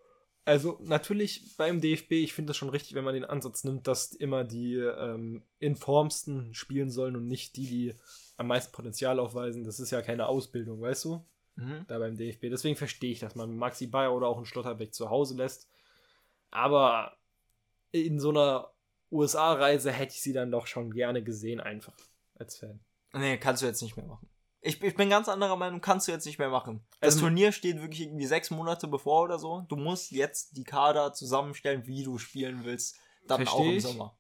Also 0.46 0.80
natürlich 0.82 1.58
beim 1.58 1.82
DFB, 1.82 2.14
ich 2.14 2.34
finde 2.34 2.52
das 2.52 2.58
schon 2.58 2.70
richtig, 2.70 2.96
wenn 2.96 3.04
man 3.04 3.14
den 3.14 3.26
Ansatz 3.26 3.66
nimmt, 3.66 3.86
dass 3.86 4.14
immer 4.14 4.46
die 4.46 4.76
ähm, 4.76 5.44
Informsten 5.60 6.54
spielen 6.54 6.90
sollen 6.90 7.18
und 7.18 7.28
nicht 7.28 7.58
die, 7.58 7.68
die 7.68 7.96
am 8.38 8.48
meisten 8.48 8.72
Potenzial 8.72 9.20
aufweisen. 9.20 9.66
Das 9.66 9.82
ist 9.82 9.92
ja 9.92 10.02
keine 10.02 10.28
Ausbildung, 10.28 10.82
weißt 10.82 11.06
du? 11.06 11.26
Mhm. 11.58 11.86
Da 11.88 12.00
beim 12.00 12.16
DFB. 12.16 12.44
Deswegen 12.44 12.78
verstehe 12.78 13.12
ich, 13.12 13.20
dass 13.20 13.36
man 13.36 13.58
Maxi 13.58 13.88
Bayer 13.88 14.14
oder 14.14 14.28
auch 14.28 14.38
einen 14.38 14.46
Schlotterbeck 14.46 14.94
zu 14.94 15.10
Hause 15.10 15.36
lässt. 15.36 15.68
Aber 16.50 17.18
in 17.92 18.20
so 18.20 18.30
einer 18.30 18.72
USA-Reise 19.12 19.92
hätte 19.92 20.14
ich 20.14 20.22
sie 20.22 20.34
dann 20.34 20.52
doch 20.52 20.68
schon 20.68 20.94
gerne 20.94 21.24
gesehen, 21.24 21.60
einfach 21.60 21.94
als 22.36 22.58
Fan. 22.58 22.80
Nee, 23.14 23.38
kannst 23.38 23.62
du 23.62 23.66
jetzt 23.66 23.82
nicht 23.82 23.98
mehr 23.98 24.06
machen. 24.06 24.30
Ich, 24.62 24.82
ich 24.82 24.96
bin 24.96 25.10
ganz 25.10 25.30
anderer 25.30 25.56
Meinung, 25.56 25.82
kannst 25.82 26.08
du 26.08 26.12
jetzt 26.12 26.26
nicht 26.26 26.40
mehr 26.40 26.50
machen. 26.50 26.86
Das 27.00 27.14
also, 27.14 27.28
Turnier 27.28 27.52
steht 27.52 27.80
wirklich 27.82 28.02
irgendwie 28.02 28.26
sechs 28.26 28.50
Monate 28.50 28.88
bevor 28.88 29.24
oder 29.24 29.40
so. 29.40 29.62
Du 29.70 29.76
musst 29.76 30.12
jetzt 30.12 30.58
die 30.58 30.64
Kader 30.64 31.14
zusammenstellen, 31.14 31.86
wie 31.86 32.04
du 32.04 32.18
spielen 32.18 32.66
willst. 32.66 32.98
Dann 33.28 33.48
auch 33.48 33.64
im. 33.64 33.80
Sommer. 33.80 34.18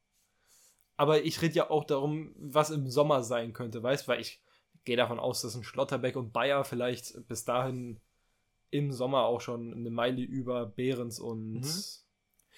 Aber 0.95 1.23
ich 1.23 1.41
rede 1.41 1.55
ja 1.55 1.69
auch 1.69 1.83
darum, 1.83 2.33
was 2.37 2.69
im 2.69 2.89
Sommer 2.89 3.23
sein 3.23 3.53
könnte, 3.53 3.83
weißt 3.83 4.07
du? 4.07 4.11
Weil 4.11 4.21
ich 4.21 4.41
gehe 4.83 4.97
davon 4.97 5.19
aus, 5.19 5.41
dass 5.41 5.55
ein 5.55 5.63
Schlotterbeck 5.63 6.15
und 6.15 6.33
Bayer 6.33 6.63
vielleicht 6.63 7.27
bis 7.27 7.43
dahin 7.43 7.99
im 8.69 8.91
Sommer 8.91 9.25
auch 9.25 9.41
schon 9.41 9.73
eine 9.73 9.89
Meile 9.89 10.21
über 10.21 10.65
Behrens 10.65 11.19
und. 11.19 11.61
Mhm. 11.61 11.83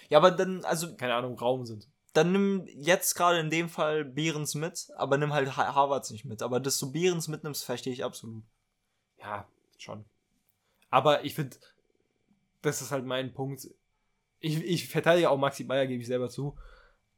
Ja, 0.09 0.19
aber 0.19 0.31
dann, 0.31 0.63
also. 0.63 0.95
Keine 0.95 1.15
Ahnung, 1.15 1.37
Raum 1.39 1.65
sind. 1.65 1.89
Dann 2.13 2.31
nimm 2.31 2.65
jetzt 2.67 3.13
gerade 3.13 3.39
in 3.39 3.49
dem 3.49 3.69
Fall 3.69 4.03
Behrens 4.03 4.55
mit, 4.55 4.89
aber 4.95 5.17
nimm 5.17 5.33
halt 5.33 5.55
Harvards 5.55 6.09
nicht 6.11 6.25
mit. 6.25 6.41
Aber 6.41 6.59
dass 6.59 6.79
du 6.79 6.91
Behrens 6.91 7.27
mitnimmst, 7.27 7.63
verstehe 7.63 7.93
ich 7.93 8.03
absolut. 8.03 8.43
Ja, 9.19 9.47
schon. 9.77 10.05
Aber 10.89 11.23
ich 11.23 11.35
finde, 11.35 11.57
das 12.61 12.81
ist 12.81 12.91
halt 12.91 13.05
mein 13.05 13.33
Punkt. 13.33 13.67
Ich, 14.39 14.63
ich 14.63 14.87
verteidige 14.87 15.29
auch 15.29 15.37
Maxi 15.37 15.63
Bayer, 15.63 15.85
gebe 15.85 16.01
ich 16.01 16.07
selber 16.07 16.29
zu. 16.29 16.57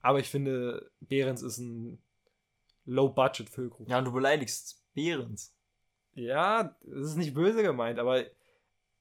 Aber 0.01 0.19
ich 0.19 0.29
finde, 0.29 0.91
Behrens 0.99 1.41
ist 1.41 1.59
ein 1.59 2.01
Low-Budget-Füllkrug. 2.85 3.87
Ja, 3.87 3.99
und 3.99 4.05
du 4.05 4.11
beleidigst 4.11 4.83
Behrens. 4.93 5.53
Ja, 6.13 6.75
das 6.81 7.09
ist 7.09 7.15
nicht 7.15 7.33
böse 7.33 7.63
gemeint, 7.63 7.99
aber 7.99 8.25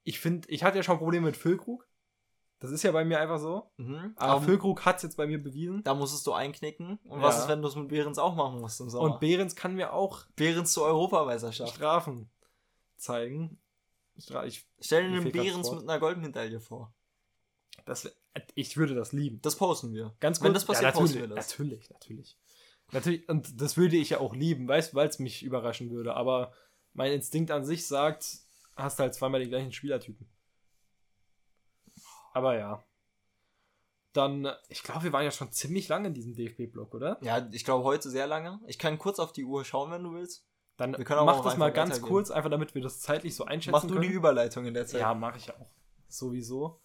ich 0.05 0.21
finde, 0.21 0.49
ich 0.49 0.63
hatte 0.63 0.79
ja 0.79 0.83
schon 0.83 0.99
Probleme 0.99 1.27
mit 1.27 1.37
Füllkrug. 1.37 1.87
Das 2.61 2.71
ist 2.71 2.83
ja 2.83 2.93
bei 2.93 3.05
mir 3.05 3.19
einfach 3.19 3.39
so. 3.39 3.71
Mhm. 3.79 4.13
Aber 4.17 4.33
Aber 4.35 4.43
Füllkrug 4.43 4.85
hat 4.85 4.97
es 4.99 5.03
jetzt 5.03 5.17
bei 5.17 5.27
mir 5.27 5.43
bewiesen. 5.43 5.83
da 5.83 5.95
musstest 5.95 6.27
du 6.27 6.33
einknicken. 6.33 6.99
Und 7.05 7.21
Ja. 7.21 7.23
was 7.27 7.39
ist, 7.41 7.49
wenn 7.49 7.63
du 7.63 7.69
es 7.69 7.75
mit 7.75 7.89
Behrens 7.89 8.19
auch 8.19 8.35
machen 8.37 8.61
musst 8.61 8.81
im 8.81 8.91
Sommer? 8.91 9.15
Und 9.15 9.21
Behrens 9.21 9.57
kann 9.57 9.75
mir 9.75 9.93
auch 9.95 10.27
Behrens 10.37 10.73
zur 10.75 10.85
Europameisterschaft. 10.85 11.75
Strafen 11.75 12.31
zeigen. 12.97 13.59
Stra 14.19 14.45
ich, 14.45 14.67
Stell 14.81 15.09
dir 15.09 15.15
den 15.21 15.25
grad 15.25 15.33
Behrens 15.33 15.71
mit 15.73 15.83
einer 15.83 15.99
Goldmedaille 15.99 16.61
vor. 16.61 16.93
das, 17.87 18.15
ich 18.55 18.77
würde 18.77 18.95
das 18.95 19.13
lieben. 19.13 19.41
Das 19.43 19.57
posten 19.57 19.95
wir. 19.95 20.15
Ganz 20.21 20.39
kurz. 20.39 20.47
Wenn 20.47 20.55
das 20.55 20.65
passiert, 20.67 20.95
ja, 20.95 21.01
posten 21.01 21.19
wir 21.21 21.29
das. 21.29 21.49
natürlich, 21.51 21.89
natürlich. 21.91 22.37
Natürlich, 22.93 23.29
und 23.29 23.61
das 23.61 23.77
würde 23.77 23.97
ich 23.97 24.11
ja 24.11 24.19
auch 24.21 24.35
lieben, 24.35 24.69
weißt 24.69 24.93
du, 24.93 24.97
weil 24.97 25.09
es 25.09 25.19
mich 25.19 25.43
überraschen 25.45 25.91
würde. 25.91 26.15
Aber 26.15 26.53
mein 26.93 27.13
Instinkt 27.13 27.51
an 27.53 27.65
sich 27.65 27.87
sagt, 27.87 28.27
hast 28.77 28.99
halt 28.99 29.15
zweimal 29.15 29.41
den 29.41 29.49
gleichen 29.49 29.73
Spielertypen. 29.73 30.29
Aber 32.33 32.57
ja. 32.59 32.85
Dann, 34.13 34.49
ich 34.69 34.83
glaube, 34.83 35.05
wir 35.05 35.13
waren 35.13 35.25
ja 35.25 35.31
schon 35.31 35.53
ziemlich 35.53 35.89
lange 35.89 36.09
in 36.09 36.15
diesem 36.15 36.35
DFB-Block, 36.35 36.95
oder? 36.95 37.19
Ja, 37.23 37.47
ich 37.53 37.65
glaube 37.65 37.85
heute 37.85 38.11
sehr 38.11 38.27
lange. 38.27 38.59
Ich 38.67 38.79
kann 38.79 38.99
kurz 38.99 39.21
auf 39.21 39.33
die 39.33 39.45
Uhr 39.45 39.65
schauen, 39.65 39.91
wenn 39.93 40.03
du 40.03 40.13
willst. 40.13 40.47
Dann 40.77 40.97
Wir 40.97 41.05
können 41.05 41.25
mach 41.27 41.45
das 41.45 41.57
mal 41.57 41.71
ganz 41.73 42.01
kurz, 42.01 42.31
einfach 42.31 42.51
damit 42.51 42.75
wir 42.75 42.83
das 42.83 43.01
zeitlich 43.01 43.35
so 43.37 43.45
einschätzen 43.45 43.73
Mach 43.73 43.83
du 43.83 43.95
können. 43.95 44.03
die 44.03 44.09
Überleitung 44.09 44.65
in 44.65 44.75
der 44.75 44.87
Zeit. 44.87 45.03
Ja, 45.03 45.15
mache 45.15 45.39
ich 45.39 45.51
auch. 45.53 45.69
Sowieso. 46.09 46.81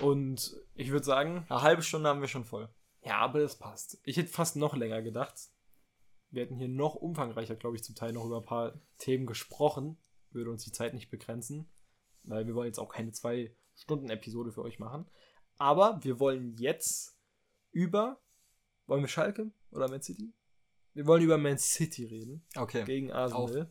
Und 0.00 0.56
ich 0.74 0.90
würde 0.90 1.04
sagen, 1.04 1.44
Eine 1.48 1.62
halbe 1.62 1.82
Stunde 1.82 2.08
haben 2.08 2.20
wir 2.20 2.28
schon 2.28 2.44
voll. 2.44 2.68
ja, 3.02 3.18
aber 3.18 3.40
das 3.40 3.56
passt. 3.58 4.00
Ich 4.04 4.16
hätte 4.16 4.30
fast 4.30 4.56
noch 4.56 4.74
länger 4.74 5.02
gedacht. 5.02 5.34
Wir 6.30 6.42
hätten 6.42 6.56
hier 6.56 6.68
noch 6.68 6.94
umfangreicher, 6.94 7.56
glaube 7.56 7.76
ich, 7.76 7.84
zum 7.84 7.94
Teil 7.94 8.12
noch 8.12 8.24
über 8.24 8.38
ein 8.38 8.44
paar 8.44 8.74
Themen 8.98 9.26
gesprochen. 9.26 9.98
Würde 10.30 10.50
uns 10.50 10.64
die 10.64 10.72
Zeit 10.72 10.94
nicht 10.94 11.10
begrenzen. 11.10 11.70
Weil 12.24 12.46
wir 12.46 12.54
wollen 12.54 12.66
jetzt 12.66 12.78
auch 12.78 12.90
keine 12.90 13.12
zwei 13.12 13.54
Stunden 13.78 14.10
Episode 14.10 14.52
für 14.52 14.62
euch 14.62 14.78
machen. 14.78 15.06
Aber 15.56 15.98
wir 16.02 16.20
wollen 16.20 16.56
jetzt 16.58 17.16
über. 17.70 18.20
Wollen 18.86 19.02
wir 19.02 19.08
Schalke 19.08 19.50
oder 19.70 19.88
Man 19.88 20.02
City? 20.02 20.32
Wir 20.94 21.06
wollen 21.06 21.22
über 21.22 21.38
Man 21.38 21.58
City 21.58 22.04
reden 22.06 22.44
Okay. 22.56 22.84
gegen 22.84 23.12
Arsenal. 23.12 23.70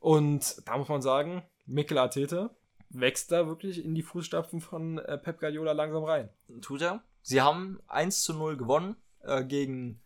Und 0.00 0.66
da 0.68 0.76
muss 0.76 0.88
man 0.88 1.00
sagen, 1.02 1.42
Mikel 1.66 1.96
Arteta 1.98 2.54
wächst 2.90 3.32
da 3.32 3.46
wirklich 3.46 3.82
in 3.84 3.94
die 3.94 4.02
Fußstapfen 4.02 4.60
von 4.60 4.98
äh, 4.98 5.16
Pep 5.18 5.40
Guardiola 5.40 5.72
langsam 5.72 6.04
rein. 6.04 6.28
Tut 6.60 6.82
er. 6.82 7.02
Sie 7.22 7.40
haben 7.40 7.80
1 7.86 8.22
zu 8.22 8.34
0 8.34 8.56
gewonnen 8.56 8.96
äh, 9.20 9.44
gegen 9.44 10.02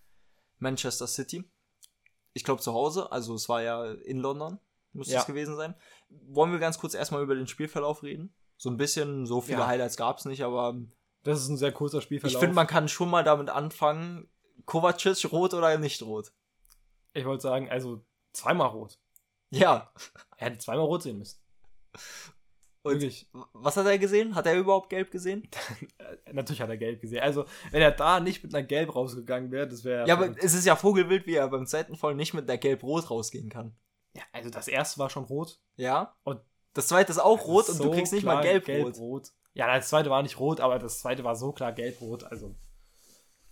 Manchester 0.59 1.07
City. 1.07 1.45
Ich 2.33 2.45
glaube 2.45 2.63
zu 2.63 2.73
Hause, 2.73 3.11
also 3.11 3.35
es 3.35 3.49
war 3.49 3.63
ja 3.63 3.93
in 3.93 4.19
London, 4.19 4.59
müsste 4.93 5.15
Ja. 5.15 5.21
es 5.21 5.27
gewesen 5.27 5.57
sein. 5.57 5.75
Wollen 6.09 6.53
wir 6.53 6.59
ganz 6.61 6.79
kurz 6.79 6.95
erstmal 6.95 7.23
über 7.23 7.35
den 7.35 7.49
Spielverlauf 7.49 8.03
reden? 8.05 8.33
So 8.59 8.69
ein 8.71 8.77
bisschen, 8.77 9.25
so 9.25 9.41
viele 9.41 9.61
Ja. 9.61 9.67
Highlights 9.69 9.97
gab 9.97 10.19
es 10.19 10.25
nicht, 10.27 10.43
aber 10.43 10.77
Das 11.23 11.41
ist 11.41 11.49
ein 11.49 11.57
sehr 11.57 11.73
kurzer 11.73 12.01
Spielverlauf. 12.03 12.35
ich 12.35 12.39
finde, 12.39 12.55
man 12.55 12.67
kann 12.67 12.89
schon 12.89 13.09
mal 13.09 13.25
damit 13.25 13.49
anfangen, 13.51 14.29
Kovacic 14.67 15.31
rot 15.33 15.55
oder 15.55 15.77
nicht 15.79 16.03
rot. 16.03 16.33
ich 17.15 17.25
wollte 17.25 17.43
sagen, 17.43 17.71
also 17.71 18.05
zweimal 18.33 18.69
rot. 18.69 18.99
Ja. 19.51 19.93
Er 20.37 20.49
hätte 20.49 20.59
zweimal 20.59 20.85
rot 20.85 21.03
sehen 21.05 21.19
müssen. 21.19 21.41
Und 22.83 22.93
Wirklich. 23.01 23.29
was 23.53 23.77
hat 23.77 23.87
er 23.87 23.99
gesehen? 23.99 24.35
Hat 24.35 24.47
er 24.47 24.57
überhaupt 24.57 24.89
gelb 24.91 25.11
gesehen? 25.11 25.49
Natürlich 26.33 26.61
hat 26.61 26.69
er 26.71 26.77
gelb 26.77 27.01
gesehen. 27.01 27.21
Also, 27.21 27.45
wenn 27.71 27.83
er 27.83 27.91
da 27.91 28.21
nicht 28.21 28.43
mit 28.45 28.55
einer 28.55 28.65
Gelb 28.67 28.95
rausgegangen 28.95 29.51
wäre, 29.51 29.67
das 29.67 29.85
wäre. 29.85 30.07
Ja, 30.07 30.15
aber 30.15 30.35
es 30.39 30.55
ist 30.55 30.65
ja 30.65 30.77
Vogelwild, 30.77 31.27
wie 31.27 31.35
er 31.35 31.49
beim 31.49 31.67
zweiten 31.67 31.97
Fall 31.97 32.15
nicht 32.15 32.35
mit 32.35 32.49
der 32.49 32.57
gelb-rot 32.59 33.11
rausgehen 33.11 33.49
kann. 33.51 33.77
ja, 34.15 34.23
also 34.33 34.49
das 34.51 34.69
erste 34.69 34.99
war 35.01 35.11
schon 35.11 35.25
rot. 35.25 35.61
Ja. 35.77 36.17
Und 36.23 36.41
das 36.75 36.89
zweite 36.89 37.11
ist 37.13 37.19
auch 37.19 37.47
rot 37.47 37.65
ist 37.65 37.71
und 37.71 37.79
du 37.79 37.85
so 37.85 37.91
kriegst 37.93 38.13
nicht 38.13 38.23
klar 38.23 38.37
mal 38.37 38.43
gelb-rot. 38.43 38.67
gelb-rot. 38.95 39.33
Ja, 39.55 39.75
das 39.75 39.89
zweite 39.89 40.11
war 40.11 40.23
nicht 40.23 40.39
rot, 40.39 40.61
aber 40.61 40.79
das 40.79 41.01
zweite 41.01 41.25
war 41.25 41.35
so 41.37 41.53
klar 41.53 41.73
gelb-rot. 41.73 42.25
Also, 42.25 42.55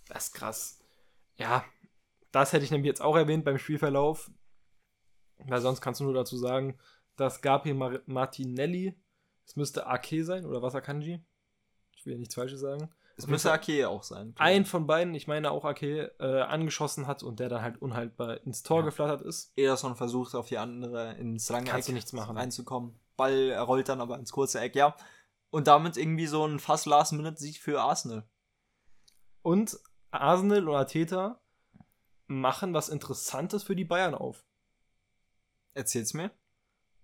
das 0.07 0.25
ist 0.27 0.33
krass. 0.33 0.79
Ja, 1.37 1.65
das 2.31 2.53
hätte 2.53 2.63
ich 2.65 2.71
nämlich 2.71 2.87
jetzt 2.87 3.01
auch 3.01 3.15
erwähnt 3.15 3.43
beim 3.45 3.57
Spielverlauf. 3.57 4.31
Weil 5.45 5.61
sonst 5.61 5.81
kannst 5.81 5.99
du 5.99 6.05
nur 6.05 6.13
dazu 6.13 6.37
sagen, 6.37 6.77
dass 7.15 7.41
Gabriel 7.41 7.75
Mar 7.75 7.99
Martinelli, 8.05 8.95
es 9.45 9.55
müsste 9.55 9.85
Ake 9.87 10.23
sein 10.23 10.45
oder 10.45 10.61
Wasakanji. 10.61 11.23
Ich 11.95 12.05
will 12.05 12.13
ja 12.13 12.19
nichts 12.19 12.35
Falsches 12.35 12.59
sagen. 12.61 12.89
Es 13.17 13.27
müsste 13.27 13.51
Ake 13.51 13.87
auch 13.89 14.03
sein. 14.03 14.33
Ein 14.37 14.65
von 14.65 14.85
beiden, 14.87 15.13
ich 15.15 15.27
meine 15.27 15.49
auch 15.51 15.65
Ake, 15.65 16.11
äh, 16.19 16.41
angeschossen 16.41 17.07
hat 17.07 17.23
und 17.23 17.39
der 17.39 17.49
dann 17.49 17.63
halt 17.63 17.81
unhaltbar 17.81 18.41
ins 18.45 18.61
Tor 18.63 18.79
Ja. 18.79 18.85
geflattert 18.85 19.21
ist. 19.23 19.51
Ederson 19.55 19.95
versucht 19.95 20.35
auf 20.35 20.47
die 20.47 20.57
andere 20.59 21.13
ins 21.15 21.49
lange 21.49 21.69
Kannst 21.69 21.89
du 21.89 21.93
nichts 21.93 22.13
machen. 22.13 22.37
reinzukommen. 22.37 22.99
Ball 23.17 23.53
rollt 23.53 23.89
dann 23.89 24.01
aber 24.01 24.17
ins 24.17 24.31
kurze 24.31 24.59
Eck, 24.59 24.75
ja. 24.75 24.95
Und 25.49 25.67
damit 25.67 25.97
irgendwie 25.97 26.27
so 26.27 26.45
ein 26.45 26.59
fast 26.59 26.85
Last-Minute-Sieg 26.85 27.59
für 27.59 27.81
Arsenal. 27.81 28.27
Und 29.41 29.79
Arsenal 30.11 30.67
und 30.67 30.75
Arteta 30.75 31.41
machen 32.27 32.73
was 32.73 32.89
Interessantes 32.89 33.63
für 33.63 33.75
die 33.75 33.85
Bayern 33.85 34.13
auf. 34.13 34.45
Erzähl's 35.73 36.13
mir. 36.13 36.31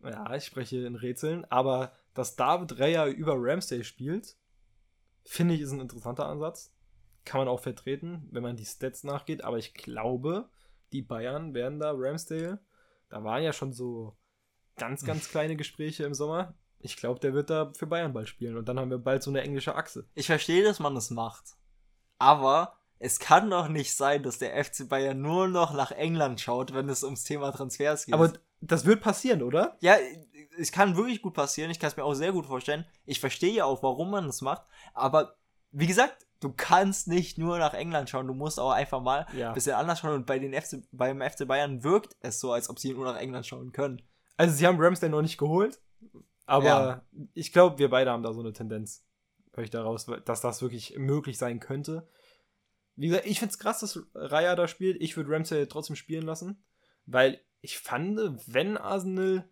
Ja, 0.04 0.34
ich 0.36 0.45
spreche 0.45 0.86
in 0.86 0.95
Rätseln, 0.95 1.45
aber 1.45 1.93
dass 2.13 2.36
David 2.36 2.80
Raya 2.80 3.08
über 3.08 3.36
Ramsdale 3.38 3.84
spielt, 3.84 4.36
finde 5.23 5.56
ich, 5.56 5.62
ist 5.62 5.71
ein 5.71 5.80
interessanter 5.80 6.28
Ansatz. 6.28 6.73
Kann 7.26 7.39
man 7.39 7.47
auch 7.47 7.62
vertreten, 7.62 8.28
wenn 8.32 8.43
man 8.43 8.58
die 8.58 8.65
Stats 8.65 9.06
nachgeht, 9.06 9.43
aber 9.43 9.58
ich 9.58 9.73
glaube, 9.73 10.49
die 10.91 11.02
Bayern 11.02 11.54
werden 11.54 11.80
da 11.80 11.93
Ramsdale, 11.95 12.60
da 13.10 13.23
waren 13.23 13.43
ja 13.43 13.54
schon 13.54 13.71
so 13.71 14.17
ganz, 14.77 15.03
ganz 15.05 15.29
kleine 15.29 15.55
Gespräche 15.55 16.03
im 16.03 16.13
Sommer. 16.13 16.53
Ich 16.79 16.97
glaube, 16.97 17.19
der 17.19 17.33
wird 17.33 17.49
da 17.49 17.71
für 17.77 17.88
Bayern 17.88 18.13
bald 18.13 18.27
spielen 18.27 18.57
und 18.57 18.67
dann 18.67 18.79
haben 18.79 18.89
wir 18.91 18.97
bald 18.97 19.23
so 19.23 19.31
eine 19.31 19.41
englische 19.41 19.75
Achse. 19.75 20.05
Ich 20.15 20.27
verstehe, 20.27 20.63
dass 20.63 20.79
man 20.79 20.95
das 20.95 21.09
macht. 21.12 21.43
Aber 22.19 22.75
es 22.99 23.19
kann 23.19 23.49
doch 23.49 23.67
nicht 23.67 23.95
sein, 23.95 24.23
dass 24.23 24.39
der 24.39 24.63
FC 24.63 24.88
Bayern 24.88 25.21
nur 25.21 25.47
noch 25.47 25.73
nach 25.73 25.91
England 25.91 26.41
schaut, 26.41 26.73
wenn 26.73 26.89
es 26.89 27.03
ums 27.03 27.23
Thema 27.23 27.51
Transfers 27.51 28.05
geht. 28.05 28.13
Aber 28.13 28.33
das 28.62 28.86
wird 28.86 29.01
passieren, 29.01 29.43
oder? 29.43 29.77
Ja, 29.81 29.95
es 30.57 30.71
kann 30.71 30.95
wirklich 30.95 31.21
gut 31.21 31.33
passieren. 31.33 31.71
Ich 31.71 31.79
kann 31.79 31.89
es 31.89 31.97
mir 31.97 32.03
auch 32.03 32.13
sehr 32.13 32.31
gut 32.31 32.45
vorstellen. 32.45 32.86
Ich 33.05 33.19
verstehe 33.19 33.53
ja 33.53 33.65
auch, 33.65 33.83
warum 33.83 34.12
man 34.12 34.25
das 34.27 34.41
macht. 34.41 34.63
Aber 34.93 35.36
wie 35.71 35.88
gesagt, 35.88 36.25
du 36.39 36.53
kannst 36.55 37.07
nicht 37.07 37.38
nur 37.38 37.57
nach 37.59 37.73
England 37.73 38.09
schauen. 38.09 38.27
Du 38.27 38.33
musst 38.33 38.59
auch 38.59 38.71
einfach 38.71 39.01
mal 39.01 39.25
Ja. 39.36 39.49
ein 39.49 39.53
bisschen 39.53 39.73
anders 39.75 39.99
schauen. 39.99 40.13
Und 40.15 40.25
bei 40.25 40.39
den 40.39 40.53
FC, 40.53 40.83
beim 40.91 41.21
FC 41.21 41.45
Bayern 41.47 41.83
wirkt 41.83 42.15
es 42.21 42.39
so, 42.39 42.51
als 42.53 42.69
ob 42.69 42.79
sie 42.79 42.93
nur 42.93 43.05
nach 43.05 43.17
England 43.19 43.45
schauen 43.45 43.71
können. 43.71 44.01
Also 44.38 44.56
sie 44.56 44.65
haben 44.65 44.80
Ramsdale 44.82 45.12
noch 45.12 45.22
nicht 45.22 45.38
geholt, 45.38 45.80
aber 46.46 46.65
Ja. 46.65 47.06
ich 47.34 47.52
glaube, 47.54 47.78
wir 47.78 47.89
beide 47.89 48.12
haben 48.12 48.24
da 48.24 48.34
so 48.34 48.39
eine 48.41 48.54
Tendenz, 48.54 49.06
höre 49.54 49.63
ich 49.63 49.69
daraus, 49.69 50.06
dass 50.26 50.41
das 50.41 50.62
wirklich 50.62 50.98
möglich 50.98 51.38
sein 51.38 51.60
könnte. 51.60 52.08
Wie 52.96 53.08
gesagt, 53.08 53.26
ich 53.26 53.39
finde 53.39 53.52
es 53.52 53.60
krass, 53.60 53.80
dass 53.80 54.00
Raya 54.13 54.56
da 54.56 54.67
spielt. 54.67 55.02
Ich 55.02 55.17
würde 55.17 55.32
Ramsdale 55.32 55.67
trotzdem 55.67 55.96
spielen 55.96 56.26
lassen, 56.26 56.63
weil 57.06 57.39
ich 57.62 57.78
fand, 57.80 58.19
wenn 58.48 58.78
Arsenal 58.78 59.48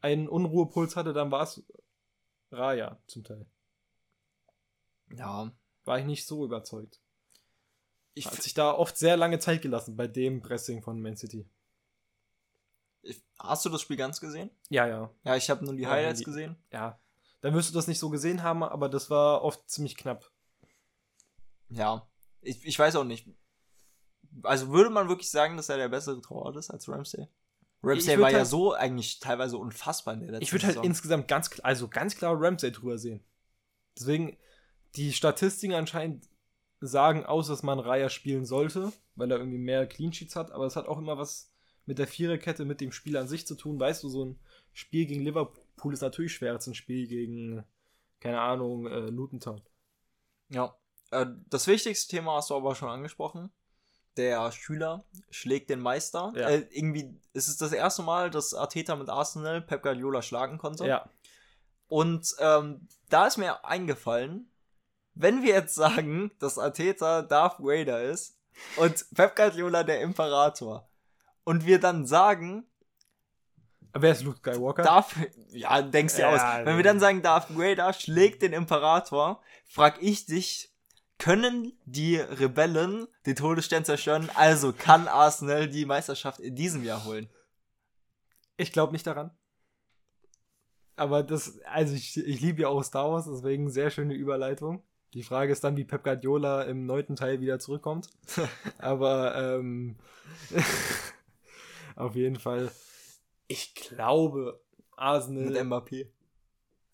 einen 0.00 0.28
Unruhepuls 0.28 0.96
hatte, 0.96 1.12
dann 1.12 1.30
war 1.30 1.42
es 1.44 1.64
Raya 2.52 2.98
zum 3.06 3.24
Teil. 3.24 3.46
Ja. 5.16 5.50
War 5.84 5.98
ich 5.98 6.04
nicht 6.06 6.26
so 6.26 6.44
überzeugt. 6.44 7.00
Ich, 8.14 8.26
Hat 8.26 8.42
sich 8.42 8.54
da 8.54 8.72
oft 8.72 8.96
sehr 8.96 9.16
lange 9.16 9.38
Zeit 9.38 9.62
gelassen 9.62 9.96
bei 9.96 10.06
dem 10.06 10.40
Pressing 10.40 10.82
von 10.82 11.00
Man 11.00 11.16
City. 11.16 11.48
Ich, 13.04 13.22
hast 13.38 13.64
du 13.64 13.68
das 13.70 13.80
Spiel 13.82 13.96
ganz 13.96 14.20
gesehen? 14.20 14.50
Ja, 14.70 14.86
ja. 14.86 15.10
Ja, 15.24 15.36
ich 15.36 15.48
habe 15.50 15.64
nur 15.64 15.74
die 15.74 15.82
Ja, 15.82 15.90
Highlights 15.90 16.18
die- 16.20 16.24
gesehen. 16.24 16.56
Ja. 16.72 16.98
Dann 17.40 17.54
wirst 17.54 17.70
du 17.70 17.74
das 17.74 17.86
nicht 17.86 17.98
so 17.98 18.08
gesehen 18.10 18.42
haben, 18.42 18.62
aber 18.62 18.88
das 18.88 19.10
war 19.10 19.42
oft 19.42 19.68
ziemlich 19.68 19.96
knapp. 19.96 20.30
Ja. 21.68 22.08
Ich, 22.40 22.64
ich 22.64 22.78
weiß 22.78 22.96
auch 22.96 23.04
nicht. 23.04 23.28
Also 24.42 24.68
würde 24.70 24.90
man 24.90 25.08
wirklich 25.08 25.30
sagen, 25.30 25.56
dass 25.56 25.68
er 25.68 25.76
der 25.76 25.88
bessere 25.88 26.20
Torwart 26.20 26.56
ist 26.56 26.70
als 26.70 26.88
Ramsey? 26.88 27.26
Ramsey 27.82 28.18
war 28.18 28.30
ja 28.30 28.38
halt- 28.38 28.46
so 28.46 28.72
eigentlich 28.72 29.20
teilweise 29.20 29.58
unfassbar 29.58 30.14
in 30.14 30.20
der 30.20 30.30
letzten 30.30 30.42
Ich 30.44 30.52
würde 30.52 30.64
halt 30.66 30.74
Saison. 30.74 30.84
insgesamt 30.86 31.28
ganz 31.28 31.50
klar, 31.50 31.66
also 31.66 31.88
ganz 31.88 32.16
klar 32.16 32.34
Ramsey 32.38 32.72
drüber 32.72 32.98
sehen. 32.98 33.22
Deswegen, 33.98 34.36
die 34.96 35.12
Statistiken 35.12 35.74
anscheinend 35.74 36.28
sagen 36.80 37.24
aus, 37.26 37.48
dass 37.48 37.62
man 37.62 37.78
Raya 37.78 38.08
spielen 38.08 38.44
sollte, 38.46 38.92
weil 39.14 39.30
er 39.30 39.38
irgendwie 39.38 39.58
mehr 39.58 39.86
Clean 39.86 40.12
Sheets 40.12 40.34
hat, 40.36 40.50
aber 40.50 40.66
es 40.66 40.76
hat 40.76 40.86
auch 40.86 40.98
immer 40.98 41.16
was 41.18 41.53
mit 41.86 41.98
der 41.98 42.06
Viererkette, 42.06 42.64
mit 42.64 42.80
dem 42.80 42.92
Spiel 42.92 43.16
an 43.16 43.28
sich 43.28 43.46
zu 43.46 43.54
tun. 43.54 43.78
Weißt 43.78 44.02
du, 44.02 44.08
so 44.08 44.24
ein 44.24 44.38
Spiel 44.72 45.06
gegen 45.06 45.22
Liverpool 45.22 45.92
ist 45.92 46.00
natürlich 46.00 46.34
schwerer 46.34 46.54
als 46.54 46.66
ein 46.66 46.74
Spiel 46.74 47.06
gegen, 47.06 47.64
keine 48.20 48.40
Ahnung, 48.40 48.86
äh, 48.86 49.10
Luton 49.10 49.40
Town. 49.40 49.62
Ja. 50.48 50.76
Äh, 51.10 51.26
das 51.48 51.66
wichtigste 51.66 52.10
Thema 52.16 52.36
hast 52.36 52.50
du 52.50 52.54
aber 52.54 52.74
schon 52.74 52.88
angesprochen. 52.88 53.50
Der 54.16 54.52
Schüler 54.52 55.04
schlägt 55.30 55.70
den 55.70 55.80
Meister. 55.80 56.32
Ja. 56.36 56.48
Äh, 56.48 56.66
irgendwie 56.70 57.20
ist 57.32 57.48
es 57.48 57.56
das 57.56 57.72
erste 57.72 58.02
Mal, 58.02 58.30
dass 58.30 58.54
Arteta 58.54 58.94
mit 58.96 59.08
Arsenal 59.08 59.60
Pep 59.60 59.82
Guardiola 59.82 60.22
schlagen 60.22 60.58
konnte. 60.58 60.86
Ja, 60.86 61.10
Und 61.88 62.34
ähm, 62.38 62.88
da 63.08 63.26
ist 63.26 63.38
mir 63.38 63.64
eingefallen, 63.64 64.50
wenn 65.14 65.42
wir 65.42 65.54
jetzt 65.54 65.74
sagen, 65.74 66.32
dass 66.38 66.58
Ateta 66.58 67.22
Darth 67.22 67.60
Vader 67.60 68.02
ist 68.02 68.38
und 68.76 69.04
Pep 69.14 69.36
Guardiola 69.36 69.82
der 69.82 70.00
Imperator 70.00 70.88
und 71.44 71.66
wir 71.66 71.78
dann 71.78 72.06
sagen, 72.06 72.66
Wer 73.96 74.10
ist 74.10 74.24
Luke 74.24 74.38
Skywalker? 74.38 74.82
Darth, 74.82 75.14
ja, 75.50 75.80
denkst 75.80 76.16
dir 76.16 76.22
Ja, 76.22 76.34
aus. 76.34 76.66
Wenn 76.66 76.76
wir 76.76 76.82
dann 76.82 76.98
sagen, 76.98 77.22
Darth 77.22 77.56
Vader 77.56 77.92
schlägt 77.92 78.42
den 78.42 78.52
Imperator, 78.52 79.40
frag 79.66 80.02
ich 80.02 80.26
dich, 80.26 80.74
können 81.18 81.78
die 81.84 82.16
Rebellen 82.16 83.06
den 83.24 83.36
Todesstern 83.36 83.84
zerstören? 83.84 84.28
Also 84.34 84.72
kann 84.72 85.06
Arsenal 85.06 85.68
die 85.68 85.86
Meisterschaft 85.86 86.40
in 86.40 86.56
diesem 86.56 86.82
Jahr 86.82 87.04
holen? 87.04 87.28
Ich 88.56 88.72
glaube 88.72 88.92
nicht 88.92 89.06
daran. 89.06 89.30
Aber 90.96 91.22
das, 91.22 91.60
also 91.64 91.94
ich, 91.94 92.16
ich 92.16 92.40
liebe 92.40 92.62
ja 92.62 92.68
auch 92.68 92.82
Star 92.82 93.10
Wars, 93.10 93.26
deswegen 93.26 93.70
sehr 93.70 93.90
schöne 93.90 94.14
Überleitung. 94.14 94.82
Die 95.12 95.22
Frage 95.22 95.52
ist 95.52 95.62
dann, 95.62 95.76
wie 95.76 95.84
Pep 95.84 96.02
Guardiola 96.02 96.62
im 96.62 96.86
neunten 96.86 97.14
Teil 97.14 97.40
wieder 97.40 97.58
zurückkommt. 97.58 98.08
Aber 98.78 99.36
ähm, 99.36 99.96
auf 101.96 102.14
jeden 102.16 102.38
Fall, 102.38 102.70
ich 103.48 103.74
glaube, 103.74 104.60
Arsenal 104.96 105.44
Mit 105.44 105.56
Mbappé. 105.62 106.08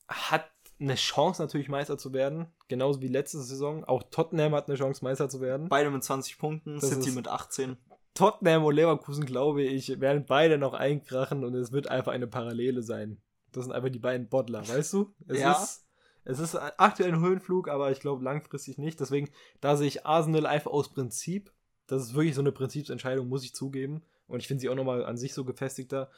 hat 0.08 0.50
eine 0.78 0.94
Chance 0.94 1.42
natürlich 1.42 1.68
Meister 1.68 1.98
zu 1.98 2.12
werden, 2.12 2.46
genauso 2.68 3.02
wie 3.02 3.08
letzte 3.08 3.40
Saison. 3.42 3.84
Auch 3.84 4.02
Tottenham 4.10 4.54
hat 4.54 4.68
eine 4.68 4.78
Chance 4.78 5.04
Meister 5.04 5.28
zu 5.28 5.40
werden. 5.40 5.68
Beide 5.68 5.90
mit 5.90 6.02
20 6.02 6.38
Punkten, 6.38 6.78
Das 6.80 6.88
City 6.88 7.10
mit 7.12 7.28
18. 7.28 7.76
Tottenham 8.14 8.64
und 8.64 8.74
Leverkusen, 8.74 9.24
glaube 9.26 9.62
ich, 9.62 10.00
werden 10.00 10.24
beide 10.26 10.58
noch 10.58 10.72
einkrachen 10.74 11.44
und 11.44 11.54
es 11.54 11.70
wird 11.72 11.88
einfach 11.88 12.12
eine 12.12 12.26
Parallele 12.26 12.82
sein. 12.82 13.20
Das 13.52 13.64
sind 13.64 13.72
einfach 13.72 13.90
die 13.90 13.98
beiden 13.98 14.28
Bottler, 14.28 14.66
weißt 14.66 14.92
du? 14.94 15.12
Es 15.28 15.40
Ja. 15.40 15.52
ist 15.52 15.86
es 16.24 16.38
ist 16.38 16.54
aktuell 16.54 17.12
ein 17.14 17.20
Höhenflug, 17.20 17.68
aber 17.68 17.90
ich 17.90 18.00
glaube 18.00 18.22
langfristig 18.22 18.76
nicht. 18.78 19.00
Deswegen, 19.00 19.30
da 19.60 19.76
sehe 19.76 19.88
ich 19.88 20.04
Arsenal 20.06 20.44
einfach 20.46 20.70
aus 20.70 20.90
Prinzip. 20.92 21.50
Das 21.86 22.02
ist 22.02 22.14
wirklich 22.14 22.34
so 22.34 22.42
eine 22.42 22.52
Prinzipsentscheidung, 22.52 23.26
muss 23.28 23.42
ich 23.42 23.54
zugeben. 23.54 24.02
Und 24.30 24.40
ich 24.40 24.48
finde 24.48 24.60
sie 24.60 24.68
auch 24.68 24.74
nochmal 24.74 25.04
an 25.04 25.16
sich 25.16 25.34
so 25.34 25.44
gefestigter. 25.44 26.10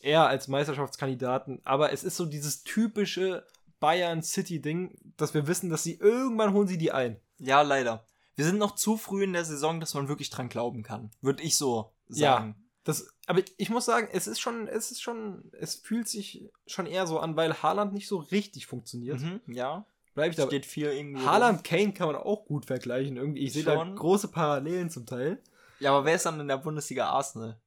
Eher 0.00 0.26
als 0.26 0.48
Meisterschaftskandidaten. 0.48 1.60
Aber 1.64 1.92
es 1.92 2.04
ist 2.04 2.16
so 2.16 2.24
dieses 2.24 2.62
typische 2.64 3.44
Bayern-City-Ding, 3.80 5.14
dass 5.16 5.34
wir 5.34 5.46
wissen, 5.46 5.70
dass 5.70 5.82
sie 5.82 5.94
irgendwann 5.94 6.52
holen 6.52 6.68
sie 6.68 6.78
die 6.78 6.92
ein. 6.92 7.20
Ja, 7.38 7.62
leider. 7.62 8.04
Wir 8.34 8.44
sind 8.44 8.58
noch 8.58 8.74
zu 8.74 8.96
früh 8.96 9.24
in 9.24 9.32
der 9.32 9.44
Saison, 9.44 9.80
dass 9.80 9.94
man 9.94 10.08
wirklich 10.08 10.30
dran 10.30 10.48
glauben 10.48 10.82
kann. 10.82 11.10
Würde 11.20 11.42
ich 11.42 11.56
so 11.56 11.92
sagen. 12.08 12.54
Das, 12.84 13.06
aber 13.26 13.42
ich 13.56 13.68
muss 13.68 13.84
sagen, 13.84 14.08
es 14.12 14.26
ist 14.26 14.40
schon, 14.40 14.66
es 14.66 14.90
ist 14.90 15.02
schon, 15.02 15.50
es 15.52 15.74
fühlt 15.74 16.08
sich 16.08 16.48
schon 16.66 16.86
eher 16.86 17.06
so 17.06 17.18
an, 17.18 17.36
weil 17.36 17.62
Haaland 17.62 17.92
nicht 17.92 18.08
so 18.08 18.18
richtig 18.18 18.66
funktioniert. 18.66 19.20
Mhm, 19.20 19.40
ja. 19.46 19.84
Bleib 20.14 20.30
ich 20.30 20.36
dabei. 20.36 20.50
Steht 20.50 20.66
viel 20.66 20.86
irgendwie. 20.86 21.24
Haaland, 21.24 21.64
Kane 21.64 21.92
kann 21.92 22.06
man 22.06 22.16
auch 22.16 22.46
gut 22.46 22.64
vergleichen. 22.64 23.16
Irgendwie, 23.16 23.44
ich 23.44 23.52
sehe 23.52 23.64
da 23.64 23.84
große 23.84 24.28
Parallelen 24.28 24.88
zum 24.88 25.04
Teil. 25.04 25.42
Ja, 25.80 25.90
aber 25.94 26.04
wer 26.04 26.14
ist 26.14 26.26
dann 26.26 26.40
in 26.40 26.48
der 26.48 26.56
Bundesliga 26.58 27.08
Arsenal? 27.08 27.60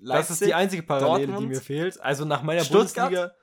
das 0.00 0.30
ist 0.30 0.40
die 0.42 0.54
einzige 0.54 0.82
Parallele, 0.84 1.26
Dortmund? 1.26 1.42
die 1.42 1.56
mir 1.56 1.60
fehlt. 1.60 2.00
Also 2.00 2.24
nach 2.24 2.42
meiner 2.42 2.62
Stuttgart? 2.64 3.10
Bundesliga. 3.10 3.34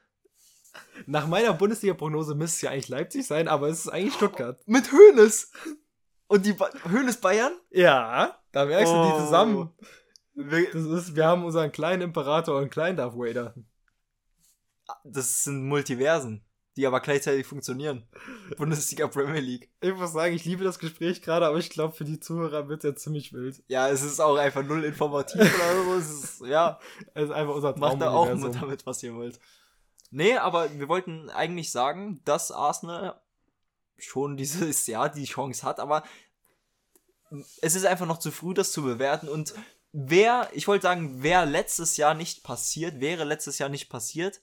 Nach 1.05 1.27
meiner 1.27 1.53
Bundesliga-Prognose 1.53 2.35
müsste 2.35 2.55
es 2.55 2.61
ja 2.61 2.71
eigentlich 2.71 2.89
Leipzig 2.89 3.25
sein, 3.27 3.47
aber 3.47 3.67
es 3.69 3.79
ist 3.85 3.89
eigentlich 3.89 4.13
Stuttgart. 4.13 4.61
Mit 4.67 4.91
Höhnes. 4.91 5.51
Und 6.27 6.45
die 6.45 6.53
ba 6.53 6.69
Höhnes 6.87 7.17
Bayern? 7.17 7.53
Ja, 7.71 8.37
da 8.51 8.65
merkst 8.65 8.91
du 8.91 8.97
Oh. 8.97 9.11
die 9.17 9.23
zusammen. 9.25 9.73
Wir- 10.33 10.71
Das 10.71 10.83
ist, 10.83 11.15
wir 11.15 11.25
haben 11.25 11.45
unseren 11.45 11.71
kleinen 11.71 12.01
Imperator 12.01 12.55
und 12.55 12.61
einen 12.63 12.69
kleinen 12.69 12.97
Darth 12.97 13.13
Vader. 13.15 13.53
Das 15.03 15.43
sind 15.43 15.65
Multiversen, 15.67 16.43
die 16.75 16.85
aber 16.85 16.99
gleichzeitig 16.99 17.45
funktionieren. 17.45 18.07
Bundesliga 18.57 19.07
Premier 19.07 19.39
League. 19.39 19.69
Ich 19.81 19.93
muss 19.93 20.11
sagen, 20.11 20.35
ich 20.35 20.45
liebe 20.45 20.63
das 20.63 20.79
Gespräch 20.79 21.21
gerade, 21.21 21.45
aber 21.45 21.57
ich 21.57 21.69
glaube, 21.69 21.95
für 21.95 22.03
die 22.03 22.19
Zuhörer 22.19 22.67
wird 22.67 22.83
es 22.83 22.89
jetzt 22.89 23.03
ziemlich 23.03 23.31
wild. 23.31 23.63
Ja, 23.67 23.87
es 23.89 24.01
ist 24.01 24.19
auch 24.19 24.35
einfach 24.35 24.63
null 24.63 24.83
informativ 24.83 25.41
oder 25.41 25.83
so. 25.83 25.93
Es 25.95 26.09
ist, 26.09 26.41
ja, 26.45 26.79
Es 27.13 27.25
ist 27.25 27.31
einfach 27.31 27.55
unser 27.55 27.77
macht 27.77 28.01
da 28.01 28.11
auch 28.11 28.33
mit 28.33 28.55
damit, 28.55 28.85
was 28.85 29.01
ihr 29.03 29.15
wollt. 29.15 29.39
Nee, 30.11 30.35
aber 30.35 30.69
wir 30.77 30.87
wollten 30.89 31.29
eigentlich 31.29 31.71
sagen, 31.71 32.21
dass 32.25 32.51
Arsenal 32.51 33.19
schon 33.97 34.35
dieses 34.37 34.85
Jahr 34.87 35.09
die 35.09 35.25
Chance 35.25 35.63
hat, 35.63 35.79
aber 35.79 36.03
es 37.61 37.75
ist 37.75 37.85
einfach 37.85 38.05
noch 38.05 38.19
zu 38.19 38.31
früh, 38.31 38.53
das 38.53 38.71
zu 38.71 38.83
bewerten. 38.83 39.29
Und 39.29 39.53
wer, 39.91 40.49
ich 40.53 40.67
wollte 40.67 40.83
sagen, 40.83 41.23
wer 41.23 41.45
letztes 41.45 41.97
Jahr 41.97 42.13
nicht 42.13 42.43
passiert, 42.43 42.99
wäre 42.99 43.23
letztes 43.23 43.57
Jahr 43.59 43.69
nicht 43.69 43.89
passiert, 43.89 44.41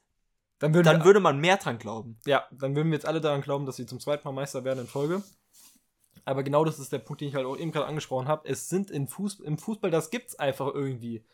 Dann 0.62 0.74
würden 0.74 0.84
dann 0.84 1.04
würde 1.04 1.18
man 1.20 1.38
mehr 1.40 1.56
dran 1.56 1.78
glauben. 1.78 2.16
ja, 2.24 2.44
dann 2.52 2.76
würden 2.76 2.90
wir 2.90 2.94
jetzt 2.96 3.06
alle 3.06 3.20
daran 3.20 3.40
glauben, 3.42 3.66
dass 3.66 3.76
sie 3.76 3.84
zum 3.86 3.98
zweiten 4.00 4.26
Mal 4.26 4.32
Meister 4.32 4.62
werden 4.64 4.78
in 4.80 4.86
Folge. 4.86 5.22
Aber 6.24 6.44
genau 6.44 6.64
das 6.64 6.78
ist 6.78 6.92
der 6.92 6.98
Punkt, 7.00 7.20
den 7.20 7.28
ich 7.28 7.34
halt 7.34 7.46
auch 7.46 7.56
eben 7.56 7.72
gerade 7.72 7.86
angesprochen 7.86 8.28
habe. 8.28 8.48
Es 8.48 8.68
sind 8.68 8.90
in 8.92 9.08
Fuß, 9.08 9.40
im 9.40 9.58
Fußball, 9.58 9.90
das 9.90 10.10
gibt's 10.10 10.36
einfach 10.36 10.72
irgendwie. 10.72 11.24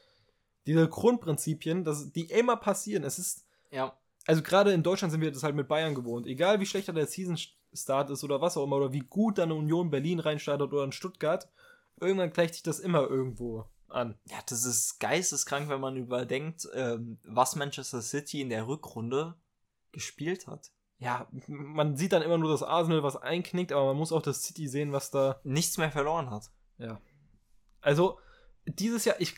Diese 0.66 0.88
Grundprinzipien, 0.88 1.84
das, 1.84 2.10
die 2.12 2.24
immer 2.24 2.56
passieren. 2.56 3.04
Es 3.04 3.18
ist, 3.18 3.44
Ja. 3.70 3.92
also 4.26 4.42
gerade 4.42 4.72
in 4.72 4.82
Deutschland 4.82 5.12
sind 5.12 5.20
wir 5.20 5.30
das 5.30 5.42
halt 5.42 5.54
mit 5.54 5.68
Bayern 5.68 5.94
gewohnt. 5.94 6.26
Egal 6.26 6.58
wie 6.60 6.66
schlechter 6.66 6.94
der 6.94 7.06
Season-Start 7.06 8.08
ist 8.08 8.24
oder 8.24 8.40
was 8.40 8.56
auch 8.56 8.64
immer, 8.64 8.76
oder 8.76 8.92
wie 8.94 9.00
gut 9.00 9.36
dann 9.36 9.50
eine 9.50 9.58
Union 9.58 9.90
Berlin 9.90 10.20
reinstartet 10.20 10.72
oder 10.72 10.84
in 10.84 10.92
Stuttgart, 10.92 11.48
irgendwann 12.00 12.32
gleicht 12.32 12.54
sich 12.54 12.62
das 12.62 12.78
immer 12.80 13.02
irgendwo 13.08 13.66
an. 13.90 14.18
Ja, 14.26 14.38
das 14.46 14.64
ist 14.64 14.98
geisteskrank, 14.98 15.68
wenn 15.68 15.80
man 15.80 15.96
überdenkt, 15.96 16.68
ähm, 16.74 17.18
was 17.24 17.56
Manchester 17.56 18.02
City 18.02 18.40
in 18.40 18.50
der 18.50 18.66
Rückrunde 18.66 19.34
gespielt 19.92 20.46
hat. 20.46 20.70
Ja, 20.98 21.28
man 21.46 21.96
sieht 21.96 22.12
dann 22.12 22.22
immer 22.22 22.38
nur 22.38 22.50
das 22.50 22.62
Arsenal, 22.62 23.02
was 23.02 23.16
einknickt, 23.16 23.72
aber 23.72 23.86
man 23.86 23.96
muss 23.96 24.12
auch 24.12 24.22
das 24.22 24.42
City 24.42 24.66
sehen, 24.66 24.92
was 24.92 25.10
da 25.10 25.40
Nichts 25.44 25.78
mehr 25.78 25.92
verloren 25.92 26.30
hat. 26.30 26.50
Ja. 26.78 27.00
Also, 27.80 28.18
dieses 28.66 29.04
Jahr, 29.04 29.20
ich, 29.20 29.36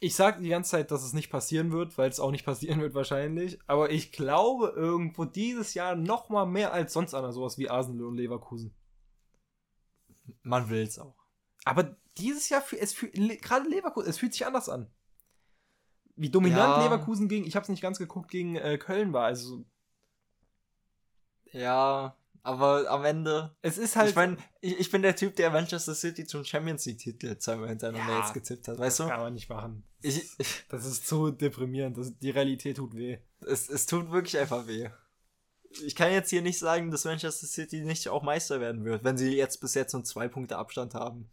ich 0.00 0.14
sage 0.14 0.42
die 0.42 0.48
ganze 0.48 0.70
Zeit, 0.70 0.90
dass 0.90 1.04
es 1.04 1.12
nicht 1.12 1.30
passieren 1.30 1.70
wird, 1.70 1.98
weil 1.98 2.08
es 2.08 2.18
auch 2.18 2.30
nicht 2.30 2.44
passieren 2.46 2.80
wird 2.80 2.94
wahrscheinlich. 2.94 3.58
Aber 3.66 3.90
ich 3.90 4.10
glaube 4.10 4.72
irgendwo 4.74 5.26
dieses 5.26 5.74
Jahr 5.74 5.96
noch 5.96 6.30
mal 6.30 6.46
mehr 6.46 6.72
als 6.72 6.94
sonst 6.94 7.14
an 7.14 7.30
sowas 7.32 7.58
wie 7.58 7.68
Arsenal 7.68 8.06
und 8.06 8.16
Leverkusen. 8.16 8.74
Man 10.42 10.70
will's 10.70 10.98
auch. 10.98 11.21
Aber 11.64 11.96
dieses 12.18 12.48
Jahr, 12.48 12.60
fühl- 12.62 12.78
es 12.80 13.00
le- 13.00 13.36
gerade 13.36 13.68
Leverkusen, 13.68 14.08
es 14.10 14.18
fühlt 14.18 14.32
sich 14.32 14.44
anders 14.46 14.68
an. 14.68 14.90
Wie 16.16 16.28
dominant 16.30 16.76
Ja. 16.78 16.84
Leverkusen 16.84 17.28
gegen, 17.28 17.46
ich 17.46 17.54
habe 17.56 17.62
es 17.62 17.68
nicht 17.68 17.80
ganz 17.82 17.98
geguckt, 17.98 18.30
gegen 18.30 18.56
äh, 18.56 18.76
Köln 18.78 19.12
war. 19.12 19.24
Also, 19.26 19.64
Ja, 21.52 22.16
aber 22.42 22.88
am 22.90 23.04
Ende. 23.04 23.54
es 23.62 23.78
ist 23.78 23.96
halt. 23.96 24.10
ich 24.10 24.16
meine, 24.16 24.36
ich, 24.60 24.78
ich 24.78 24.90
bin 24.90 25.02
der 25.02 25.16
Typ, 25.16 25.36
der 25.36 25.50
Manchester 25.50 25.94
City 25.94 26.26
zum 26.26 26.44
Champions 26.44 26.84
League-Titel 26.86 27.36
zweimal 27.38 27.68
hintereinander 27.68 28.12
Ja, 28.14 28.20
jetzt 28.20 28.34
getippt 28.34 28.68
hat. 28.68 28.74
das 28.74 28.80
Weißt 28.80 29.00
du? 29.00 29.06
kann 29.08 29.20
man 29.20 29.34
nicht 29.34 29.48
machen. 29.48 29.84
Ich, 30.02 30.30
ich, 30.38 30.64
Das 30.68 30.84
ist 30.84 31.06
zu 31.06 31.30
deprimierend. 31.30 31.96
Das, 31.96 32.18
die 32.18 32.30
Realität 32.30 32.76
tut 32.78 32.94
weh. 32.94 33.18
es, 33.40 33.68
es 33.68 33.86
tut 33.86 34.10
wirklich 34.10 34.38
einfach 34.38 34.66
weh. 34.66 34.90
Ich 35.84 35.94
kann 35.94 36.12
jetzt 36.12 36.28
hier 36.30 36.42
nicht 36.42 36.58
sagen, 36.58 36.90
dass 36.90 37.04
Manchester 37.04 37.46
City 37.46 37.80
nicht 37.80 38.08
auch 38.08 38.22
Meister 38.22 38.60
werden 38.60 38.84
wird, 38.84 39.04
wenn 39.04 39.16
sie 39.16 39.34
jetzt 39.36 39.58
bis 39.60 39.74
jetzt 39.74 39.94
nur 39.94 40.04
zwei 40.04 40.28
Punkte 40.28 40.58
Abstand 40.58 40.94
haben. 40.94 41.30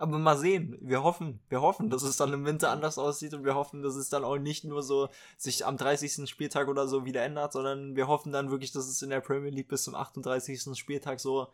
Aber 0.00 0.18
mal 0.18 0.38
sehen. 0.38 0.78
Wir 0.80 1.02
hoffen, 1.02 1.40
wir 1.50 1.60
hoffen, 1.60 1.90
dass 1.90 2.02
es 2.02 2.16
dann 2.16 2.32
im 2.32 2.46
Winter 2.46 2.70
anders 2.70 2.96
aussieht 2.96 3.34
und 3.34 3.44
wir 3.44 3.54
hoffen, 3.54 3.82
dass 3.82 3.96
es 3.96 4.08
dann 4.08 4.24
auch 4.24 4.38
nicht 4.38 4.64
nur 4.64 4.82
so 4.82 5.10
sich 5.36 5.66
am 5.66 5.76
30. 5.76 6.26
Spieltag 6.26 6.68
oder 6.68 6.88
so 6.88 7.04
wieder 7.04 7.22
ändert, 7.22 7.52
sondern 7.52 7.96
wir 7.96 8.08
hoffen 8.08 8.32
dann 8.32 8.50
wirklich, 8.50 8.72
dass 8.72 8.88
es 8.88 9.02
in 9.02 9.10
der 9.10 9.20
Premier 9.20 9.50
League 9.50 9.68
bis 9.68 9.82
zum 9.82 9.94
38. 9.94 10.74
Spieltag 10.74 11.20
so 11.20 11.48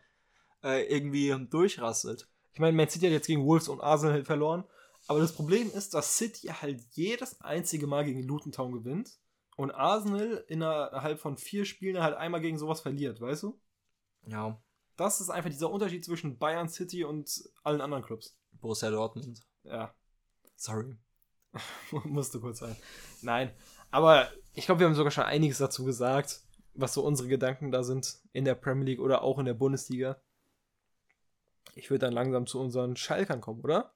äh, 0.63 0.85
irgendwie 0.85 1.35
durchrasselt. 1.49 2.29
Ich 2.53 2.61
meine, 2.61 2.71
Man 2.77 2.87
City 2.87 3.07
hat 3.07 3.11
jetzt 3.11 3.27
gegen 3.27 3.45
Wolves 3.45 3.67
und 3.67 3.81
Arsenal 3.81 4.13
halt 4.13 4.27
verloren. 4.27 4.63
Aber 5.09 5.19
das 5.19 5.33
Problem 5.33 5.69
ist, 5.69 5.93
dass 5.93 6.17
City 6.17 6.47
halt 6.47 6.81
jedes 6.91 7.41
einzige 7.41 7.85
Mal 7.85 8.05
gegen 8.05 8.23
Luton 8.23 8.53
Town 8.53 8.71
gewinnt 8.71 9.19
und 9.57 9.71
Arsenal 9.71 10.45
innerhalb 10.47 11.19
von 11.19 11.35
vier 11.35 11.65
Spielen 11.65 12.01
halt 12.01 12.15
einmal 12.15 12.39
gegen 12.39 12.57
sowas 12.57 12.79
verliert, 12.79 13.19
weißt 13.19 13.43
du? 13.43 13.59
Ja, 14.25 14.57
Das 14.97 15.21
ist 15.21 15.29
einfach 15.29 15.49
dieser 15.49 15.71
Unterschied 15.71 16.03
zwischen 16.03 16.37
Bayern 16.37 16.69
City 16.69 17.03
und 17.03 17.49
allen 17.63 17.81
anderen 17.81 18.03
Clubs. 18.03 18.35
Borussia 18.59 18.89
Dortmund. 18.89 19.41
Ja, 19.63 19.93
Sorry. 20.57 20.97
musste 22.03 22.39
kurz 22.39 22.59
sein. 22.59 22.75
Nein, 23.21 23.51
aber 23.89 24.29
ich 24.53 24.65
glaube, 24.65 24.81
wir 24.81 24.87
haben 24.87 24.95
sogar 24.95 25.11
schon 25.11 25.23
einiges 25.23 25.59
dazu 25.59 25.85
gesagt, 25.85 26.41
was 26.73 26.93
so 26.93 27.03
unsere 27.03 27.29
Gedanken 27.29 27.71
da 27.71 27.83
sind 27.83 28.17
in 28.33 28.43
der 28.43 28.55
Premier 28.55 28.85
League 28.85 28.99
oder 28.99 29.21
auch 29.21 29.39
in 29.39 29.45
der 29.45 29.53
Bundesliga. 29.53 30.19
Ich 31.75 31.89
würde 31.89 32.05
dann 32.05 32.13
langsam 32.13 32.47
zu 32.47 32.59
unseren 32.59 32.95
Schalkern 32.95 33.39
kommen, 33.39 33.61
oder? 33.61 33.93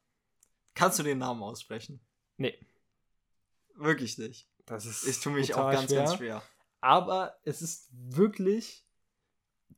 Kannst 0.75 0.99
du 0.99 1.03
den 1.03 1.17
Namen 1.17 1.43
aussprechen? 1.43 1.99
Nee. 2.37 2.57
Wirklich 3.75 4.17
nicht. 4.17 4.47
Das 4.65 4.85
ist 4.85 5.05
Ich 5.05 5.19
tue 5.19 5.33
mich 5.33 5.53
auch 5.55 5.71
ganz, 5.71 5.91
ganz 5.91 6.15
schwer. 6.15 6.41
Aber 6.79 7.35
es 7.43 7.61
ist 7.61 7.89
wirklich. 7.91 8.85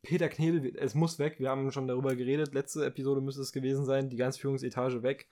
Peter 0.01 0.29
Knebel, 0.29 0.75
es 0.77 0.95
muss 0.95 1.19
weg. 1.19 1.39
Wir 1.39 1.49
haben 1.49 1.71
schon 1.71 1.87
darüber 1.87 2.15
geredet. 2.15 2.53
Letzte 2.53 2.85
Episode 2.85 3.21
müsste 3.21 3.41
es 3.41 3.51
gewesen 3.51 3.85
sein. 3.85 4.09
Die 4.09 4.17
ganze 4.17 4.39
Führungsetage 4.39 5.03
weg. 5.03 5.27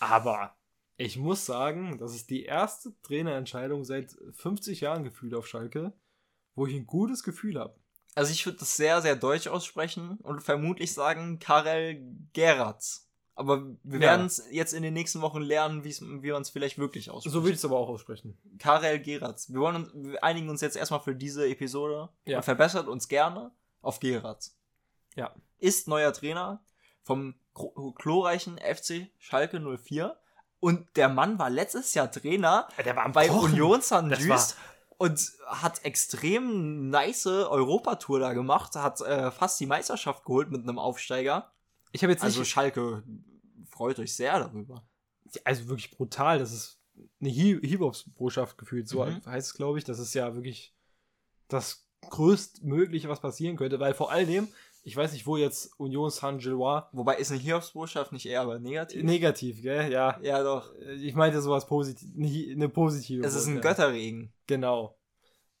Aber 0.00 0.56
ich 0.96 1.16
muss 1.18 1.46
sagen, 1.46 1.98
das 1.98 2.14
ist 2.14 2.30
die 2.30 2.44
erste 2.44 2.92
Trainerentscheidung 3.02 3.84
seit 3.84 4.16
50 4.32 4.80
Jahren 4.80 5.04
gefühlt 5.04 5.34
auf 5.34 5.46
Schalke, 5.46 5.92
wo 6.54 6.66
ich 6.66 6.74
ein 6.74 6.86
gutes 6.86 7.22
Gefühl 7.22 7.58
habe. 7.58 7.74
Also 8.14 8.30
ich 8.30 8.46
würde 8.46 8.58
das 8.58 8.76
sehr, 8.76 9.02
sehr 9.02 9.16
deutsch 9.16 9.48
aussprechen 9.48 10.18
und 10.22 10.40
vermutlich 10.40 10.92
sagen 10.92 11.40
Karel 11.40 12.00
Geratz. 12.32 13.08
Aber 13.36 13.64
wir 13.82 13.98
Ja. 13.98 14.10
werden 14.10 14.26
es 14.26 14.46
jetzt 14.52 14.72
in 14.72 14.84
den 14.84 14.94
nächsten 14.94 15.20
Wochen 15.20 15.40
lernen, 15.42 15.82
wie 15.82 16.30
man 16.30 16.42
es 16.42 16.50
vielleicht 16.50 16.78
wirklich 16.78 17.10
ausspricht. 17.10 17.32
So 17.32 17.42
will 17.42 17.50
ich 17.50 17.56
es 17.56 17.64
aber 17.64 17.76
auch 17.76 17.88
aussprechen. 17.88 18.38
Karel 18.60 19.00
Geratz. 19.00 19.50
Wir 19.52 19.58
wollen 19.58 19.74
uns, 19.76 19.90
wir 19.92 20.22
einigen 20.22 20.48
uns 20.48 20.60
jetzt 20.60 20.76
erstmal 20.76 21.00
für 21.00 21.16
diese 21.16 21.48
Episode 21.48 22.10
Ja. 22.26 22.36
und 22.36 22.44
verbessert 22.44 22.86
uns 22.86 23.08
gerne 23.08 23.50
auf 23.84 24.00
Geratz. 24.00 24.56
Ja. 25.16 25.34
Ist 25.58 25.88
neuer 25.88 26.12
Trainer 26.12 26.64
vom 27.02 27.34
glorreichen 27.96 28.58
FC 28.58 29.08
Schalke 29.18 29.60
04 29.60 30.16
und 30.60 30.88
der 30.96 31.08
Mann 31.08 31.38
war 31.38 31.50
letztes 31.50 31.94
Jahr 31.94 32.10
Trainer 32.10 32.68
Der 32.84 32.96
war 32.96 33.08
bei 33.12 33.28
Kochen. 33.28 33.52
Union 33.52 33.80
San 33.82 34.10
Just 34.10 34.56
und 34.96 35.32
hat 35.46 35.84
extrem 35.84 36.88
nice 36.90 37.26
Europatour 37.26 38.20
da 38.20 38.32
gemacht, 38.32 38.74
hat 38.76 39.00
äh, 39.02 39.30
fast 39.30 39.60
die 39.60 39.66
Meisterschaft 39.66 40.24
geholt 40.24 40.50
mit 40.50 40.62
einem 40.62 40.78
Aufsteiger. 40.78 41.52
Ich 41.92 42.02
habe 42.02 42.12
jetzt 42.12 42.22
Also 42.24 42.40
nicht, 42.40 42.48
Schalke 42.50 43.02
freut 43.68 43.98
euch 43.98 44.14
sehr 44.14 44.38
darüber. 44.38 44.86
also 45.44 45.68
wirklich 45.68 45.90
brutal. 45.90 46.38
Das 46.38 46.52
ist 46.52 46.80
eine 47.20 47.30
Hi- 47.30 47.60
Hiobs-Botschaft 47.62 48.56
gefühlt. 48.56 48.88
So 48.88 49.04
Mhm. 49.04 49.20
heißt 49.26 49.48
es, 49.48 49.54
glaube 49.54 49.78
ich. 49.78 49.84
Das 49.84 49.98
ist 49.98 50.14
ja 50.14 50.34
wirklich 50.34 50.74
das 51.48 51.83
größtmögliche, 52.10 53.08
was 53.08 53.20
passieren 53.20 53.56
könnte. 53.56 53.80
Weil 53.80 53.94
vor 53.94 54.10
allem, 54.10 54.48
ich 54.82 54.96
weiß 54.96 55.12
nicht, 55.12 55.26
wo 55.26 55.36
jetzt 55.36 55.78
Union 55.78 56.10
Saint-Gillois 56.10 56.84
Wobei 56.92 57.16
ist 57.16 57.30
eine 57.30 57.40
Hiobsbotschaft 57.40 58.12
nicht 58.12 58.26
eher 58.26 58.42
aber 58.42 58.58
negativ. 58.58 59.02
negativ, 59.02 59.62
gell? 59.62 59.90
Ja. 59.90 60.18
Ja 60.22 60.42
doch. 60.42 60.74
Ich 60.98 61.14
meinte 61.14 61.40
sowas 61.40 61.66
positiv, 61.66 62.08
eine, 62.16 62.68
positive. 62.68 63.24
Es 63.24 63.34
ist 63.34 63.46
ein. 63.46 63.60
Götterregen. 63.60 64.32
Genau. 64.46 64.96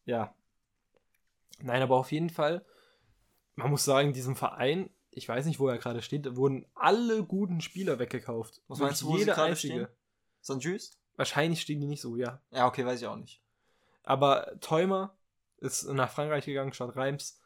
Ja. 0.04 0.34
Nein, 1.60 1.82
aber 1.82 1.96
auf 1.96 2.12
jeden 2.12 2.30
Fall, 2.30 2.64
man 3.54 3.70
muss 3.70 3.84
sagen, 3.84 4.12
diesem 4.12 4.36
Verein, 4.36 4.90
ich 5.10 5.28
weiß 5.28 5.46
nicht, 5.46 5.60
wo 5.60 5.68
er 5.68 5.78
gerade 5.78 6.02
steht, 6.02 6.26
da 6.26 6.36
wurden 6.36 6.66
alle 6.74 7.24
guten 7.24 7.60
Spieler 7.60 7.98
weggekauft. 7.98 8.60
Was 8.68 8.80
meinst 8.80 9.02
du, 9.02 9.06
wo 9.06 9.10
Wirklich 9.12 9.24
sie 9.24 9.30
jeder 9.30 9.34
gerade 9.36 9.50
einzige. 9.50 9.74
stehen? 10.42 10.58
St. 10.58 10.64
Just? 10.64 10.98
Wahrscheinlich 11.16 11.60
stehen 11.60 11.80
die 11.80 11.86
nicht 11.86 12.00
so, 12.00 12.16
ja. 12.16 12.40
Ja, 12.50 12.66
okay, 12.66 12.84
weiß 12.84 13.00
ich 13.00 13.06
auch 13.06 13.16
nicht. 13.16 13.40
Aber 14.02 14.58
Teumer 14.60 15.16
ist 15.58 15.84
nach 15.84 16.10
Frankreich 16.10 16.44
gegangen 16.44 16.72
statt 16.72 16.96
Reims. 16.96 17.40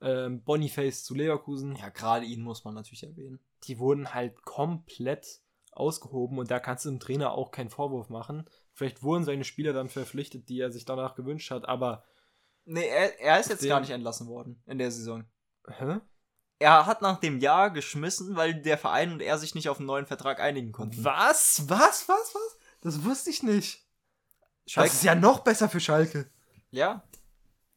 Ähm, 0.00 0.42
Boniface 0.44 1.02
zu 1.04 1.14
Leverkusen. 1.14 1.74
Ja, 1.76 1.88
gerade 1.88 2.24
ihn 2.24 2.42
muss 2.42 2.64
man 2.64 2.74
natürlich 2.74 3.02
erwähnen. 3.02 3.40
Die 3.64 3.78
wurden 3.78 4.14
halt 4.14 4.42
komplett 4.42 5.40
ausgehoben 5.72 6.38
und 6.38 6.50
da 6.50 6.60
kannst 6.60 6.84
du 6.84 6.90
dem 6.90 7.00
Trainer 7.00 7.32
auch 7.32 7.50
keinen 7.50 7.70
Vorwurf 7.70 8.08
machen. 8.08 8.48
Vielleicht 8.74 9.02
wurden 9.02 9.24
seine 9.24 9.44
Spieler 9.44 9.72
dann 9.72 9.88
verpflichtet, 9.88 10.48
die 10.48 10.60
er 10.60 10.70
sich 10.70 10.84
danach 10.84 11.14
gewünscht 11.16 11.50
hat, 11.50 11.66
aber. 11.66 12.04
Nee, 12.64 12.86
er, 12.86 13.18
er 13.20 13.40
ist 13.40 13.48
jetzt 13.48 13.66
gar 13.66 13.80
nicht 13.80 13.90
entlassen 13.90 14.28
worden 14.28 14.62
in 14.66 14.78
der 14.78 14.90
Saison. 14.92 15.24
Hä? 15.66 15.98
Er 16.60 16.86
hat 16.86 17.02
nach 17.02 17.18
dem 17.20 17.38
Jahr 17.38 17.70
geschmissen, 17.70 18.36
weil 18.36 18.60
der 18.60 18.78
Verein 18.78 19.12
und 19.12 19.20
er 19.22 19.38
sich 19.38 19.54
nicht 19.54 19.68
auf 19.68 19.78
einen 19.78 19.86
neuen 19.86 20.06
Vertrag 20.06 20.40
einigen 20.40 20.72
konnten. 20.72 21.02
Was? 21.04 21.64
Was? 21.68 22.08
Was? 22.08 22.34
Was? 22.34 22.58
Das 22.82 23.04
wusste 23.04 23.30
ich 23.30 23.42
nicht. 23.42 23.84
Schalke, 24.66 24.88
Das 24.90 24.98
ist 24.98 25.04
ja 25.04 25.14
noch 25.14 25.40
besser 25.40 25.68
für 25.68 25.80
Schalke. 25.80 26.30
ja. 26.70 27.02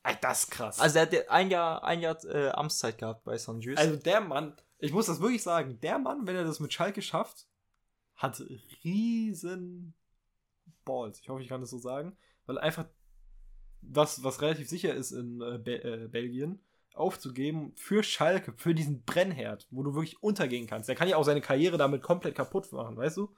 Ey, 0.03 0.15
das 0.21 0.43
ist 0.43 0.51
krass. 0.51 0.79
Also 0.79 0.99
er 0.99 1.03
hat 1.03 1.29
ein 1.29 1.51
Jahr, 1.51 1.83
ein 1.83 2.01
Jahr 2.01 2.23
äh, 2.25 2.49
Amtszeit 2.49 2.97
gehabt 2.97 3.23
bei 3.23 3.37
St. 3.37 3.57
Just. 3.59 3.77
Also 3.77 3.95
der 3.97 4.21
Mann, 4.21 4.55
ich 4.79 4.93
muss 4.93 5.05
das 5.05 5.21
wirklich 5.21 5.43
sagen, 5.43 5.79
der 5.81 5.99
Mann, 5.99 6.25
wenn 6.25 6.35
er 6.35 6.43
das 6.43 6.59
mit 6.59 6.73
Schalke 6.73 7.01
schafft, 7.01 7.47
hat 8.15 8.41
riesen 8.83 9.93
Balls. 10.85 11.19
Ich 11.19 11.29
hoffe, 11.29 11.41
ich 11.41 11.49
kann 11.49 11.61
das 11.61 11.69
so 11.69 11.77
sagen, 11.77 12.17
weil 12.45 12.57
einfach 12.57 12.85
was, 13.81 14.23
was 14.23 14.41
relativ 14.41 14.69
sicher 14.69 14.93
ist 14.93 15.11
in 15.11 15.41
äh, 15.41 15.57
Be 15.57 15.83
äh, 15.83 16.07
Belgien, 16.07 16.59
aufzugeben 16.93 17.73
für 17.75 18.03
Schalke, 18.03 18.53
für 18.57 18.75
diesen 18.75 19.03
Brennherd, 19.03 19.67
wo 19.71 19.83
du 19.83 19.93
wirklich 19.93 20.21
untergehen 20.21 20.67
kannst. 20.67 20.89
Der 20.89 20.95
kann 20.95 21.07
ja 21.07 21.17
auch 21.17 21.23
seine 21.23 21.41
Karriere 21.41 21.77
damit 21.77 22.01
komplett 22.01 22.35
kaputt 22.35 22.71
machen, 22.71 22.97
weißt 22.97 23.17
du? 23.17 23.33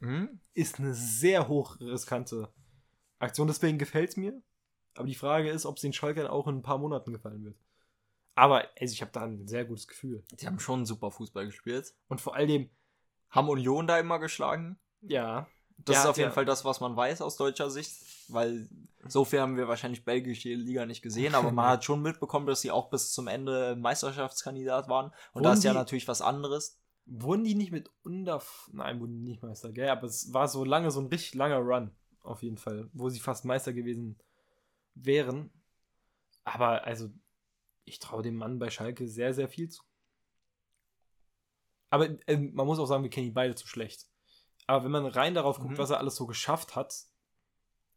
Hm? 0.00 0.40
Ist 0.54 0.78
eine 0.78 0.94
sehr 0.94 1.48
hoch 1.48 1.78
riskante 1.80 2.52
Aktion, 3.18 3.48
deswegen 3.48 3.78
gefällt 3.78 4.10
es 4.10 4.16
mir. 4.16 4.40
Aber 4.96 5.06
die 5.06 5.14
Frage 5.14 5.50
ist, 5.50 5.66
ob 5.66 5.76
es 5.76 5.82
den 5.82 5.92
Schalkern 5.92 6.26
auch 6.26 6.46
in 6.48 6.56
ein 6.58 6.62
paar 6.62 6.78
Monaten 6.78 7.12
gefallen 7.12 7.44
wird. 7.44 7.56
Aber 8.34 8.64
also 8.80 8.92
ich 8.92 9.02
habe 9.02 9.12
da 9.12 9.22
ein 9.22 9.46
sehr 9.48 9.64
gutes 9.64 9.86
Gefühl. 9.86 10.24
Die 10.40 10.46
haben 10.46 10.58
schon 10.60 10.86
super 10.86 11.10
Fußball 11.10 11.46
gespielt. 11.46 11.94
Und 12.08 12.20
vor 12.20 12.34
allem, 12.34 12.70
Haben 13.30 13.48
Union 13.48 13.86
da 13.86 13.98
immer 13.98 14.18
geschlagen. 14.18 14.78
ja, 15.02 15.46
Das 15.78 15.94
Der 15.94 16.02
ist 16.02 16.06
auf 16.10 16.16
jeden 16.16 16.30
ja- 16.30 16.34
Fall 16.34 16.44
das, 16.44 16.64
was 16.64 16.80
man 16.80 16.96
weiß 16.96 17.22
aus 17.22 17.36
deutscher 17.36 17.70
Sicht, 17.70 17.92
weil 18.28 18.68
so 19.06 19.24
viel 19.24 19.40
haben 19.40 19.56
wir 19.56 19.68
wahrscheinlich 19.68 20.04
belgische 20.04 20.52
Liga 20.52 20.84
nicht 20.84 21.00
gesehen, 21.02 21.34
aber 21.34 21.52
man 21.52 21.66
hat 21.70 21.84
schon 21.84 22.02
mitbekommen, 22.02 22.46
dass 22.46 22.60
sie 22.60 22.70
auch 22.70 22.90
bis 22.90 23.12
zum 23.12 23.28
Ende 23.28 23.76
Meisterschaftskandidat 23.76 24.88
waren. 24.88 25.12
Und 25.32 25.44
da 25.44 25.52
ist 25.52 25.64
ja 25.64 25.72
die- 25.72 25.78
natürlich 25.78 26.08
was 26.08 26.20
anderes. 26.22 26.78
wurden 27.06 27.44
die 27.44 27.54
nicht 27.54 27.72
mit 27.72 27.90
unter. 28.02 28.42
Nein, 28.72 29.00
wurden 29.00 29.16
die 29.24 29.30
nicht 29.30 29.42
Meister, 29.42 29.72
gell? 29.72 29.88
Aber 29.88 30.06
es 30.06 30.32
war 30.34 30.48
so 30.48 30.64
lange, 30.64 30.90
so 30.90 31.00
ein 31.00 31.06
richtig 31.06 31.34
langer 31.34 31.58
Run, 31.58 31.90
auf 32.22 32.42
jeden 32.42 32.56
Fall, 32.58 32.88
wo 32.92 33.08
sie 33.08 33.20
fast 33.20 33.44
Meister 33.44 33.72
gewesen 33.72 34.18
wären. 35.04 35.50
Aber 36.44 36.84
also, 36.84 37.10
ich 37.84 37.98
traue 37.98 38.22
dem 38.22 38.36
Mann 38.36 38.58
bei 38.58 38.70
Schalke 38.70 39.08
sehr, 39.08 39.34
sehr 39.34 39.48
viel 39.48 39.68
zu. 39.68 39.82
Aber 41.90 42.08
ähm, 42.28 42.54
man 42.54 42.66
muss 42.66 42.78
auch 42.78 42.86
sagen, 42.86 43.02
wir 43.02 43.10
kennen 43.10 43.26
die 43.26 43.32
beide 43.32 43.54
zu 43.54 43.66
schlecht. 43.66 44.06
Aber 44.66 44.84
wenn 44.84 44.92
man 44.92 45.06
rein 45.06 45.34
darauf 45.34 45.58
guckt, 45.58 45.72
Mhm. 45.72 45.78
was 45.78 45.90
er 45.90 45.98
alles 45.98 46.16
so 46.16 46.26
geschafft 46.26 46.76
hat, 46.76 46.94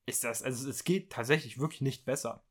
ist 0.06 0.24
das, 0.24 0.41
also 0.43 0.70
es 0.70 0.84
geht 0.84 1.12
tatsächlich 1.12 1.60
wirklich 1.60 1.82
nicht 1.82 2.06
besser. 2.06 2.43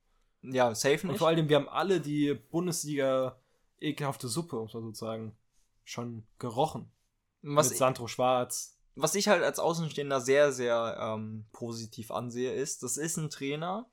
Ja, 0.43 0.75
safe 0.75 1.03
Und 1.03 1.09
nicht. 1.13 1.19
vor 1.19 1.29
allem, 1.29 1.49
wir 1.49 1.57
haben 1.57 1.69
alle 1.69 2.01
die 2.01 2.35
Bundesliga 2.35 3.41
ekelhafte 3.81 4.29
Suppe, 4.29 4.59
um 4.59 4.67
es 4.67 4.75
mal 4.75 4.81
so 4.83 4.93
zu 4.93 5.05
sagen, 5.05 5.37
schon 5.85 6.27
gerochen. 6.39 6.91
Was, 7.43 7.71
Mit 7.71 7.79
Sandro 7.79 8.07
Schwarz. 8.07 8.79
was 8.95 9.17
ich 9.17 9.27
halt 9.29 9.43
als 9.43 9.59
Außenstehender 9.59 10.21
sehr, 10.21 10.53
sehr 10.53 10.97
ähm, 11.01 11.47
positiv 11.53 12.13
ansehe, 12.13 12.53
ist, 12.55 12.85
das 12.85 12.97
ist 12.97 13.17
ein 13.17 13.31
Trainer, 13.31 13.91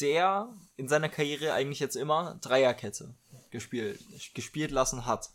der 0.00 0.54
in 0.76 0.88
seiner 0.88 1.08
Karriere 1.08 1.52
eigentlich 1.52 1.80
jetzt 1.80 1.96
immer 1.96 2.38
Dreierkette 2.40 3.14
gespielt, 3.50 4.00
gespielt 4.34 4.70
lassen 4.70 5.06
hat. 5.06 5.30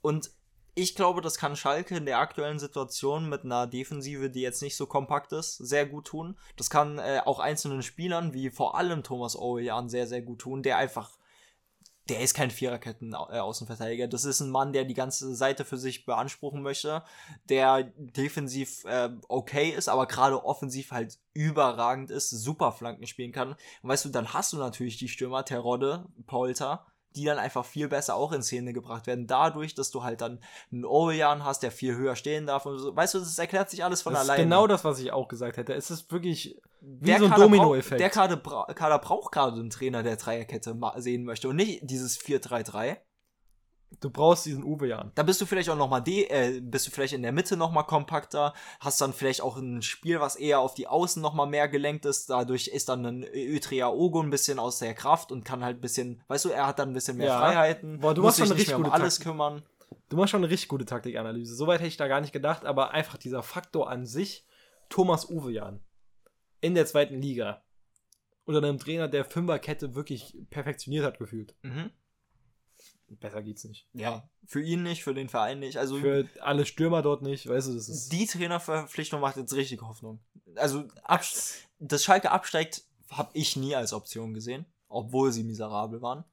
Und 0.00 0.30
ich 0.74 0.96
glaube, 0.96 1.20
das 1.20 1.38
kann 1.38 1.54
Schalke 1.54 1.96
in 1.96 2.06
der 2.06 2.18
aktuellen 2.18 2.58
Situation 2.58 3.28
mit 3.28 3.44
einer 3.44 3.66
Defensive, 3.66 4.28
die 4.28 4.40
jetzt 4.40 4.60
nicht 4.60 4.76
so 4.76 4.86
kompakt 4.86 5.32
ist, 5.32 5.56
sehr 5.56 5.86
gut 5.86 6.06
tun. 6.08 6.36
Das 6.56 6.68
kann 6.68 6.98
äh, 6.98 7.20
auch 7.24 7.38
einzelnen 7.38 7.82
Spielern, 7.82 8.34
wie 8.34 8.50
vor 8.50 8.76
allem 8.76 9.04
Thomas 9.04 9.36
Owejan, 9.36 9.88
sehr, 9.88 10.08
sehr 10.08 10.22
gut 10.22 10.40
tun, 10.40 10.62
der 10.64 10.76
einfach 10.78 11.16
der 12.08 12.20
ist 12.20 12.34
kein 12.34 12.50
Viererketten-Außenverteidiger. 12.50 14.08
Das 14.08 14.24
ist 14.24 14.40
ein 14.40 14.50
Mann, 14.50 14.72
der 14.72 14.84
die 14.84 14.94
ganze 14.94 15.34
Seite 15.34 15.64
für 15.64 15.78
sich 15.78 16.04
beanspruchen 16.04 16.62
möchte, 16.62 17.02
der 17.48 17.84
defensiv 17.96 18.84
äh, 18.84 19.10
okay 19.28 19.70
ist, 19.70 19.88
aber 19.88 20.06
gerade 20.06 20.44
offensiv 20.44 20.92
halt 20.92 21.18
überragend 21.32 22.10
ist, 22.10 22.30
super 22.30 22.72
Flanken 22.72 23.06
spielen 23.06 23.32
kann. 23.32 23.52
Und 23.82 23.88
weißt 23.88 24.04
du, 24.04 24.10
dann 24.10 24.34
hast 24.34 24.52
du 24.52 24.58
natürlich 24.58 24.98
die 24.98 25.08
Stürmer, 25.08 25.44
Terodde, 25.44 26.06
Polter, 26.26 26.86
die 27.16 27.24
dann 27.24 27.38
einfach 27.38 27.64
viel 27.64 27.88
besser 27.88 28.16
auch 28.16 28.32
in 28.32 28.42
Szene 28.42 28.72
gebracht 28.72 29.06
werden, 29.06 29.26
dadurch, 29.26 29.74
dass 29.74 29.90
du 29.90 30.02
halt 30.02 30.20
dann 30.20 30.40
einen 30.72 30.84
Ovejan 30.84 31.44
hast, 31.44 31.62
der 31.62 31.70
viel 31.70 31.94
höher 31.94 32.16
stehen 32.16 32.46
darf 32.46 32.66
und 32.66 32.78
so. 32.78 32.94
Weißt 32.94 33.14
du, 33.14 33.18
das 33.18 33.38
erklärt 33.38 33.70
sich 33.70 33.84
alles 33.84 34.02
von 34.02 34.12
das 34.12 34.24
ist 34.24 34.30
alleine. 34.30 34.44
genau 34.44 34.66
das, 34.66 34.84
was 34.84 34.98
ich 34.98 35.12
auch 35.12 35.28
gesagt 35.28 35.56
hätte. 35.56 35.74
Es 35.74 35.90
ist 35.90 36.10
wirklich 36.10 36.60
wie 36.80 37.06
der 37.06 37.18
so 37.18 37.26
ein 37.26 37.32
Dominoeffekt. 37.32 38.00
Der 38.00 38.10
Kader, 38.10 38.36
Kader 38.74 38.98
braucht 38.98 39.32
gerade 39.32 39.58
einen 39.58 39.70
Trainer, 39.70 40.02
der 40.02 40.16
Dreierkette 40.16 40.76
sehen 40.96 41.24
möchte 41.24 41.48
und 41.48 41.56
nicht 41.56 41.80
dieses 41.82 42.18
4-3-3. 42.18 42.98
Du 44.00 44.10
brauchst 44.10 44.46
diesen 44.46 44.64
Uwe 44.64 44.88
Jan. 44.88 45.12
Da 45.14 45.22
bist 45.22 45.40
du 45.40 45.46
vielleicht 45.46 45.68
auch 45.70 45.76
noch 45.76 45.88
mal 45.88 46.00
de 46.00 46.24
äh, 46.28 46.60
bist 46.60 46.86
du 46.86 46.90
vielleicht 46.90 47.12
in 47.12 47.22
der 47.22 47.32
Mitte 47.32 47.56
noch 47.56 47.70
mal 47.70 47.82
kompakter, 47.84 48.54
hast 48.80 49.00
dann 49.00 49.12
vielleicht 49.12 49.40
auch 49.42 49.56
ein 49.56 49.82
Spiel, 49.82 50.20
was 50.20 50.36
eher 50.36 50.60
auf 50.60 50.74
die 50.74 50.86
Außen 50.86 51.20
noch 51.22 51.34
mal 51.34 51.46
mehr 51.46 51.68
gelenkt 51.68 52.04
ist. 52.06 52.30
Dadurch 52.30 52.68
ist 52.68 52.88
dann 52.88 53.04
ein 53.06 53.24
Ötria 53.24 53.88
Ogo 53.88 54.20
ein 54.22 54.30
bisschen 54.30 54.58
aus 54.58 54.78
der 54.78 54.94
Kraft 54.94 55.32
und 55.32 55.44
kann 55.44 55.64
halt 55.64 55.78
ein 55.78 55.80
bisschen, 55.80 56.22
weißt 56.28 56.44
du, 56.46 56.48
er 56.50 56.66
hat 56.66 56.78
dann 56.78 56.90
ein 56.90 56.94
bisschen 56.94 57.16
mehr 57.16 57.26
Ja. 57.28 57.38
Freiheiten. 57.38 58.00
Boah, 58.00 58.14
du 58.14 58.22
muss 58.22 58.38
machst 58.38 58.38
schon 58.38 58.46
sich 58.46 58.50
eine 58.50 58.54
nicht 58.54 58.60
richtig 58.60 58.68
mehr 58.72 58.76
um 58.78 58.82
gute 58.84 58.94
alles 58.94 59.14
Taktik. 59.16 59.32
kümmern. 59.32 59.62
Du 60.08 60.16
machst 60.16 60.30
schon 60.30 60.42
eine 60.42 60.50
richtig 60.50 60.68
gute 60.68 60.84
Taktikanalyse. 60.84 61.54
Soweit 61.54 61.80
hätte 61.80 61.88
ich 61.88 61.96
da 61.96 62.08
gar 62.08 62.20
nicht 62.20 62.32
gedacht, 62.32 62.64
aber 62.64 62.90
einfach 62.92 63.16
dieser 63.16 63.42
Faktor 63.42 63.90
an 63.90 64.06
sich, 64.06 64.46
Thomas 64.88 65.28
Uwe 65.30 65.52
Jan 65.52 65.80
in 66.60 66.74
der 66.74 66.86
zweiten 66.86 67.20
Liga. 67.20 67.62
Unter 68.46 68.62
einem 68.62 68.78
Trainer, 68.78 69.08
der 69.08 69.24
Fünferkette 69.24 69.94
wirklich 69.94 70.36
perfektioniert 70.50 71.04
hat, 71.04 71.18
gefühlt. 71.18 71.54
Mhm. 71.62 71.90
Besser 73.20 73.42
geht's 73.42 73.64
nicht. 73.64 73.88
Ja, 73.92 74.28
für 74.46 74.62
ihn 74.62 74.82
nicht, 74.82 75.02
für 75.04 75.14
den 75.14 75.28
Verein 75.28 75.58
nicht. 75.58 75.78
Also 75.78 75.98
Für 75.98 76.28
alle 76.40 76.66
Stürmer 76.66 77.02
dort 77.02 77.22
nicht, 77.22 77.48
weißt 77.48 77.68
du, 77.68 77.74
das 77.74 77.88
ist. 77.88 78.12
die 78.12 78.26
Trainerverpflichtung 78.26 79.20
macht 79.20 79.36
jetzt 79.36 79.54
richtig 79.54 79.82
Hoffnung. 79.82 80.20
Also 80.56 80.84
dass 81.78 82.04
Schalke 82.04 82.30
absteigt, 82.30 82.84
habe 83.10 83.30
ich 83.34 83.56
nie 83.56 83.74
als 83.74 83.92
Option 83.92 84.34
gesehen, 84.34 84.66
obwohl 84.88 85.32
sie 85.32 85.44
miserabel 85.44 86.02
waren. 86.02 86.24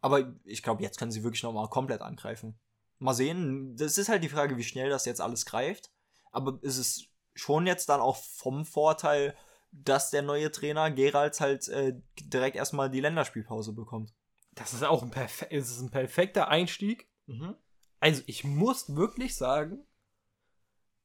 Aber 0.00 0.32
ich 0.44 0.62
glaube, 0.62 0.82
jetzt 0.82 0.98
können 0.98 1.10
sie 1.10 1.24
wirklich 1.24 1.42
noch 1.42 1.52
mal 1.52 1.68
komplett 1.68 2.00
angreifen. 2.00 2.58
Mal 2.98 3.14
sehen. 3.14 3.76
Das 3.76 3.98
ist 3.98 4.08
halt 4.08 4.22
die 4.22 4.28
Frage, 4.28 4.56
wie 4.56 4.64
schnell 4.64 4.90
das 4.90 5.04
jetzt 5.04 5.20
alles 5.20 5.46
greift. 5.46 5.90
Aber 6.30 6.58
ist 6.62 6.78
es 6.78 7.06
schon 7.34 7.66
jetzt 7.66 7.88
dann 7.88 8.00
auch 8.00 8.16
vom 8.16 8.64
Vorteil, 8.64 9.34
dass 9.70 10.10
der 10.10 10.22
neue 10.22 10.50
Trainer 10.50 10.90
Gerald 10.90 11.40
halt 11.40 11.68
äh, 11.68 11.94
direkt 12.20 12.56
erstmal 12.56 12.90
die 12.90 13.00
Länderspielpause 13.00 13.72
bekommt. 13.72 14.14
Das 14.58 14.74
ist 14.74 14.84
auch 14.84 15.02
ein, 15.02 15.10
perfe 15.10 15.50
es 15.50 15.70
ist 15.70 15.80
ein 15.80 15.90
perfekter 15.90 16.48
Einstieg. 16.48 17.08
Mhm. 17.26 17.54
Also 18.00 18.22
ich 18.26 18.44
muss 18.44 18.94
wirklich 18.94 19.36
sagen, 19.36 19.86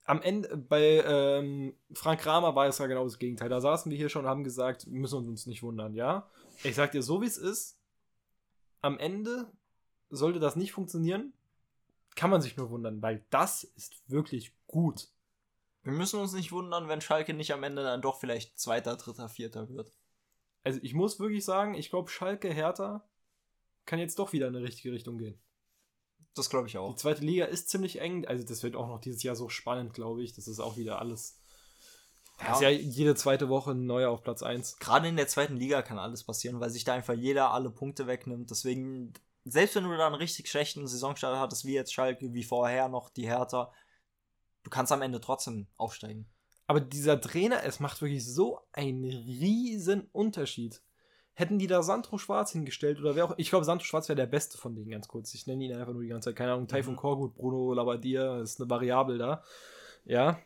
am 0.06 0.22
Ende 0.22 0.58
bei 0.58 1.04
ähm, 1.06 1.78
Frank 1.93 2.22
Kramer 2.22 2.56
war 2.56 2.68
es 2.68 2.80
ja 2.80 2.88
genau 2.88 3.04
das 3.04 3.20
Gegenteil. 3.20 3.49
Da 3.49 3.62
saßen 3.62 3.89
wir 3.91 3.97
hier 3.97 4.10
schon 4.10 4.26
und 4.26 4.30
haben 4.30 4.43
gesagt, 4.43 4.86
wir 4.86 4.99
müssen 4.99 5.28
uns 5.28 5.45
nicht 5.45 5.64
wundern, 5.64 5.93
ja. 5.93 6.30
Ich 6.64 6.76
sag 6.76 6.91
dir 6.91 7.01
so, 7.01 7.22
wie 7.22 7.28
es 7.28 7.38
ist. 7.38 7.80
Am 8.82 8.97
Ende 8.99 9.51
sollte 10.10 10.39
das 10.39 10.56
nicht 10.56 10.74
funktionieren, 10.74 11.34
kann 12.16 12.30
man 12.30 12.41
sich 12.41 12.58
nur 12.58 12.70
wundern, 12.70 13.01
weil 13.01 13.24
das 13.30 13.64
ist 13.64 14.01
wirklich 14.08 14.51
gut. 14.68 15.10
Wir 15.84 15.93
müssen 15.93 16.20
uns 16.20 16.34
nicht 16.34 16.51
wundern, 16.51 16.88
wenn 16.88 17.01
Schalke 17.01 17.34
nicht 17.34 17.54
am 17.54 17.64
Ende 17.64 17.84
dann 17.84 18.01
doch 18.01 18.20
vielleicht 18.20 18.60
Zweiter, 18.60 18.97
Dritter, 18.97 19.30
Vierter 19.30 19.70
wird. 19.70 19.93
Also 20.64 20.80
ich 20.82 20.93
muss 20.93 21.20
wirklich 21.20 21.45
sagen, 21.45 21.76
ich 21.76 21.89
glaube, 21.89 22.10
Schalke 22.10 22.51
Hertha 22.54 23.06
kann 23.86 23.99
jetzt 23.99 24.19
doch 24.19 24.34
wieder 24.34 24.47
in 24.47 24.55
eine 24.55 24.65
richtige 24.65 24.93
Richtung 24.93 25.17
gehen. 25.17 25.39
Das 26.36 26.49
glaube 26.49 26.67
ich 26.67 26.77
auch. 26.77 26.91
Die 26.95 27.01
zweite 27.01 27.23
Liga 27.23 27.45
ist 27.45 27.69
ziemlich 27.69 27.99
eng, 28.01 28.25
also 28.25 28.43
das 28.43 28.63
wird 28.63 28.75
auch 28.75 28.88
noch 28.88 28.99
dieses 28.99 29.21
Jahr 29.23 29.36
so 29.36 29.49
spannend, 29.49 29.93
glaube 29.93 30.23
ich. 30.23 30.34
Das 30.34 30.47
ist 30.47 30.59
auch 30.59 30.77
wieder 30.77 30.99
alles. 30.99 31.39
Ja. 32.39 32.47
Das 32.47 32.57
ist 32.57 32.61
ja 32.63 32.69
jede 32.69 33.15
zweite 33.15 33.49
Woche 33.49 33.71
ein 33.71 33.86
neuer 33.86 34.09
auf 34.09 34.23
Platz 34.23 34.41
1. 34.41 34.79
Gerade 34.79 35.07
in 35.07 35.17
der 35.17 35.27
zweiten 35.27 35.55
Liga 35.55 35.81
kann 35.84 35.99
alles 35.99 36.23
passieren, 36.23 36.59
weil 36.59 36.71
sich 36.71 36.84
da 36.84 36.93
einfach 36.93 37.13
jeder 37.13 37.51
alle 37.51 37.69
Punkte 37.69 38.07
wegnimmt. 38.07 38.49
Deswegen, 38.49 39.13
selbst 39.45 39.75
wenn 39.75 39.84
du 39.84 39.95
da 39.95 40.07
einen 40.07 40.15
richtig 40.15 40.49
schlechten 40.49 40.88
Saisonstart 40.88 41.38
hattest, 41.38 41.65
wie 41.65 41.73
jetzt 41.73 41.93
Schalke, 41.93 42.34
wie 42.34 42.43
vorher 42.43 42.89
noch 42.89 43.09
die 43.09 43.27
Hertha, 43.27 43.71
du 44.63 44.69
kannst 44.71 44.91
am 44.91 45.03
Ende 45.03 45.21
trotzdem 45.21 45.67
aufsteigen. 45.77 46.27
Aber 46.65 46.81
dieser 46.81 47.21
Trainer, 47.21 47.63
es 47.63 47.79
macht 47.79 48.01
wirklich 48.01 48.25
so 48.25 48.59
einen 48.71 49.03
riesen 49.03 50.09
Unterschied. 50.11 50.81
Hätten 51.36 51.57
die 51.57 51.67
da 51.67 51.81
Sandro 51.81 52.19
Schwarz 52.19 52.51
hingestellt 52.51 52.99
oder 52.99 53.15
wer 53.15 53.25
auch. 53.25 53.34
Ich 53.38 53.49
glaube, 53.49 53.65
Sandro 53.65 53.86
Schwarz 53.86 54.07
wäre 54.07 54.17
der 54.17 54.27
beste 54.27 54.57
von 54.57 54.75
denen, 54.75 54.91
ganz 54.91 55.07
kurz. 55.07 55.34
Ich 55.34 55.47
nenne 55.47 55.63
ihn 55.63 55.73
einfach 55.73 55.93
nur 55.93 56.03
die 56.03 56.09
ganze 56.09 56.29
Zeit. 56.29 56.36
Keine 56.36 56.53
Ahnung, 56.53 56.67
Taifun 56.67 56.93
mhm. 56.93 56.97
Korgut, 56.97 57.34
Bruno 57.34 57.73
Labbadia, 57.73 58.39
ist 58.41 58.61
eine 58.61 58.69
Variable 58.69 59.17
da. 59.17 59.43
Ja. 60.05 60.39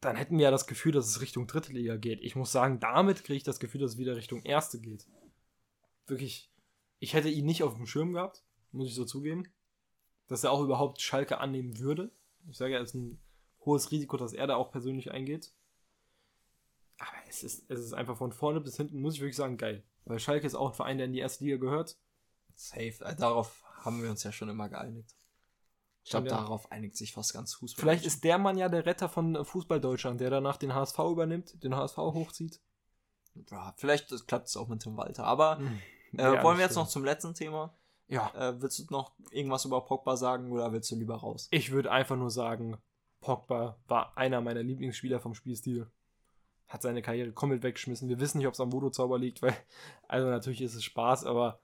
Dann 0.00 0.16
hätten 0.16 0.36
wir 0.36 0.44
ja 0.44 0.50
das 0.50 0.66
Gefühl, 0.66 0.92
dass 0.92 1.08
es 1.08 1.22
Richtung 1.22 1.46
dritte 1.46 1.72
Liga 1.72 1.96
geht. 1.96 2.20
Ich 2.20 2.36
muss 2.36 2.52
sagen, 2.52 2.80
damit 2.80 3.24
kriege 3.24 3.38
ich 3.38 3.44
das 3.44 3.60
Gefühl, 3.60 3.80
dass 3.80 3.92
es 3.92 3.98
wieder 3.98 4.16
Richtung 4.16 4.42
erste 4.42 4.78
geht. 4.78 5.06
Wirklich. 6.06 6.50
Ich 6.98 7.14
hätte 7.14 7.30
ihn 7.30 7.46
nicht 7.46 7.62
auf 7.62 7.74
dem 7.74 7.86
Schirm 7.86 8.12
gehabt, 8.12 8.42
muss 8.72 8.88
ich 8.88 8.94
so 8.94 9.06
zugeben. 9.06 9.48
Dass 10.26 10.44
er 10.44 10.52
auch 10.52 10.60
überhaupt 10.60 11.00
Schalke 11.00 11.38
annehmen 11.38 11.78
würde. 11.78 12.10
Ich 12.50 12.58
sage 12.58 12.74
ja, 12.74 12.80
es 12.80 12.90
ist 12.90 12.94
ein 12.94 13.18
hohes 13.64 13.90
Risiko, 13.90 14.18
dass 14.18 14.34
er 14.34 14.46
da 14.46 14.56
auch 14.56 14.70
persönlich 14.70 15.10
eingeht. 15.12 15.52
Aber 16.98 17.16
es 17.28 17.42
ist, 17.42 17.70
es 17.70 17.80
ist 17.80 17.92
einfach 17.92 18.16
von 18.16 18.32
vorne 18.32 18.60
bis 18.60 18.76
hinten, 18.76 19.00
muss 19.00 19.14
ich 19.14 19.20
wirklich 19.20 19.36
sagen, 19.36 19.56
geil. 19.56 19.84
Weil 20.04 20.18
Schalke 20.18 20.46
ist 20.46 20.54
auch 20.54 20.68
ein 20.68 20.74
Verein, 20.74 20.98
der 20.98 21.06
in 21.06 21.12
die 21.12 21.20
erste 21.20 21.44
Liga 21.44 21.56
gehört. 21.56 21.96
Safe. 22.54 23.04
Äh, 23.04 23.14
darauf 23.16 23.62
haben 23.84 24.02
wir 24.02 24.10
uns 24.10 24.22
ja 24.24 24.32
schon 24.32 24.48
immer 24.48 24.68
geeinigt. 24.68 25.14
Ich 26.02 26.10
glaube, 26.10 26.28
darauf 26.28 26.72
einigt 26.72 26.96
sich 26.96 27.12
fast 27.12 27.34
ganz 27.34 27.54
Fußball. 27.54 27.82
Vielleicht 27.82 28.06
ist 28.06 28.24
der 28.24 28.38
Mann 28.38 28.56
ja 28.56 28.70
der 28.70 28.86
Retter 28.86 29.10
von 29.10 29.44
Fußball 29.44 29.78
Deutschland, 29.78 30.20
der 30.20 30.30
danach 30.30 30.56
den 30.56 30.74
HSV 30.74 30.98
übernimmt, 31.00 31.62
den 31.62 31.76
HSV 31.76 31.98
hochzieht. 31.98 32.60
Ja, 33.50 33.74
vielleicht 33.76 34.26
klappt 34.26 34.48
es 34.48 34.56
auch 34.56 34.68
mit 34.68 34.80
Tim 34.80 34.96
Walter. 34.96 35.24
Aber 35.24 35.58
hm. 35.58 35.80
äh, 36.16 36.42
wollen 36.42 36.56
wir 36.56 36.64
jetzt 36.64 36.76
noch 36.76 36.88
zum 36.88 37.04
letzten 37.04 37.34
Thema? 37.34 37.76
Ja. 38.06 38.32
Äh, 38.34 38.60
willst 38.62 38.78
du 38.78 38.84
noch 38.90 39.12
irgendwas 39.30 39.66
über 39.66 39.84
Pogba 39.84 40.16
sagen 40.16 40.50
oder 40.50 40.72
willst 40.72 40.90
du 40.90 40.96
lieber 40.96 41.16
raus? 41.16 41.48
Ich 41.50 41.72
würde 41.72 41.92
einfach 41.92 42.16
nur 42.16 42.30
sagen, 42.30 42.78
Pogba 43.20 43.78
war 43.86 44.16
einer 44.16 44.40
meiner 44.40 44.62
Lieblingsspieler 44.62 45.20
vom 45.20 45.34
Spielstil 45.34 45.90
hat 46.68 46.82
seine 46.82 47.02
Karriere 47.02 47.32
komplett 47.32 47.62
weggeschmissen. 47.62 48.08
Wir 48.08 48.20
wissen 48.20 48.38
nicht, 48.38 48.46
ob 48.46 48.54
es 48.54 48.60
am 48.60 48.72
Voodoo-Zauber 48.72 49.18
liegt, 49.18 49.42
weil, 49.42 49.56
also 50.06 50.28
natürlich 50.28 50.62
ist 50.62 50.74
es 50.74 50.84
Spaß, 50.84 51.24
aber 51.24 51.60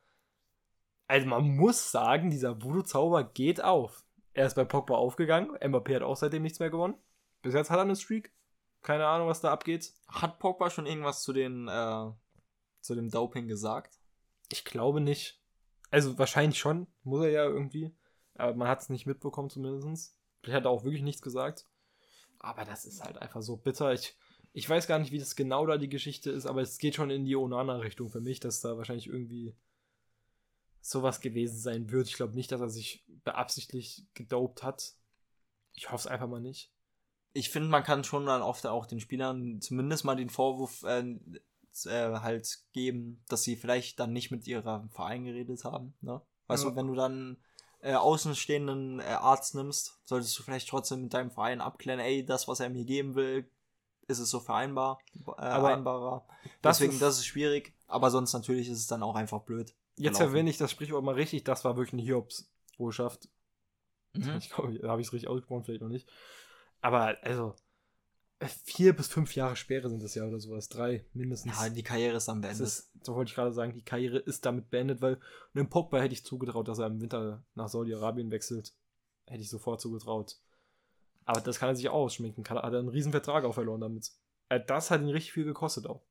also 1.07 1.27
man 1.27 1.57
muss 1.57 1.91
sagen, 1.91 2.31
dieser 2.31 2.63
Voodoo-Zauber 2.63 3.25
geht 3.25 3.63
auf. 3.63 4.05
Er 4.33 4.47
ist 4.47 4.55
bei 4.55 4.65
Pogba 4.65 4.97
aufgegangen. 4.97 5.57
Mbappé 5.59 5.97
hat 5.97 6.03
auch 6.03 6.17
seitdem 6.17 6.43
nichts 6.43 6.59
mehr 6.59 6.71
gewonnen. 6.71 6.97
Bis 7.43 7.55
jetzt 7.55 7.71
hat 7.71 7.79
er 7.79 7.83
eine 7.83 7.97
Streak. 7.97 8.33
Keine 8.83 9.07
Ahnung, 9.07 9.29
was 9.29 9.41
da 9.41 9.53
abgeht. 9.53 9.95
Hat 10.09 10.39
Pogba 10.39 10.71
schon 10.71 10.87
irgendwas 10.87 11.23
zu 11.23 11.33
den, 11.33 11.69
äh, 11.69 12.11
zu 12.81 12.95
dem 12.95 13.11
Doping 13.11 13.47
gesagt? 13.47 13.99
Ich 14.51 14.65
glaube 14.65 15.01
nicht. 15.01 15.41
Also 15.91 16.19
wahrscheinlich 16.19 16.59
schon. 16.59 16.87
Muss 17.03 17.23
er 17.23 17.31
ja 17.31 17.45
irgendwie. 17.45 17.95
Aber 18.35 18.55
man 18.55 18.69
hat 18.69 18.81
es 18.81 18.89
nicht 18.89 19.07
mitbekommen 19.07 19.51
zumindest. 19.51 20.19
Vielleicht 20.43 20.57
hat 20.57 20.65
er 20.65 20.71
auch 20.71 20.85
wirklich 20.85 21.03
nichts 21.03 21.23
gesagt. 21.23 21.67
Aber 22.41 22.65
das 22.65 22.85
ist 22.85 23.05
halt 23.05 23.19
einfach 23.23 23.43
so 23.43 23.57
bitter. 23.57 23.93
Ich, 23.93 24.17
ich 24.57 24.71
weiß 24.71 24.87
gar 24.87 25.01
nicht, 25.01 25.11
wie 25.11 25.19
das 25.19 25.35
genau 25.35 25.67
da 25.67 25.77
die 25.77 25.89
Geschichte 25.89 26.31
ist, 26.31 26.47
aber 26.47 26.63
es 26.63 26.79
geht 26.79 26.95
schon 26.95 27.11
in 27.11 27.25
die 27.25 27.35
Onana-Richtung 27.35 28.09
für 28.09 28.21
mich, 28.21 28.39
dass 28.39 28.61
da 28.61 28.79
wahrscheinlich 28.79 29.09
irgendwie 29.09 29.53
sowas 30.81 31.21
gewesen 31.21 31.59
sein 31.59 31.91
wird. 31.91 32.07
Ich 32.07 32.15
glaube 32.15 32.37
nicht, 32.37 32.53
dass 32.53 32.61
er 32.61 32.69
sich 32.69 33.05
beabsichtlich 33.25 34.07
gedopt 34.15 34.63
hat. 34.63 34.95
Ich 35.73 35.91
hoffe 35.91 36.03
es 36.03 36.07
einfach 36.07 36.29
mal 36.29 36.41
nicht. 36.41 36.71
Ich 37.33 37.51
finde, 37.51 37.69
man 37.69 37.83
kann 37.83 38.05
schon 38.05 38.27
dann 38.27 38.43
oft 38.43 38.65
auch 38.69 38.87
den 38.87 39.01
Spielern 39.01 39.61
zumindest 39.61 40.05
mal 40.05 40.15
den 40.15 40.31
Vorwurf 40.31 40.85
äh, 40.85 41.19
äh, 41.87 42.21
halt 42.21 42.61
geben, 42.73 43.25
dass 43.29 43.43
sie 43.43 43.57
vielleicht 43.57 43.99
dann 43.99 44.13
nicht 44.13 44.31
mit 44.31 44.47
ihrem 44.47 44.89
Verein 44.91 45.25
geredet 45.25 45.65
haben. 45.65 45.95
Ne? 46.01 46.23
Weißt 46.47 46.63
ja. 46.63 46.71
du, 46.71 46.77
wenn 46.77 46.87
du 46.87 46.95
dann 46.95 47.39
äh, 47.81 47.95
außenstehenden 47.95 49.01
äh, 49.01 49.03
Arzt 49.03 49.57
nimmst, 49.57 49.99
solltest 50.05 50.39
du 50.39 50.45
vielleicht 50.45 50.69
trotzdem 50.69 51.03
mit 51.03 51.13
deinem 51.13 51.33
Verein 51.33 51.61
abklären, 51.61 51.99
ey, 51.99 52.25
das, 52.25 52.47
was 52.47 52.61
er 52.61 52.71
mir 52.71 52.85
geben 52.85 53.17
will, 53.17 53.51
ist 54.09 54.19
es 54.19 54.31
so 54.31 54.41
vereinbar, 54.41 54.99
äh, 55.15 55.21
vereinbarer. 55.21 56.27
Deswegen, 56.63 56.93
ist, 56.93 57.03
das 57.03 57.19
ist 57.19 57.27
schwierig. 57.27 57.75
Aber 57.87 58.11
sonst 58.11 58.33
natürlich 58.33 58.69
ist 58.69 58.79
es 58.79 58.87
dann 58.87 59.03
auch 59.03 59.15
einfach 59.15 59.43
blöd. 59.43 59.75
Jetzt 59.97 60.21
erwähne 60.21 60.51
ich 60.51 60.59
das 60.59 60.71
Sprichwort 60.71 61.05
mal 61.05 61.15
richtig. 61.15 61.45
Das 61.45 61.65
war 61.65 61.77
wirklich 61.77 61.93
eine 61.93 62.03
Hiobs-Botschaft. 62.03 63.29
Mhm. 64.15 64.37
Ich 64.39 64.51
glaube, 64.51 64.79
da 64.79 64.89
habe 64.89 65.01
ich 65.01 65.09
es 65.09 65.13
richtig 65.13 65.29
ausgesprochen, 65.29 65.65
vielleicht 65.65 65.83
noch 65.83 65.89
nicht. 65.89 66.09
Aber, 66.81 67.17
also, 67.23 67.55
vier 68.65 68.95
bis 68.95 69.09
fünf 69.09 69.35
Jahre 69.35 69.57
Sperre 69.57 69.89
sind 69.89 70.03
das 70.03 70.15
ja 70.15 70.25
oder 70.27 70.41
sowas. 70.41 70.69
Drei 70.69 71.05
mindestens. 71.13 71.57
Ja, 71.57 71.69
die 71.69 71.83
Karriere 71.83 72.17
ist 72.17 72.29
dann 72.29 72.41
beendet. 72.41 72.67
Ist, 72.67 72.91
so 73.03 73.15
wollte 73.15 73.31
ich 73.31 73.35
gerade 73.35 73.53
sagen, 73.53 73.73
die 73.73 73.85
Karriere 73.85 74.19
ist 74.19 74.45
damit 74.45 74.71
beendet, 74.71 75.01
weil 75.01 75.21
einem 75.55 75.69
Pogba 75.69 76.01
hätte 76.01 76.15
ich 76.15 76.25
zugetraut, 76.25 76.69
dass 76.69 76.79
er 76.79 76.87
im 76.87 77.01
Winter 77.01 77.45
nach 77.55 77.69
Saudi-Arabien 77.69 78.31
wechselt. 78.31 78.75
Hätte 79.27 79.41
ich 79.41 79.49
sofort 79.49 79.81
zugetraut. 79.81 80.39
Aber 81.25 81.41
das 81.41 81.59
kann 81.59 81.71
er 81.71 81.77
sich 81.77 81.89
auch 81.89 81.95
ausschminken. 81.95 82.45
Kann, 82.45 82.59
hat 82.59 82.73
er 82.73 82.79
einen 82.79 82.89
riesen 82.89 83.13
Vertrag 83.13 83.45
auch 83.45 83.55
verloren 83.55 83.81
damit. 83.81 84.13
Äh, 84.49 84.61
das 84.65 84.91
hat 84.91 85.01
ihn 85.01 85.09
richtig 85.09 85.33
viel 85.33 85.45
gekostet 85.45 85.87
auch. 85.87 86.03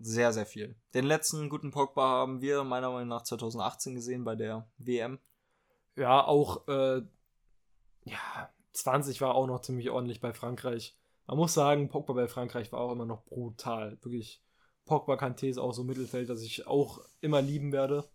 Sehr, 0.00 0.32
sehr 0.32 0.46
viel. 0.46 0.76
Den 0.94 1.04
letzten 1.04 1.48
guten 1.48 1.70
Pogba 1.70 2.02
haben 2.02 2.40
wir 2.40 2.62
meiner 2.62 2.90
Meinung 2.90 3.08
nach 3.08 3.22
2018 3.22 3.94
gesehen 3.94 4.24
bei 4.24 4.36
der 4.36 4.68
WM. 4.78 5.18
Ja, 5.96 6.24
auch 6.24 6.68
äh, 6.68 7.02
ja, 8.04 8.50
20 8.72 9.20
war 9.20 9.34
auch 9.34 9.46
noch 9.46 9.60
ziemlich 9.60 9.90
ordentlich 9.90 10.20
bei 10.20 10.32
Frankreich. 10.32 10.96
Man 11.26 11.36
muss 11.36 11.54
sagen, 11.54 11.88
Pogba 11.88 12.12
bei 12.12 12.28
Frankreich 12.28 12.70
war 12.72 12.80
auch 12.80 12.92
immer 12.92 13.06
noch 13.06 13.24
brutal. 13.24 13.98
Wirklich. 14.02 14.42
Pogba 14.84 15.14
Kanté 15.14 15.48
ist 15.48 15.58
auch 15.58 15.72
so 15.72 15.84
Mittelfeld, 15.84 16.30
das 16.30 16.42
ich 16.42 16.66
auch 16.66 17.00
immer 17.20 17.42
lieben 17.42 17.72
werde. 17.72 18.08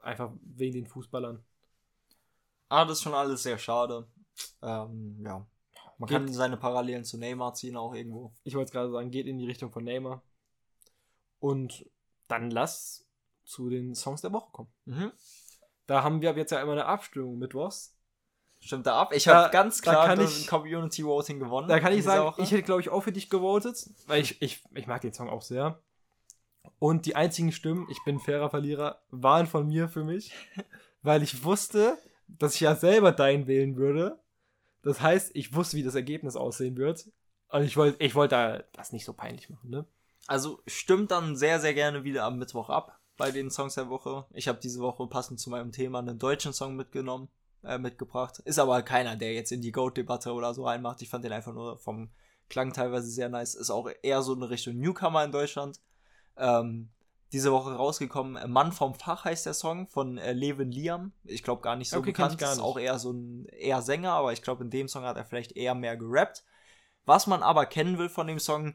Einfach 0.00 0.32
wegen 0.42 0.74
den 0.74 0.86
Fußballern. 0.86 1.42
Ah, 2.68 2.84
das 2.84 2.98
ist 2.98 3.04
schon 3.04 3.14
alles 3.14 3.44
sehr 3.44 3.58
schade. 3.58 4.06
Ähm, 4.62 5.22
ja. 5.24 5.46
Man 5.98 6.08
geht, 6.08 6.18
kann 6.18 6.32
seine 6.32 6.56
Parallelen 6.56 7.04
zu 7.04 7.18
Neymar 7.18 7.54
ziehen 7.54 7.76
auch 7.76 7.94
irgendwo. 7.94 8.34
Ich 8.44 8.54
wollte 8.54 8.72
gerade 8.72 8.90
sagen, 8.90 9.10
geht 9.10 9.26
in 9.26 9.38
die 9.38 9.46
Richtung 9.46 9.70
von 9.70 9.84
Neymar. 9.84 10.22
Und 11.38 11.86
dann 12.28 12.50
lass 12.50 13.06
zu 13.44 13.70
den 13.70 13.94
Songs 13.94 14.20
der 14.20 14.32
Woche 14.32 14.50
kommen. 14.52 14.72
Mhm. 14.84 15.12
Da 15.86 16.02
haben 16.02 16.20
wir 16.20 16.36
jetzt 16.36 16.50
ja 16.50 16.60
immer 16.60 16.72
eine 16.72 16.86
Abstimmung 16.86 17.38
mittwochs. 17.38 17.96
Stimmt 18.60 18.86
da 18.86 19.00
ab? 19.00 19.12
Ich 19.14 19.28
habe 19.28 19.50
ganz 19.52 19.80
klar 19.80 20.16
das 20.16 20.46
Community 20.46 21.04
Voting 21.04 21.38
gewonnen. 21.38 21.68
Da 21.68 21.78
kann 21.78 21.92
ich 21.92 22.02
sagen, 22.02 22.24
Woche. 22.24 22.42
ich 22.42 22.50
hätte 22.50 22.62
glaube 22.62 22.80
ich 22.80 22.88
auch 22.88 23.02
für 23.02 23.12
dich 23.12 23.30
gewotet, 23.30 23.88
weil 24.06 24.22
ich, 24.22 24.40
ich, 24.42 24.64
ich 24.74 24.86
mag 24.86 25.00
den 25.02 25.12
Song 25.12 25.28
auch 25.28 25.42
sehr. 25.42 25.80
Und 26.78 27.06
die 27.06 27.14
einzigen 27.14 27.52
Stimmen, 27.52 27.86
ich 27.90 28.02
bin 28.04 28.18
fairer 28.18 28.50
Verlierer, 28.50 29.00
waren 29.10 29.46
von 29.46 29.66
mir 29.66 29.88
für 29.88 30.04
mich, 30.04 30.32
weil 31.02 31.22
ich 31.22 31.44
wusste, 31.44 31.98
dass 32.26 32.54
ich 32.54 32.62
ja 32.62 32.74
selber 32.74 33.12
deinen 33.12 33.46
wählen 33.46 33.76
würde. 33.76 34.18
Das 34.86 35.00
heißt, 35.00 35.32
ich 35.34 35.52
wusste, 35.52 35.76
wie 35.76 35.82
das 35.82 35.96
Ergebnis 35.96 36.36
aussehen 36.36 36.76
wird. 36.76 37.10
Und 37.48 37.62
ich 37.62 37.76
wollte 37.76 38.02
ich 38.02 38.14
wollt 38.14 38.30
da 38.30 38.62
das 38.72 38.92
nicht 38.92 39.04
so 39.04 39.12
peinlich 39.12 39.50
machen, 39.50 39.68
ne? 39.68 39.84
Also 40.28 40.62
stimmt 40.66 41.10
dann 41.10 41.36
sehr, 41.36 41.60
sehr 41.60 41.74
gerne 41.74 42.04
wieder 42.04 42.24
am 42.24 42.38
Mittwoch 42.38 42.70
ab 42.70 43.00
bei 43.16 43.32
den 43.32 43.50
Songs 43.50 43.74
der 43.74 43.88
Woche. 43.88 44.26
Ich 44.32 44.46
habe 44.46 44.60
diese 44.60 44.80
Woche 44.80 45.06
passend 45.08 45.40
zu 45.40 45.50
meinem 45.50 45.72
Thema 45.72 45.98
einen 45.98 46.18
deutschen 46.20 46.52
Song 46.52 46.76
mitgenommen, 46.76 47.28
äh, 47.64 47.78
mitgebracht. 47.78 48.38
Ist 48.44 48.60
aber 48.60 48.82
keiner, 48.82 49.16
der 49.16 49.34
jetzt 49.34 49.50
in 49.50 49.60
die 49.60 49.72
Goat-Debatte 49.72 50.32
oder 50.32 50.54
so 50.54 50.64
reinmacht. 50.64 51.02
Ich 51.02 51.08
fand 51.08 51.24
den 51.24 51.32
einfach 51.32 51.52
nur 51.52 51.78
vom 51.78 52.10
Klang 52.48 52.72
teilweise 52.72 53.08
sehr 53.08 53.28
nice. 53.28 53.56
Ist 53.56 53.70
auch 53.70 53.90
eher 54.02 54.22
so 54.22 54.34
eine 54.34 54.50
Richtung 54.50 54.78
Newcomer 54.78 55.24
in 55.24 55.32
Deutschland. 55.32 55.80
Ähm, 56.36 56.90
diese 57.32 57.52
Woche 57.52 57.74
rausgekommen. 57.74 58.36
Äh, 58.36 58.48
Mann 58.48 58.72
vom 58.72 58.94
Fach 58.94 59.24
heißt 59.24 59.46
der 59.46 59.54
Song 59.54 59.88
von 59.88 60.18
äh, 60.18 60.32
Levin 60.32 60.70
Liam. 60.70 61.12
Ich 61.24 61.42
glaube 61.42 61.62
gar 61.62 61.76
nicht 61.76 61.90
so 61.90 61.98
okay, 61.98 62.10
bekannt. 62.10 62.38
Gar 62.38 62.48
nicht. 62.48 62.58
Ist 62.58 62.62
auch 62.62 62.78
eher 62.78 62.98
so 62.98 63.12
ein 63.12 63.46
eher 63.46 63.82
Sänger, 63.82 64.12
aber 64.12 64.32
ich 64.32 64.42
glaube 64.42 64.64
in 64.64 64.70
dem 64.70 64.88
Song 64.88 65.04
hat 65.04 65.16
er 65.16 65.24
vielleicht 65.24 65.52
eher 65.56 65.74
mehr 65.74 65.96
gerappt. 65.96 66.44
Was 67.04 67.26
man 67.26 67.42
aber 67.42 67.66
kennen 67.66 67.98
will 67.98 68.08
von 68.08 68.26
dem 68.26 68.38
Song, 68.38 68.74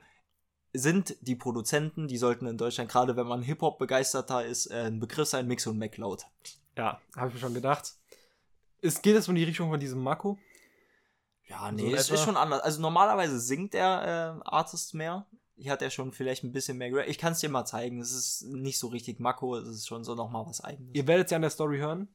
sind 0.74 1.18
die 1.22 1.36
Produzenten, 1.36 2.08
die 2.08 2.18
sollten 2.18 2.48
in 2.48 2.58
Deutschland, 2.58 2.90
gerade 2.90 3.18
wenn 3.18 3.28
man 3.28 3.42
Hip-Hop 3.42 3.78
begeisterter 3.78 4.46
ist, 4.46 4.68
äh, 4.68 4.86
ein 4.88 5.00
Begriff 5.00 5.28
sein, 5.28 5.48
Mix 5.48 5.68
und 5.68 5.78
MacLeod. 5.78 6.26
Ja, 6.78 7.02
habe 7.16 7.28
ich 7.28 7.34
mir 7.34 7.40
schon 7.40 7.54
gedacht. 7.54 7.96
Es 8.82 9.02
geht 9.02 9.16
jetzt 9.16 9.28
um 9.28 9.36
die 9.36 9.44
Richtung 9.44 9.70
von 9.70 9.80
diesem 9.80 10.02
Mako. 10.02 10.40
Ja, 11.48 11.68
So 11.68 11.72
nee, 11.76 11.90
in 11.90 11.94
es 11.94 12.06
etwa. 12.06 12.14
ist 12.16 12.24
schon 12.24 12.38
anders. 12.38 12.62
Also 12.62 12.82
normalerweise 12.82 13.40
singt 13.40 13.74
der 13.74 14.40
äh, 14.44 14.48
Artist 14.50 14.94
mehr. 14.94 15.28
Hier 15.62 15.72
hat 15.72 15.84
er 15.84 15.92
schon 15.92 16.12
vielleicht 16.12 16.44
ein 16.44 16.52
bisschen 16.52 16.78
mehr 16.78 16.90
gerappt. 16.90 17.10
Ich 17.10 17.20
kann 17.20 17.34
es 17.34 17.40
dir 17.40 17.50
mal 17.50 17.66
zeigen. 17.66 18.02
Es 18.02 18.12
ist 18.12 18.44
nicht 18.48 18.80
so 18.80 18.88
richtig 18.88 19.20
Mako, 19.20 19.56
es 19.58 19.68
ist 19.68 19.88
schon 19.88 20.04
so 20.04 20.16
nochmal 20.16 20.46
was 20.48 20.62
eigenes. 20.62 20.96
Ihr 20.96 21.06
werdet 21.06 21.30
ja 21.30 21.36
an 21.36 21.44
der 21.44 21.52
Story 21.52 21.78
hören. 21.78 22.08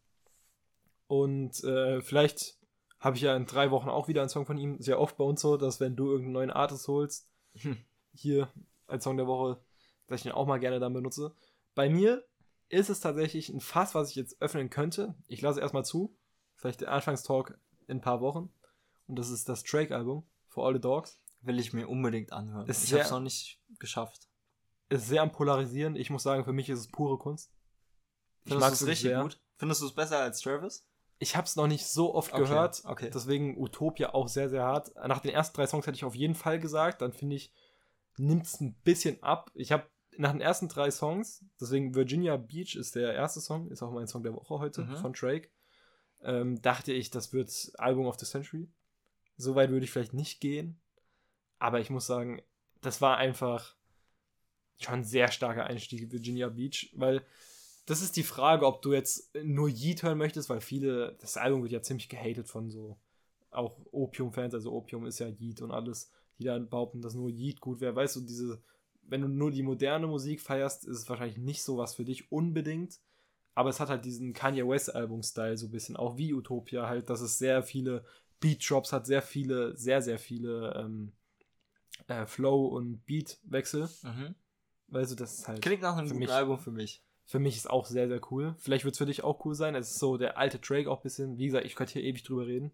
Und 1.07 1.62
äh, 1.62 2.01
vielleicht 2.01 2.59
habe 2.99 3.16
ich 3.16 3.22
ja 3.22 3.36
in 3.36 3.47
drei 3.47 3.70
Wochen 3.70 3.88
auch 3.88 4.09
wieder 4.09 4.22
einen 4.22 4.30
Song 4.30 4.47
von 4.47 4.59
ihm. 4.59 4.80
Sehr 4.80 5.01
oft 5.01 5.16
bei 5.16 5.24
uns 5.24 5.40
so, 5.40 5.57
dass 5.57 5.78
wenn 5.78 5.94
du 5.94 6.07
irgendeinen 6.07 6.32
neuen 6.32 6.51
Artist 6.51 6.88
holst, 6.88 7.28
Hm. 7.59 7.78
hier 8.12 8.49
als 8.86 9.05
Song 9.05 9.16
der 9.16 9.26
Woche, 9.26 9.61
dass 10.09 10.20
ich 10.20 10.24
den 10.24 10.32
auch 10.32 10.47
mal 10.47 10.59
gerne 10.59 10.80
dann 10.80 10.92
benutze. 10.92 11.34
Bei 11.74 11.88
mir 11.88 12.24
ist 12.68 12.90
es 12.90 13.01
tatsächlich 13.01 13.49
ein 13.49 13.61
Fass, 13.61 13.94
was 13.94 14.11
ich 14.11 14.16
jetzt 14.16 14.42
öffnen 14.42 14.70
könnte. 14.70 15.14
Ich 15.28 15.40
lasse 15.40 15.61
erstmal 15.61 15.84
zu. 15.84 16.16
Vielleicht 16.57 16.80
der 16.80 16.92
Anfangstalk 16.92 17.59
in 17.86 17.99
ein 17.99 18.01
paar 18.01 18.20
Wochen. 18.20 18.51
Und 19.07 19.18
das 19.18 19.30
ist 19.30 19.49
das 19.49 19.62
Drake-Album, 19.62 20.24
For 20.49 20.66
All 20.66 20.74
the 20.74 20.80
Dogs. 20.80 21.20
Will 21.43 21.59
ich 21.59 21.72
mir 21.72 21.89
unbedingt 21.89 22.32
anhören. 22.32 22.66
Ist 22.68 22.84
ich 22.84 22.93
habe 22.93 23.03
es 23.03 23.11
noch 23.11 23.20
nicht 23.20 23.61
geschafft. 23.78 24.28
Ist 24.89 25.09
sehr 25.09 25.22
am 25.22 25.32
Polarisieren. 25.32 25.97
Ich 25.97 26.11
muss 26.11 26.22
sagen, 26.22 26.45
für 26.45 26.53
mich 26.53 26.68
ist 26.68 26.78
es 26.80 26.89
pure 26.89 27.18
Kunst. 27.18 27.53
Ich 28.45 28.55
mag 28.55 28.72
es 28.72 28.87
richtig 28.87 29.11
sehr. 29.11 29.22
gut? 29.22 29.41
Findest 29.57 29.82
du 29.82 29.87
es 29.87 29.95
besser 29.95 30.18
als 30.20 30.41
Travis? 30.41 30.87
Ich 31.18 31.34
habe 31.34 31.47
es 31.47 31.57
noch 31.57 31.66
nicht 31.66 31.87
so 31.87 32.14
oft 32.14 32.32
Okay, 32.32 32.43
gehört. 32.43 32.82
okay. 32.84 33.11
Deswegen 33.12 33.57
Utopia 33.61 34.12
auch 34.12 34.28
sehr, 34.28 34.49
sehr 34.49 34.62
hart. 34.64 34.95
Nach 35.07 35.20
den 35.20 35.30
ersten 35.32 35.57
drei 35.57 35.66
Songs 35.66 35.87
hätte 35.87 35.97
ich 35.97 36.05
auf 36.05 36.14
jeden 36.14 36.34
Fall 36.34 36.59
gesagt. 36.61 37.01
Dann 37.01 37.12
finde 37.12 37.37
ich, 37.37 37.53
nimmt 38.18 38.47
es 38.47 38.61
ein 38.61 38.74
bisschen 38.84 39.22
ab. 39.22 39.51
Ich 39.55 39.72
habe 39.72 39.89
nach 40.18 40.32
den 40.32 40.41
ersten 40.41 40.68
drei 40.68 40.91
Songs, 40.91 41.45
deswegen 41.61 41.95
Virginia 41.95 42.37
Beach 42.37 42.74
ist 42.76 42.95
der 42.95 43.12
erste 43.14 43.41
Song, 43.41 43.70
ist 43.70 43.82
auch 43.82 43.93
mein 43.93 44.07
Song 44.07 44.22
der 44.22 44.34
Woche 44.34 44.59
heute 44.59 44.82
Mhm. 44.82 44.97
von 44.97 45.12
Drake, 45.12 45.51
ähm, 46.22 46.61
dachte 46.62 46.93
ich, 46.93 47.11
das 47.11 47.32
wird 47.34 47.51
Album 47.78 48.07
of 48.07 48.18
the 48.18 48.24
Century. 48.24 48.70
So 49.37 49.55
weit 49.55 49.70
würde 49.70 49.84
ich 49.84 49.91
vielleicht 49.91 50.14
nicht 50.14 50.41
gehen. 50.41 50.80
Aber 51.59 51.81
ich 51.81 51.91
muss 51.91 52.07
sagen, 52.07 52.43
das 52.81 53.01
war 53.01 53.17
einfach 53.17 53.75
schon 54.79 54.95
ein 54.95 55.05
sehr 55.05 55.31
starker 55.31 55.65
Einstieg, 55.65 56.13
Virginia 56.13 56.49
Beach, 56.49 56.93
weil 56.95 57.23
das 57.87 58.03
ist 58.03 58.17
die 58.17 58.25
Frage, 58.25 58.67
ob 58.67 58.83
du 58.83 58.93
jetzt 58.93 59.31
nur 59.43 59.69
Yeet 59.69 60.03
hören 60.03 60.19
möchtest, 60.19 60.51
weil 60.51 60.61
viele, 60.61 61.17
das 61.21 61.37
Album 61.37 61.63
wird 61.63 61.73
ja 61.73 61.83
ziemlich 61.83 62.09
gehatet 62.09 62.49
von 62.49 62.69
so 62.71 62.99
auch 63.51 63.79
Opium-Fans, 63.93 64.55
also 64.55 64.73
Opium 64.73 65.07
ist 65.07 65.19
ja 65.19 65.29
Yeet 65.29 65.63
und 65.63 65.71
alles, 65.71 66.11
die 66.39 66.45
dann 66.45 66.69
behaupten, 66.69 67.01
dass 67.01 67.15
nur 67.15 67.31
Yeet 67.31 67.61
gut 67.61 67.81
wäre. 67.81 67.95
Weißt 67.95 68.17
du, 68.17 68.21
diese, 68.21 68.61
wenn 69.03 69.23
du 69.23 69.29
nur 69.29 69.51
die 69.51 69.63
moderne 69.63 70.07
Musik 70.07 70.41
feierst, 70.41 70.85
ist 70.85 70.99
es 70.99 71.09
wahrscheinlich 71.09 71.39
nicht 71.39 71.63
so 71.63 71.79
was 71.79 71.95
für 71.95 72.05
dich 72.05 72.31
unbedingt. 72.31 73.01
Aber 73.55 73.71
es 73.71 73.81
hat 73.81 73.89
halt 73.89 74.05
diesen 74.05 74.35
Kanye 74.35 74.69
West-Album-Style 74.69 75.57
so 75.57 75.69
ein 75.69 75.71
bisschen, 75.71 75.97
auch 75.97 76.19
wie 76.19 76.35
Utopia 76.35 76.87
halt, 76.87 77.09
dass 77.09 77.23
es 77.23 77.39
sehr 77.39 77.63
viele 77.63 78.05
Beat-Drops 78.41 78.93
hat, 78.93 79.07
sehr 79.07 79.23
viele, 79.23 79.75
sehr, 79.79 80.03
sehr 80.03 80.19
viele 80.19 80.75
ähm, 80.77 81.13
äh, 82.09 82.26
Flow- 82.26 82.66
und 82.66 83.05
Beat-Wechsel. 83.07 83.88
Mhm. 84.03 84.34
Weißt 84.88 85.12
du, 85.12 85.16
das 85.16 85.38
ist 85.38 85.49
halt 85.49 85.62
Klingt 85.62 85.82
nach 85.82 85.97
einem 85.97 86.07
guten 86.09 86.20
mich- 86.20 86.30
Album 86.32 86.59
für 86.59 86.70
mich. 86.70 87.03
für 87.24 87.38
mich 87.40 87.57
ist 87.57 87.68
auch 87.68 87.86
sehr, 87.86 88.09
sehr 88.09 88.20
cool. 88.30 88.55
Vielleicht 88.59 88.84
wird 88.84 88.94
es 88.94 88.99
für 88.99 89.07
dich 89.07 89.24
auch 89.24 89.44
cool 89.44 89.55
sein. 89.55 89.74
Es 89.74 89.90
ist 89.90 89.99
so 89.99 90.16
der 90.16 90.38
alte 90.38 90.59
Drake 90.59 90.90
auch 90.90 90.99
ein 90.99 91.03
bisschen. 91.03 91.38
Wie 91.38 91.47
gesagt, 91.47 91.64
ich 91.66 91.74
könnte 91.74 91.94
hier 91.94 92.03
ewig 92.05 92.22
drüber 92.22 92.47
reden. 92.47 92.72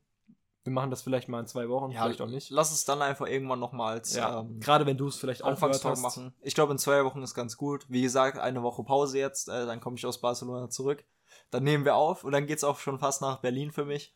Wir 0.65 0.73
machen 0.73 0.91
das 0.91 1.03
vielleicht 1.03 1.29
mal 1.29 1.41
in 1.41 1.47
zwei 1.49 1.69
Wochen, 1.69 1.91
Ja, 1.91 2.03
vielleicht 2.05 2.21
auch 2.21 2.29
nicht. 2.29 2.51
Lass 2.51 2.71
es 2.71 2.85
dann 2.85 3.03
einfach 3.03 3.27
irgendwann 3.27 3.59
nochmal 3.59 3.95
als 3.95 4.15
Ja, 4.15 4.41
ähm, 4.41 4.61
gerade 4.61 4.87
wenn 4.87 4.97
du 4.97 5.09
es 5.09 5.17
vielleicht 5.17 5.43
Anfangstalk 5.43 5.99
machen. 5.99 6.33
Ich 6.41 6.55
glaube, 6.55 6.71
in 6.73 6.79
zwei 6.79 7.05
Wochen 7.05 7.21
ist 7.23 7.35
ganz 7.35 7.57
gut. 7.57 7.85
Wie 7.89 8.03
gesagt, 8.03 8.39
eine 8.39 8.63
Woche 8.63 8.85
Pause 8.85 9.19
jetzt, 9.19 9.49
äh, 9.49 9.67
dann 9.67 9.81
komme 9.81 9.97
ich 9.97 10.07
aus 10.07 10.21
Barcelona 10.21 10.69
zurück. 10.71 11.05
Dann 11.51 11.65
nehmen 11.65 11.85
wir 11.85 11.97
auf 11.97 12.23
und 12.23 12.31
dann 12.33 12.47
geht's 12.47 12.63
auch 12.63 12.79
schon 12.79 12.99
fast 13.01 13.23
nach 13.23 13.41
Berlin 13.41 13.73
für 13.73 13.85
mich. 13.85 14.15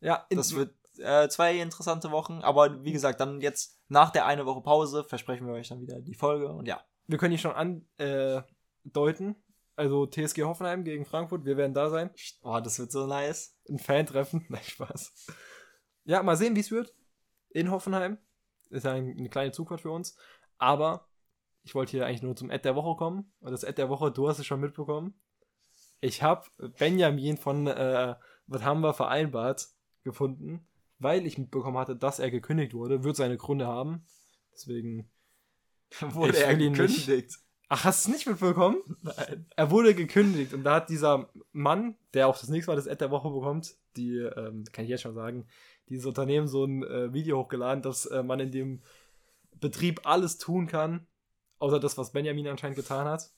Ja, 0.00 0.26
in, 0.28 0.36
Das 0.36 0.54
wird 0.54 0.74
äh, 0.98 1.28
zwei 1.28 1.58
interessante 1.58 2.10
Wochen, 2.10 2.40
aber 2.42 2.84
wie 2.84 2.92
gesagt, 2.92 3.20
dann 3.20 3.40
jetzt 3.40 3.80
nach 3.88 4.10
der 4.10 4.26
eine 4.26 4.46
Woche 4.46 4.60
Pause 4.62 5.04
versprechen 5.04 5.46
wir 5.46 5.54
euch 5.54 5.68
dann 5.68 5.80
wieder 5.80 6.00
die 6.00 6.14
Folge 6.14 6.48
und 6.48 6.66
ja. 6.66 6.80
wir 7.06 7.18
können 7.18 7.32
hier 7.32 7.38
schon 7.38 7.52
andeuten. 7.52 9.30
Äh, 9.30 9.34
also 9.78 10.06
TSG 10.06 10.42
Hoffenheim 10.42 10.82
gegen 10.82 11.04
Frankfurt, 11.04 11.44
wir 11.44 11.56
werden 11.56 11.72
da 11.72 11.88
sein. 11.88 12.10
Oh, 12.42 12.58
das 12.58 12.80
wird 12.80 12.90
so 12.90 13.06
nice. 13.06 13.56
Ein 13.68 13.78
Fan-Treffen. 13.78 14.44
Nein, 14.48 14.62
Spaß. 14.64 15.26
Ja, 16.04 16.20
mal 16.24 16.36
sehen, 16.36 16.56
wie 16.56 16.60
es 16.60 16.72
wird. 16.72 16.92
In 17.50 17.70
Hoffenheim. 17.70 18.18
Ist 18.70 18.84
ja 18.84 18.92
ein, 18.92 19.14
eine 19.16 19.28
kleine 19.28 19.52
Zugfahrt 19.52 19.82
für 19.82 19.92
uns. 19.92 20.16
Aber 20.58 21.06
ich 21.62 21.76
wollte 21.76 21.92
hier 21.92 22.06
eigentlich 22.06 22.22
nur 22.22 22.34
zum 22.34 22.50
Ad 22.50 22.64
der 22.64 22.74
Woche 22.74 22.96
kommen. 22.96 23.32
Und 23.38 23.52
das 23.52 23.64
Ad 23.64 23.74
der 23.74 23.88
Woche, 23.88 24.10
du 24.10 24.28
hast 24.28 24.40
es 24.40 24.46
schon 24.46 24.58
mitbekommen. 24.58 25.14
Ich 26.00 26.24
habe 26.24 26.46
Benjamin 26.76 27.36
von 27.36 27.68
äh, 27.68 28.16
Was 28.48 28.64
haben 28.64 28.80
wir 28.80 28.94
vereinbart 28.94 29.68
gefunden, 30.02 30.66
weil 30.98 31.26
ich 31.26 31.38
mitbekommen 31.38 31.78
hatte, 31.78 31.96
dass 31.96 32.18
er 32.18 32.30
gekündigt 32.30 32.74
wurde. 32.74 33.04
Wird 33.04 33.16
seine 33.16 33.36
Gründe 33.36 33.66
haben. 33.66 34.04
Deswegen. 34.52 35.08
Wurde 36.00 36.32
Ich 36.36 36.42
er 36.42 36.52
ihn 36.52 36.72
nicht. 36.72 36.76
gekündigt? 36.76 37.38
Ach, 37.70 37.84
hast 37.84 38.06
du 38.06 38.10
es 38.10 38.14
nicht 38.16 38.26
mitbekommen? 38.26 38.78
Nein. 39.02 39.46
Er 39.54 39.70
wurde 39.70 39.94
gekündigt 39.94 40.54
und 40.54 40.64
da 40.64 40.76
hat 40.76 40.88
dieser 40.88 41.28
Mann, 41.52 41.96
der 42.14 42.26
auch 42.26 42.38
das 42.38 42.48
nächste 42.48 42.70
Mal 42.70 42.76
das 42.76 42.88
Ad 42.88 42.96
der 42.98 43.10
Woche 43.10 43.28
bekommt, 43.30 43.76
die, 43.96 44.16
ähm, 44.16 44.64
kann 44.72 44.84
ich 44.84 44.90
jetzt 44.90 45.02
schon 45.02 45.14
sagen, 45.14 45.46
dieses 45.90 46.06
Unternehmen 46.06 46.48
so 46.48 46.64
ein 46.64 46.82
äh, 46.82 47.12
Video 47.12 47.38
hochgeladen, 47.38 47.82
dass 47.82 48.06
äh, 48.06 48.22
man 48.22 48.40
in 48.40 48.50
dem 48.52 48.82
Betrieb 49.60 50.00
alles 50.04 50.38
tun 50.38 50.66
kann, 50.66 51.06
außer 51.58 51.78
das, 51.78 51.98
was 51.98 52.12
Benjamin 52.12 52.48
anscheinend 52.48 52.76
getan 52.76 53.06
hat. 53.06 53.30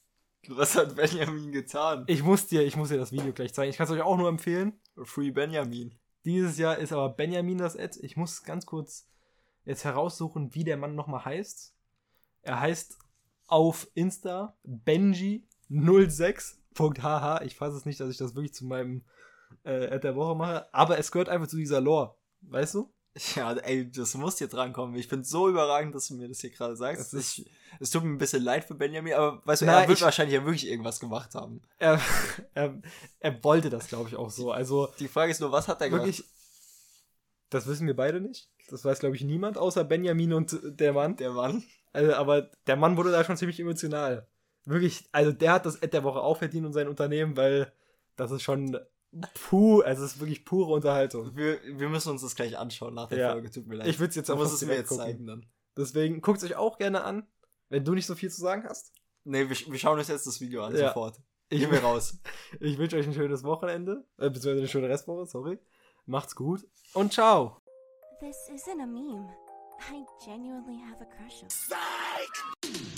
Was 0.49 0.77
hat 0.77 0.95
Benjamin 0.97 1.51
getan? 1.53 2.05
Ich 2.07 2.23
muss 2.23 2.47
dir, 2.47 2.63
ich 2.63 2.77
muss 2.77 2.89
dir 2.89 2.99
das 2.99 3.13
Video 3.13 3.33
gleich 3.33 3.53
zeigen. 3.53 3.71
Ich 3.71 3.77
kann 3.77 3.87
es 3.87 3.93
euch 3.93 4.03
auch 4.03 4.17
nur 4.17 4.29
empfehlen. 4.29 4.81
Free 5.03 5.33
Benjamin. 5.33 5.99
Dieses 6.25 6.59
Jahr 6.59 6.79
ist 6.79 6.93
aber 6.93 7.11
Benjamin 7.11 7.59
das 7.59 7.77
Ad. 7.77 7.99
Ich 8.03 8.17
muss 8.17 8.43
ganz 8.43 8.67
kurz 8.67 9.09
jetzt 9.65 9.85
heraussuchen, 9.85 10.55
wie 10.55 10.65
der 10.65 10.77
Mann 10.77 10.95
nochmal 10.95 11.25
heißt. 11.25 11.75
Er 12.43 12.61
heißt 12.61 12.99
auf 13.47 13.89
Insta 13.95 14.57
Benji06.hh. 14.65 17.45
Ich 17.45 17.57
fasse 17.57 17.77
es 17.77 17.85
nicht, 17.85 18.01
dass 18.01 18.11
ich 18.11 18.19
das 18.19 18.35
wirklich 18.35 18.55
zu 18.55 18.67
meinem 18.67 19.05
äh, 19.65 19.89
Ad 19.89 20.01
der 20.01 20.17
Woche 20.17 20.37
mache, 20.37 20.73
aber 20.73 20.99
es 20.99 21.13
gehört 21.13 21.29
einfach 21.29 21.49
zu 21.49 21.57
dieser 21.57 21.81
Lore. 21.81 22.17
Weißt 22.43 22.75
du? 22.75 22.93
Ja, 23.35 23.53
ey, 23.55 23.91
das 23.91 24.15
muss 24.15 24.39
hier 24.39 24.47
drankommen. 24.49 24.95
Ich 24.97 25.09
finde 25.09 25.25
so 25.25 25.49
überragend, 25.49 25.95
dass 25.95 26.07
du 26.09 26.15
mir 26.15 26.29
das 26.29 26.41
hier 26.41 26.51
gerade 26.51 26.77
sagst. 26.77 27.13
Ich, 27.15 27.45
es 27.81 27.91
tut 27.91 28.05
mir 28.05 28.11
ein 28.11 28.19
bisschen 28.19 28.43
leid 28.43 28.65
für 28.65 28.75
Benjamin, 28.75 29.15
aber 29.15 29.43
weißt 29.45 29.63
du, 29.63 29.67
Na, 29.67 29.83
er 29.83 29.89
wird 29.89 29.99
ich- 29.99 30.05
wahrscheinlich 30.05 30.35
ja 30.35 30.45
wirklich 30.45 30.69
irgendwas 30.69 31.01
gemacht 31.01 31.35
haben. 31.35 31.61
Er, 31.79 32.01
er, 32.55 32.81
er 33.19 33.45
wollte 33.45 33.69
das, 33.69 33.89
glaube 33.89 34.09
ich, 34.09 34.17
auch 34.17 34.31
so. 34.31 34.53
Also 34.53 34.89
Die 35.01 35.09
Frage 35.09 35.33
ist 35.33 35.41
nur, 35.41 35.51
was 35.53 35.67
hat 35.69 35.81
er 35.81 35.89
gemacht? 35.91 36.07
wirklich, 36.07 36.25
das 37.51 37.67
wissen 37.67 37.87
wir 37.87 37.97
beide 37.97 38.21
nicht. 38.21 38.49
Das 38.69 38.85
weiß, 38.85 39.01
glaube 39.01 39.17
ich, 39.17 39.25
niemand, 39.25 39.59
außer 39.59 39.83
Benjamin 39.83 40.33
und 40.33 40.57
der 40.63 40.93
Mann. 40.93 41.17
Der 41.17 41.33
Mann. 41.33 41.65
Also, 41.93 42.15
aber 42.15 42.43
der 42.69 42.77
Mann 42.77 42.97
wurde 42.97 43.11
da 43.11 43.25
schon 43.25 43.37
ziemlich 43.37 43.59
emotional. 43.59 44.29
Wirklich, 44.65 45.09
also 45.11 45.33
der 45.33 45.55
hat 45.55 45.67
das 45.67 45.77
Ad 45.83 45.89
der 45.89 46.05
Woche 46.05 46.21
auch 46.21 46.37
verdient 46.37 46.65
und 46.67 46.73
sein 46.73 46.87
Unternehmen, 46.87 47.37
weil 47.37 47.73
das 48.15 48.31
ist 48.31 48.43
schon 48.43 48.79
puh, 49.35 49.81
also 49.83 50.05
es 50.05 50.15
ist 50.15 50.21
wirklich 50.21 50.45
pure 50.45 50.73
Unterhaltung. 50.73 51.35
Wir, 51.37 51.61
wir 51.65 51.89
müssen 51.89 52.11
uns 52.11 52.23
das 52.23 52.35
gleich 52.35 52.57
anschauen 52.59 52.95
nach 52.95 53.09
der 53.09 53.19
Ja. 53.19 53.33
Folge. 53.33 53.51
Tut 53.51 53.67
mir 53.67 53.77
leid. 53.77 53.89
Ich 53.89 53.99
würde 53.99 54.11
es 54.11 54.17
jetzt 54.17 54.31
einfach 54.31 54.45
es 54.45 54.63
mir 54.63 54.75
jetzt 54.75 54.89
gucken. 54.89 55.05
zeigen 55.05 55.27
dann. 55.27 55.47
Deswegen 55.77 56.21
guckt 56.21 56.39
es 56.39 56.45
euch 56.45 56.57
auch 56.57 56.79
gerne 56.79 57.05
an, 57.05 57.27
wenn 57.69 57.85
du 57.85 57.95
nicht 57.95 58.07
so 58.07 58.15
viel 58.15 58.31
zu 58.31 58.41
sagen 58.41 58.65
hast. 58.69 58.93
Nee, 59.25 59.49
wir, 59.49 59.57
wir 59.57 59.79
schauen 59.79 59.99
uns 59.99 60.09
jetzt 60.09 60.27
das 60.27 60.41
Video 60.41 60.65
an, 60.65 60.75
Ja. 60.77 60.89
sofort. 60.89 61.21
Ich, 61.49 61.69
wir 61.71 61.81
raus. 61.83 62.19
ich 62.61 62.79
wünsche 62.79 62.97
euch 62.97 63.07
ein 63.07 63.15
schönes 63.15 63.43
Wochenende, 63.45 64.05
äh, 64.19 64.31
beziehungsweise 64.31 64.59
eine 64.59 64.69
schöne 64.69 64.89
Restwoche, 64.89 65.27
sorry. 65.27 65.59
Macht's 66.07 66.35
gut 66.37 66.67
und 66.95 67.13
ciao. 67.13 67.59
This 68.21 68.37
isn't 68.53 68.81
a 68.83 68.87
meme. 68.87 69.29
I 69.91 70.05
genuinely 70.25 70.79
have 70.79 71.01
a 71.03 71.07
crush 71.07 71.43
on. 71.43 72.90